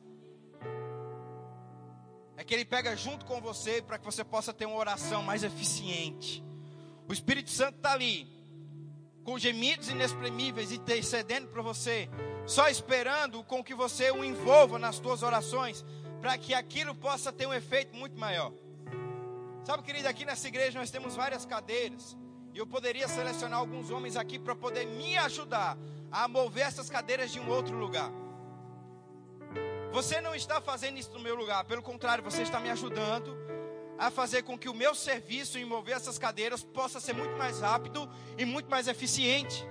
É 2.36 2.44
que 2.44 2.54
ele 2.54 2.66
pega 2.66 2.96
junto 2.96 3.26
com 3.26 3.40
você 3.42 3.82
para 3.82 3.98
que 3.98 4.06
você 4.06 4.24
possa 4.24 4.54
ter 4.54 4.66
uma 4.66 4.78
oração 4.78 5.22
mais 5.22 5.44
eficiente. 5.44 6.44
O 7.08 7.14
Espírito 7.14 7.50
Santo 7.50 7.78
está 7.78 7.94
ali, 7.94 8.28
com 9.24 9.38
gemidos 9.38 9.90
inexprimíveis, 9.90 10.72
intercedendo 10.72 11.48
para 11.48 11.62
você, 11.62 12.10
só 12.46 12.70
esperando 12.70 13.44
com 13.44 13.64
que 13.64 13.76
você 13.76 14.10
o 14.12 14.24
envolva 14.24 14.80
nas 14.80 14.96
suas 14.96 15.22
orações, 15.22 15.84
para 16.22 16.38
que 16.38 16.54
aquilo 16.54 16.96
possa 16.96 17.32
ter 17.32 17.46
um 17.46 17.54
efeito 17.54 17.96
muito 17.96 18.18
maior. 18.18 18.54
Sabe, 19.64 19.84
querido, 19.84 20.08
aqui 20.08 20.26
nessa 20.26 20.48
igreja 20.48 20.80
nós 20.80 20.90
temos 20.90 21.16
várias 21.16 21.46
cadeiras, 21.46 22.18
e 22.54 22.58
eu 22.58 22.68
poderia 22.68 23.08
selecionar 23.08 23.60
alguns 23.60 23.90
homens 23.90 24.16
aqui 24.16 24.40
para 24.40 24.56
poder 24.56 24.86
me 24.86 25.18
ajudar 25.18 25.78
a 26.14 26.28
mover 26.28 26.68
essas 26.68 26.92
cadeiras 26.92 27.32
de 27.32 27.40
um 27.40 27.50
outro 27.50 27.76
lugar. 27.76 28.12
Você 29.92 30.22
não 30.22 30.36
está 30.36 30.62
fazendo 30.62 30.98
isso 30.98 31.12
no 31.12 31.20
meu 31.20 31.36
lugar, 31.36 31.66
pelo 31.66 31.82
contrário, 31.82 32.24
você 32.24 32.44
está 32.44 32.60
me 32.60 32.70
ajudando 32.70 33.36
a 33.98 34.12
fazer 34.12 34.44
com 34.44 34.58
que 34.58 34.70
o 34.70 34.74
meu 34.74 34.94
serviço 34.94 35.58
em 35.58 35.66
mover 35.66 35.96
essas 35.96 36.20
cadeiras 36.20 36.64
possa 36.64 37.00
ser 37.00 37.14
muito 37.14 37.36
mais 37.36 37.62
rápido 37.62 38.08
e 38.38 38.46
muito 38.46 38.70
mais 38.70 38.88
eficiente. 38.88 39.68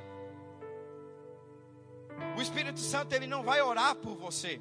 O 2.37 2.43
Espírito 2.43 2.81
Santo 2.81 3.13
ele 3.15 3.27
não 3.27 3.45
vai 3.45 3.63
orar 3.63 3.95
por 3.95 4.17
você. 4.17 4.61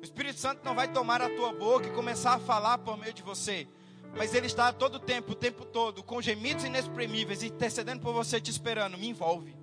O 0.00 0.04
Espírito 0.04 0.38
Santo 0.38 0.64
não 0.64 0.74
vai 0.74 0.88
tomar 0.88 1.20
a 1.22 1.28
tua 1.28 1.52
boca 1.52 1.86
e 1.86 1.92
começar 1.92 2.34
a 2.34 2.40
falar 2.40 2.78
por 2.78 2.96
meio 2.96 3.12
de 3.12 3.22
você. 3.22 3.68
Mas 4.16 4.34
ele 4.34 4.46
está 4.46 4.72
todo 4.72 4.96
o 4.96 5.00
tempo, 5.00 5.32
o 5.32 5.36
tempo 5.36 5.64
todo, 5.64 6.02
com 6.02 6.20
gemidos 6.20 6.64
inexprimíveis, 6.64 7.42
intercedendo 7.42 8.00
por 8.00 8.12
você, 8.12 8.40
te 8.40 8.50
esperando. 8.50 8.96
Me 8.96 9.08
envolve 9.08 9.59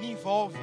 me 0.00 0.12
envolve. 0.12 0.58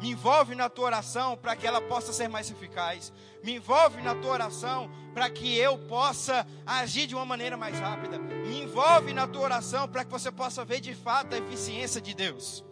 Me 0.00 0.10
envolve 0.10 0.54
na 0.54 0.68
tua 0.68 0.86
oração 0.86 1.36
para 1.36 1.54
que 1.56 1.66
ela 1.66 1.80
possa 1.80 2.12
ser 2.12 2.28
mais 2.28 2.50
eficaz. 2.50 3.12
Me 3.42 3.54
envolve 3.54 4.02
na 4.02 4.14
tua 4.14 4.32
oração 4.32 4.90
para 5.14 5.30
que 5.30 5.56
eu 5.56 5.78
possa 5.78 6.46
agir 6.66 7.06
de 7.06 7.14
uma 7.14 7.24
maneira 7.24 7.56
mais 7.56 7.78
rápida. 7.78 8.18
Me 8.18 8.62
envolve 8.62 9.14
na 9.14 9.26
tua 9.26 9.42
oração 9.42 9.88
para 9.88 10.04
que 10.04 10.10
você 10.10 10.30
possa 10.30 10.64
ver 10.64 10.80
de 10.80 10.94
fato 10.94 11.34
a 11.34 11.38
eficiência 11.38 12.00
de 12.00 12.12
Deus. 12.12 12.64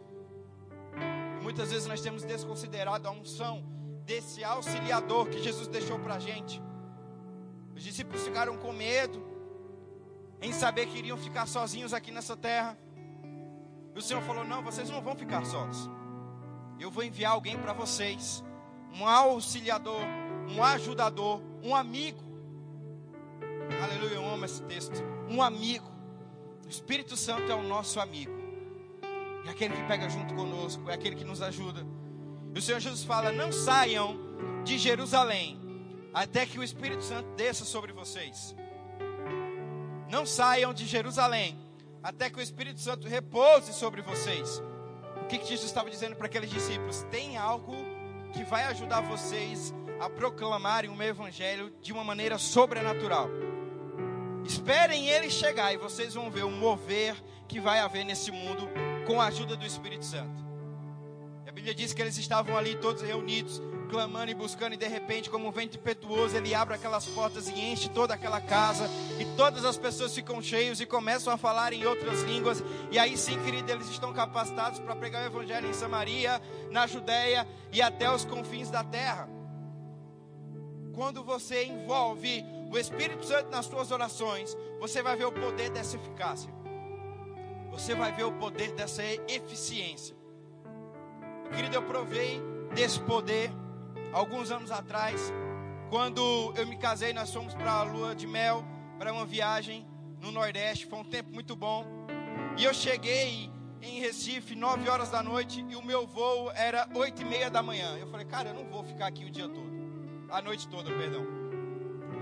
E 1.39 1.43
muitas 1.43 1.71
vezes 1.71 1.87
nós 1.87 2.01
temos 2.01 2.25
desconsiderado 2.25 3.09
a 3.09 3.13
unção 3.13 3.65
desse 4.05 4.43
auxiliador 4.43 5.29
que 5.29 5.43
Jesus 5.43 5.69
deixou 5.69 5.99
para 6.01 6.17
a 6.17 6.19
gente. 6.19 6.61
Os 7.75 7.83
discípulos 7.83 8.23
ficaram 8.25 8.59
com 8.59 8.73
medo 8.73 9.25
em 10.41 10.53
saber 10.53 10.87
que 10.87 10.99
iriam 10.99 11.17
ficar 11.17 11.47
sozinhos 11.47 11.95
aqui 11.95 12.11
nessa 12.11 12.37
terra. 12.37 12.77
E 13.95 13.99
o 13.99 14.03
Senhor 14.03 14.23
falou: 14.23 14.45
Não, 14.45 14.63
vocês 14.63 14.89
não 14.91 15.01
vão 15.01 15.15
ficar 15.15 15.45
sós. 15.45 15.89
Eu 16.79 16.91
vou 16.91 17.05
enviar 17.05 17.33
alguém 17.33 17.59
para 17.59 17.73
vocês, 17.73 18.43
um 18.99 19.07
auxiliador, 19.07 20.03
um 20.51 20.63
ajudador, 20.63 21.41
um 21.63 21.75
amigo. 21.75 22.23
Aleluia, 23.83 24.15
eu 24.15 24.27
amo 24.27 24.45
esse 24.45 24.63
texto. 24.63 25.03
Um 25.29 25.43
amigo. 25.43 25.91
O 26.67 26.69
Espírito 26.69 27.17
Santo 27.17 27.51
é 27.51 27.55
o 27.55 27.63
nosso 27.63 28.01
amigo. 28.01 28.33
É 29.47 29.51
aquele 29.51 29.75
que 29.75 29.83
pega 29.85 30.09
junto 30.09 30.35
conosco, 30.35 30.89
é 30.89 30.95
aquele 30.95 31.17
que 31.17 31.25
nos 31.25 31.43
ajuda. 31.43 31.87
E 32.55 32.59
o 32.59 32.63
Senhor 32.63 32.81
Jesus 32.81 33.05
fala: 33.05 33.33
Não 33.33 33.53
saiam 33.53 34.17
de 34.65 34.79
Jerusalém 34.79 35.61
até 36.13 36.45
que 36.45 36.59
o 36.59 36.63
Espírito 36.63 37.03
Santo 37.03 37.29
desça 37.37 37.65
sobre 37.65 37.93
vocês. 37.93 38.55
Não 40.11 40.27
saiam 40.27 40.75
de 40.75 40.87
Jerusalém 40.87 41.59
até 42.03 42.29
que 42.29 42.39
o 42.39 42.43
Espírito 42.43 42.81
Santo 42.81 43.07
repouse 43.07 43.73
sobre 43.73 44.03
vocês. 44.03 44.63
O 45.23 45.27
que, 45.27 45.39
que 45.39 45.47
Jesus 45.47 45.69
estava 45.69 45.89
dizendo 45.89 46.17
para 46.17 46.27
aqueles 46.27 46.51
discípulos? 46.51 47.07
Tem 47.11 47.37
algo 47.37 47.75
que 48.33 48.45
vai 48.45 48.65
ajudar 48.65 49.01
vocês 49.03 49.73
a 50.01 50.11
proclamarem 50.11 50.91
o 50.91 50.97
meu 50.97 51.09
evangelho 51.09 51.73
de 51.81 51.93
uma 51.93 52.03
maneira 52.03 52.39
sobrenatural. 52.39 53.29
Esperem 54.45 55.09
ele 55.09 55.31
chegar 55.31 55.73
e 55.73 55.77
vocês 55.77 56.15
vão 56.15 56.31
ver 56.31 56.45
o 56.45 56.51
mover 56.51 57.15
que 57.47 57.61
vai 57.61 57.79
haver 57.79 58.05
nesse 58.05 58.33
mundo 58.33 58.69
com 59.07 59.21
a 59.21 59.27
ajuda 59.27 59.57
do 59.57 59.65
Espírito 59.65 60.05
Santo. 60.05 60.43
E 61.47 61.49
a 61.49 61.53
Bíblia 61.53 61.75
diz 61.75 61.93
que 61.93 62.03
eles 62.03 62.17
estavam 62.19 62.57
ali 62.57 62.75
todos 62.77 63.03
reunidos, 63.03 63.63
clamando 63.93 64.31
e 64.31 64.35
buscando, 64.35 64.73
e 64.73 64.77
de 64.79 64.89
repente, 64.89 65.29
como 65.29 65.47
um 65.47 65.51
vento 65.51 65.77
impetuoso, 65.77 66.35
ele 66.35 66.55
abre 66.55 66.75
aquelas 66.75 67.05
portas 67.05 67.47
e 67.47 67.53
enche 67.53 67.91
toda 67.91 68.15
aquela 68.15 68.41
casa, 68.41 68.89
e 69.21 69.25
todas 69.37 69.67
as 69.67 69.77
pessoas 69.77 70.15
ficam 70.15 70.41
cheios 70.41 70.81
e 70.81 70.87
começam 70.87 71.31
a 71.31 71.37
falar 71.37 71.75
em 71.75 71.85
outras 71.85 72.23
línguas, 72.23 72.65
e 72.91 72.99
aí 72.99 73.19
sim, 73.19 73.39
querido, 73.45 73.71
eles 73.71 73.91
estão 73.91 74.11
capacitados 74.15 74.81
para 74.81 74.97
pregar 74.97 75.23
o 75.23 75.27
Evangelho 75.27 75.69
em 75.69 75.75
Samaria, 75.75 76.41
na 76.71 76.87
Judéia 76.87 77.47
e 77.71 77.83
até 77.83 78.11
os 78.11 78.25
confins 78.25 78.71
da 78.71 78.83
terra. 78.83 79.29
Quando 80.95 81.23
você 81.23 81.67
envolve 81.67 82.43
o 82.71 82.79
Espírito 82.79 83.27
Santo 83.27 83.51
nas 83.51 83.67
suas 83.67 83.91
orações, 83.91 84.57
você 84.81 85.03
vai 85.03 85.17
ver 85.17 85.27
o 85.27 85.33
poder 85.33 85.69
dessa 85.69 85.97
eficácia. 85.97 86.51
Você 87.71 87.95
vai 87.95 88.11
ver 88.11 88.25
o 88.25 88.33
poder 88.33 88.73
dessa 88.73 89.03
eficiência. 89.29 90.17
Querido, 91.55 91.77
eu 91.77 91.83
provei 91.83 92.41
desse 92.75 92.99
poder 93.01 93.53
alguns 94.13 94.51
anos 94.51 94.71
atrás, 94.71 95.33
quando 95.91 96.53
eu 96.57 96.67
me 96.67 96.77
casei, 96.77 97.13
nós 97.13 97.33
fomos 97.33 97.55
para 97.55 97.73
a 97.73 97.83
lua 97.83 98.15
de 98.15 98.27
mel, 98.27 98.65
para 98.99 99.13
uma 99.13 99.25
viagem 99.25 99.87
no 100.21 100.31
Nordeste. 100.31 100.87
Foi 100.87 100.99
um 100.99 101.05
tempo 101.05 101.33
muito 101.33 101.57
bom. 101.57 101.85
E 102.57 102.65
eu 102.65 102.75
cheguei 102.75 103.51
em 103.81 104.01
Recife, 104.01 104.55
9 104.55 104.89
horas 104.89 105.11
da 105.11 105.23
noite, 105.23 105.65
e 105.69 105.75
o 105.75 105.83
meu 105.83 106.07
voo 106.07 106.51
era 106.53 106.89
8 106.95 107.23
e 107.23 107.25
meia 107.25 107.51
da 107.51 107.63
manhã. 107.63 107.97
Eu 107.99 108.07
falei, 108.07 108.27
cara, 108.27 108.51
eu 108.51 108.55
não 108.55 108.65
vou 108.65 108.85
ficar 108.85 109.07
aqui 109.07 109.25
o 109.25 109.31
dia 109.31 109.49
todo, 109.49 109.73
a 110.31 110.41
noite 110.41 110.69
toda, 110.69 110.91
perdão. 110.91 111.23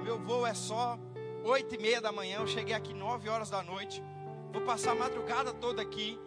O 0.01 0.03
meu 0.03 0.19
voo 0.19 0.47
é 0.47 0.55
só 0.55 0.99
8 1.45 1.75
e 1.75 1.79
meia 1.79 2.01
da 2.01 2.11
manhã. 2.11 2.39
Eu 2.39 2.47
cheguei 2.47 2.75
aqui 2.75 2.95
9 2.95 3.29
horas 3.29 3.51
da 3.51 3.63
noite. 3.63 4.03
Vou 4.53 4.63
passar 4.63 4.93
a 4.93 4.95
madrugada 4.95 5.53
toda 5.53 5.83
aqui. 5.83 6.19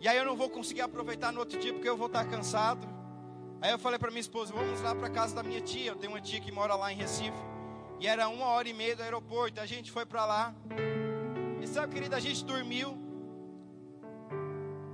E 0.00 0.08
aí 0.08 0.16
eu 0.16 0.24
não 0.24 0.36
vou 0.36 0.48
conseguir 0.48 0.82
aproveitar 0.82 1.32
no 1.32 1.40
outro 1.40 1.58
dia 1.58 1.72
porque 1.72 1.88
eu 1.88 1.96
vou 1.96 2.06
estar 2.06 2.24
cansado. 2.26 2.93
Aí 3.64 3.70
eu 3.70 3.78
falei 3.78 3.98
para 3.98 4.10
minha 4.10 4.20
esposa, 4.20 4.52
vamos 4.52 4.82
lá 4.82 4.94
para 4.94 5.08
casa 5.08 5.34
da 5.34 5.42
minha 5.42 5.62
tia. 5.62 5.92
Eu 5.92 5.96
tenho 5.96 6.12
uma 6.12 6.20
tia 6.20 6.38
que 6.38 6.52
mora 6.52 6.74
lá 6.74 6.92
em 6.92 6.96
Recife. 6.96 7.32
E 7.98 8.06
era 8.06 8.28
uma 8.28 8.44
hora 8.48 8.68
e 8.68 8.74
meia 8.74 8.94
do 8.94 9.02
aeroporto. 9.02 9.58
A 9.58 9.64
gente 9.64 9.90
foi 9.90 10.04
para 10.04 10.26
lá. 10.26 10.54
E 11.62 11.66
sabe, 11.66 11.94
querida, 11.94 12.14
a 12.14 12.20
gente 12.20 12.44
dormiu. 12.44 12.94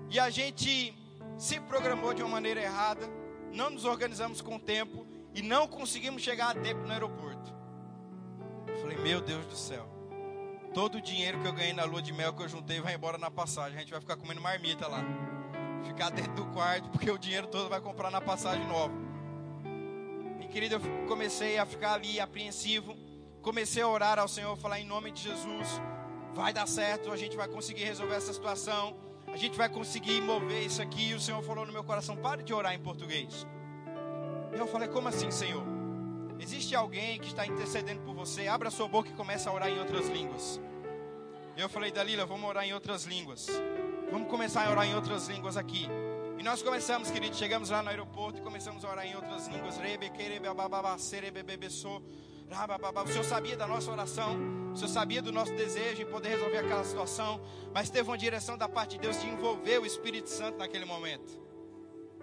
E 0.09 0.21
a 0.21 0.31
gente 0.31 0.97
se 1.37 1.59
programou 1.59 2.15
de 2.15 2.23
uma 2.23 2.29
maneira 2.29 2.63
errada. 2.63 3.11
Não 3.53 3.71
nos 3.71 3.85
organizamos 3.85 4.41
com 4.41 4.57
tempo. 4.57 5.05
E 5.35 5.43
não 5.43 5.67
conseguimos 5.67 6.23
chegar 6.23 6.51
a 6.51 6.55
tempo 6.55 6.83
no 6.87 6.93
aeroporto. 6.93 7.53
Eu 8.69 8.77
falei, 8.77 8.97
meu 8.99 9.21
Deus 9.21 9.47
do 9.47 9.57
céu. 9.57 9.89
Todo 10.73 10.99
o 10.99 11.01
dinheiro 11.01 11.41
que 11.41 11.49
eu 11.49 11.53
ganhei 11.53 11.73
na 11.73 11.83
lua 11.83 12.01
de 12.01 12.13
mel 12.13 12.33
que 12.33 12.45
eu 12.45 12.49
juntei 12.49 12.81
vai 12.81 12.95
embora 12.95 13.19
na 13.19 13.33
passagem. 13.33 13.77
A 13.77 13.81
gente 13.81 13.91
vai 13.91 14.01
ficar 14.01 14.17
comendo 14.17 14.41
marmita 14.41 14.87
lá 14.87 15.05
ficar 15.85 16.11
dentro 16.11 16.33
do 16.35 16.47
quarto, 16.47 16.89
porque 16.91 17.11
o 17.11 17.19
dinheiro 17.19 17.47
todo 17.47 17.69
vai 17.69 17.81
comprar 17.81 18.11
na 18.11 18.21
passagem 18.21 18.67
nova. 18.67 18.95
E 20.41 20.47
querido, 20.47 20.77
eu 20.77 21.07
comecei 21.07 21.59
a 21.59 21.67
ficar 21.67 21.95
ali 21.95 22.21
apreensivo, 22.21 22.97
comecei 23.43 23.83
a 23.83 23.89
orar 23.89 24.19
ao 24.19 24.29
Senhor, 24.29 24.57
falar 24.57 24.81
em 24.81 24.87
nome 24.87 25.11
de 25.11 25.23
Jesus, 25.23 25.81
vai 26.35 26.53
dar 26.53 26.67
certo, 26.67 27.11
a 27.11 27.17
gente 27.17 27.37
vai 27.37 27.49
conseguir 27.49 27.85
resolver 27.85 28.15
essa 28.15 28.33
situação, 28.33 28.97
a 29.33 29.37
gente 29.37 29.57
vai 29.57 29.69
conseguir 29.69 30.21
mover 30.21 30.65
isso 30.65 30.83
aqui. 30.83 31.11
E 31.11 31.15
o 31.15 31.21
Senhor 31.21 31.43
falou 31.43 31.65
no 31.67 31.73
meu 31.73 31.85
coração: 31.85 32.17
pare 32.17 32.43
de 32.43 32.53
orar 32.53 32.75
em 32.75 32.81
português. 32.81 33.47
E 34.55 34.59
eu 34.59 34.67
falei: 34.67 34.89
como 34.89 35.09
assim, 35.09 35.31
Senhor? 35.31 35.63
Existe 36.39 36.75
alguém 36.75 37.21
que 37.21 37.29
está 37.29 37.47
intercedendo 37.47 38.01
por 38.01 38.15
você? 38.15 38.49
Abra 38.49 38.71
sua 38.71 38.89
boca 38.89 39.11
e 39.11 39.13
comece 39.13 39.47
a 39.47 39.53
orar 39.53 39.69
em 39.69 39.79
outras 39.79 40.09
línguas. 40.09 40.59
Eu 41.55 41.69
falei, 41.69 41.91
Dalila, 41.91 42.25
vamos 42.25 42.49
orar 42.49 42.65
em 42.65 42.73
outras 42.73 43.05
línguas. 43.05 43.47
Vamos 44.11 44.29
começar 44.29 44.67
a 44.67 44.71
orar 44.73 44.87
em 44.87 44.95
outras 44.95 45.29
línguas 45.29 45.57
aqui. 45.57 45.87
E 46.37 46.43
nós 46.43 46.63
começamos, 46.63 47.11
querido, 47.13 47.37
chegamos 47.37 47.71
lá 47.71 47.81
no 47.81 47.91
aeroporto 47.91 48.41
e 48.41 48.43
começamos 48.43 48.85
a 48.85 48.91
orar 48.91 49.07
em 49.07 49.15
outras 49.15 49.47
línguas. 49.47 49.77
O 53.05 53.13
Senhor 53.13 53.25
sabia 53.25 53.57
da 53.57 53.69
nossa 53.69 53.93
oração, 53.93 54.37
o 54.73 54.77
Senhor 54.77 54.89
sabia 54.89 55.23
do 55.23 55.31
nosso 55.31 55.55
desejo 55.55 56.03
em 56.03 56.07
poder 56.07 56.31
resolver 56.31 56.59
aquela 56.59 56.83
situação, 56.83 57.41
mas 57.73 57.89
teve 57.89 58.11
uma 58.11 58.19
direção 58.19 58.59
da 58.59 58.69
parte 58.69 58.97
de 58.97 58.99
Deus 58.99 59.21
de 59.21 59.29
envolver 59.29 59.79
o 59.79 59.87
Espírito 59.87 60.29
Santo 60.29 60.59
naquele 60.59 60.85
momento. 60.85 61.41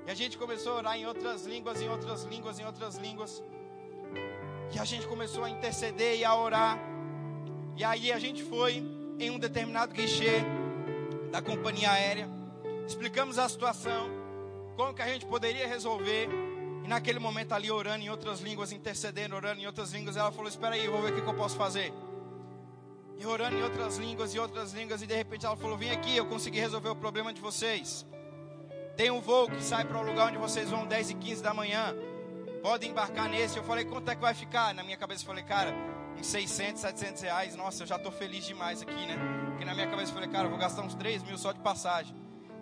E 0.05 0.11
a 0.11 0.13
gente 0.13 0.37
começou 0.37 0.73
a 0.73 0.75
orar 0.75 0.97
em 0.97 1.05
outras 1.05 1.45
línguas, 1.45 1.81
em 1.81 1.87
outras 1.87 2.23
línguas, 2.23 2.59
em 2.59 2.65
outras 2.65 2.97
línguas. 2.97 3.41
E 4.73 4.79
a 4.79 4.83
gente 4.83 5.07
começou 5.07 5.45
a 5.45 5.49
interceder 5.49 6.17
e 6.17 6.25
a 6.25 6.35
orar. 6.35 6.77
E 7.77 7.83
aí 7.83 8.11
a 8.11 8.19
gente 8.19 8.43
foi 8.43 8.83
em 9.19 9.31
um 9.31 9.39
determinado 9.39 9.93
guichê 9.93 10.43
da 11.31 11.41
companhia 11.41 11.91
aérea, 11.91 12.29
explicamos 12.85 13.37
a 13.37 13.47
situação, 13.47 14.09
como 14.75 14.93
que 14.93 15.01
a 15.01 15.07
gente 15.07 15.25
poderia 15.25 15.67
resolver. 15.67 16.29
E 16.83 16.87
naquele 16.87 17.19
momento 17.19 17.53
ali 17.53 17.69
orando 17.69 18.03
em 18.03 18.09
outras 18.09 18.39
línguas, 18.39 18.71
intercedendo, 18.71 19.35
orando 19.35 19.61
em 19.61 19.65
outras 19.65 19.91
línguas, 19.91 20.15
ela 20.15 20.31
falou: 20.31 20.47
Espera 20.47 20.75
aí, 20.75 20.87
vou 20.87 21.01
ver 21.01 21.11
o 21.11 21.15
que, 21.15 21.21
que 21.21 21.27
eu 21.27 21.33
posso 21.33 21.57
fazer. 21.57 21.93
E 23.19 23.25
orando 23.25 23.57
em 23.57 23.63
outras 23.63 23.97
línguas 23.97 24.33
e 24.33 24.39
outras 24.39 24.73
línguas, 24.73 25.01
e 25.01 25.07
de 25.07 25.15
repente 25.15 25.45
ela 25.45 25.57
falou: 25.57 25.77
Vem 25.77 25.91
aqui, 25.91 26.15
eu 26.15 26.25
consegui 26.25 26.59
resolver 26.59 26.89
o 26.89 26.95
problema 26.95 27.33
de 27.33 27.41
vocês. 27.41 28.05
Tem 28.95 29.11
um 29.11 29.19
voo 29.19 29.47
que 29.47 29.63
sai 29.63 29.85
para 29.85 29.99
o 29.99 30.03
lugar 30.03 30.29
onde 30.29 30.37
vocês 30.37 30.69
vão 30.69 30.85
10 30.85 31.11
e 31.11 31.13
15 31.15 31.43
da 31.43 31.53
manhã. 31.53 31.95
Podem 32.61 32.91
embarcar 32.91 33.27
nesse. 33.27 33.57
Eu 33.57 33.63
falei: 33.63 33.85
Quanto 33.85 34.09
é 34.09 34.15
que 34.15 34.21
vai 34.21 34.33
ficar? 34.33 34.73
Na 34.73 34.83
minha 34.83 34.97
cabeça 34.97 35.23
eu 35.23 35.27
falei: 35.27 35.43
Cara, 35.43 35.73
uns 36.17 36.27
600, 36.27 36.81
700 36.81 37.21
reais. 37.21 37.55
Nossa, 37.55 37.83
eu 37.83 37.87
já 37.87 37.95
estou 37.95 38.11
feliz 38.11 38.45
demais 38.45 38.81
aqui, 38.81 39.05
né? 39.05 39.15
Porque 39.49 39.65
na 39.65 39.73
minha 39.73 39.87
cabeça 39.87 40.11
eu 40.11 40.13
falei, 40.13 40.29
cara, 40.29 40.45
eu 40.45 40.49
vou 40.49 40.59
gastar 40.59 40.81
uns 40.81 40.95
3 40.95 41.23
mil 41.23 41.37
só 41.37 41.51
de 41.51 41.59
passagem. 41.59 42.15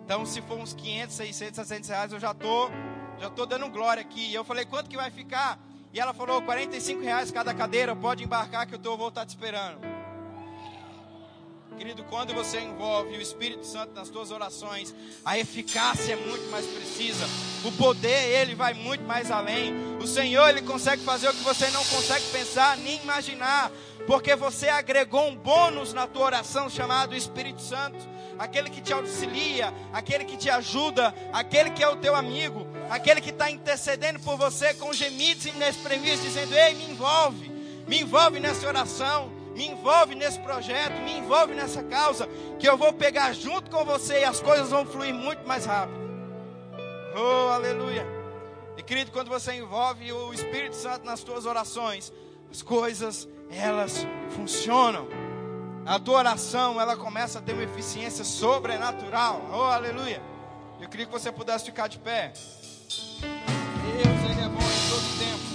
Então, 0.04 0.24
se 0.24 0.40
for 0.42 0.58
uns 0.58 0.72
500, 0.72 1.14
600, 1.14 1.56
700 1.56 1.88
reais, 1.88 2.12
eu 2.12 2.20
já 2.20 2.32
tô, 2.32 2.70
já 3.18 3.28
tô 3.30 3.44
dando 3.44 3.68
glória 3.68 4.00
aqui. 4.00 4.30
E 4.30 4.34
eu 4.34 4.44
falei, 4.44 4.64
quanto 4.64 4.88
que 4.88 4.96
vai 4.96 5.10
ficar? 5.10 5.58
E 5.92 5.98
ela 5.98 6.12
falou, 6.12 6.42
45 6.42 7.02
reais 7.02 7.30
cada 7.30 7.54
cadeira, 7.54 7.96
pode 7.96 8.22
embarcar 8.22 8.66
que 8.66 8.74
eu 8.74 8.78
tô, 8.78 8.96
vou 8.96 9.08
estar 9.08 9.24
te 9.24 9.30
esperando. 9.30 9.80
Querido, 11.76 12.04
quando 12.04 12.32
você 12.32 12.60
envolve 12.60 13.16
o 13.16 13.20
Espírito 13.20 13.66
Santo 13.66 13.92
nas 13.92 14.08
suas 14.08 14.30
orações, 14.30 14.94
a 15.24 15.38
eficácia 15.38 16.14
é 16.14 16.16
muito 16.16 16.50
mais 16.50 16.64
precisa. 16.66 17.26
O 17.64 17.72
poder, 17.72 18.40
ele 18.40 18.54
vai 18.54 18.72
muito 18.72 19.04
mais 19.04 19.30
além. 19.30 19.74
O 20.00 20.06
Senhor, 20.06 20.48
ele 20.48 20.62
consegue 20.62 21.02
fazer 21.02 21.28
o 21.28 21.32
que 21.32 21.42
você 21.42 21.68
não 21.70 21.84
consegue 21.84 22.24
pensar 22.26 22.76
nem 22.76 23.00
imaginar, 23.02 23.70
porque 24.06 24.36
você 24.36 24.68
agregou 24.68 25.28
um 25.28 25.36
bônus 25.36 25.92
na 25.92 26.06
tua 26.06 26.26
oração 26.26 26.68
chamado 26.68 27.16
Espírito 27.16 27.60
Santo, 27.60 27.98
aquele 28.38 28.70
que 28.70 28.80
te 28.80 28.92
auxilia, 28.92 29.72
aquele 29.92 30.24
que 30.24 30.36
te 30.36 30.50
ajuda, 30.50 31.14
aquele 31.32 31.70
que 31.70 31.82
é 31.82 31.88
o 31.88 31.96
teu 31.96 32.14
amigo, 32.14 32.66
aquele 32.90 33.20
que 33.20 33.30
está 33.30 33.50
intercedendo 33.50 34.20
por 34.20 34.36
você 34.36 34.74
com 34.74 34.92
gemidos 34.92 35.46
inexprimíveis, 35.46 36.22
dizendo: 36.22 36.54
Ei, 36.54 36.74
me 36.74 36.90
envolve, 36.90 37.48
me 37.86 38.00
envolve 38.00 38.38
nessa 38.38 38.66
oração 38.66 39.36
me 39.56 39.68
envolve 39.68 40.14
nesse 40.14 40.38
projeto, 40.40 41.00
me 41.00 41.16
envolve 41.16 41.54
nessa 41.54 41.82
causa, 41.82 42.28
que 42.58 42.68
eu 42.68 42.76
vou 42.76 42.92
pegar 42.92 43.32
junto 43.32 43.70
com 43.70 43.86
você 43.86 44.20
e 44.20 44.24
as 44.24 44.38
coisas 44.38 44.68
vão 44.68 44.84
fluir 44.84 45.14
muito 45.14 45.48
mais 45.48 45.64
rápido. 45.64 45.98
Oh, 47.16 47.48
aleluia. 47.48 48.15
E 48.76 48.82
querido, 48.82 49.10
quando 49.10 49.28
você 49.28 49.54
envolve 49.54 50.12
o 50.12 50.32
Espírito 50.34 50.76
Santo 50.76 51.04
nas 51.06 51.20
suas 51.20 51.46
orações, 51.46 52.12
as 52.50 52.62
coisas 52.62 53.28
elas 53.50 54.06
funcionam. 54.30 55.08
A 55.86 55.98
tua 55.98 56.18
oração, 56.18 56.80
ela 56.80 56.96
começa 56.96 57.38
a 57.38 57.42
ter 57.42 57.52
uma 57.52 57.62
eficiência 57.62 58.24
sobrenatural. 58.24 59.40
Oh, 59.52 59.62
aleluia. 59.62 60.20
Eu 60.80 60.88
queria 60.88 61.06
que 61.06 61.12
você 61.12 61.32
pudesse 61.32 61.64
ficar 61.64 61.88
de 61.88 61.98
pé. 61.98 62.32
Deus, 62.32 64.30
Ele 64.30 64.44
é 64.44 64.48
bom 64.48 64.60
em 64.60 64.88
todo 64.90 65.18
tempo. 65.18 65.46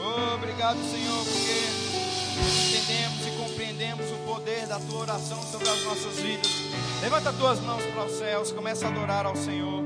Oh, 0.00 0.34
obrigado, 0.36 0.78
Senhor, 0.90 1.24
porque 1.24 1.88
entendemos 2.68 3.26
e 3.26 3.30
compreendemos 3.42 4.10
o 4.12 4.16
poder 4.24 4.66
da 4.66 4.78
tua 4.78 5.00
oração 5.00 5.42
sobre 5.42 5.68
as 5.68 5.82
nossas 5.82 6.18
vidas. 6.20 6.50
Levanta 7.02 7.30
as 7.30 7.36
tuas 7.36 7.60
mãos 7.60 7.84
para 7.84 8.04
os 8.04 8.12
céus, 8.12 8.52
começa 8.52 8.86
a 8.86 8.88
adorar 8.88 9.26
ao 9.26 9.36
Senhor. 9.36 9.84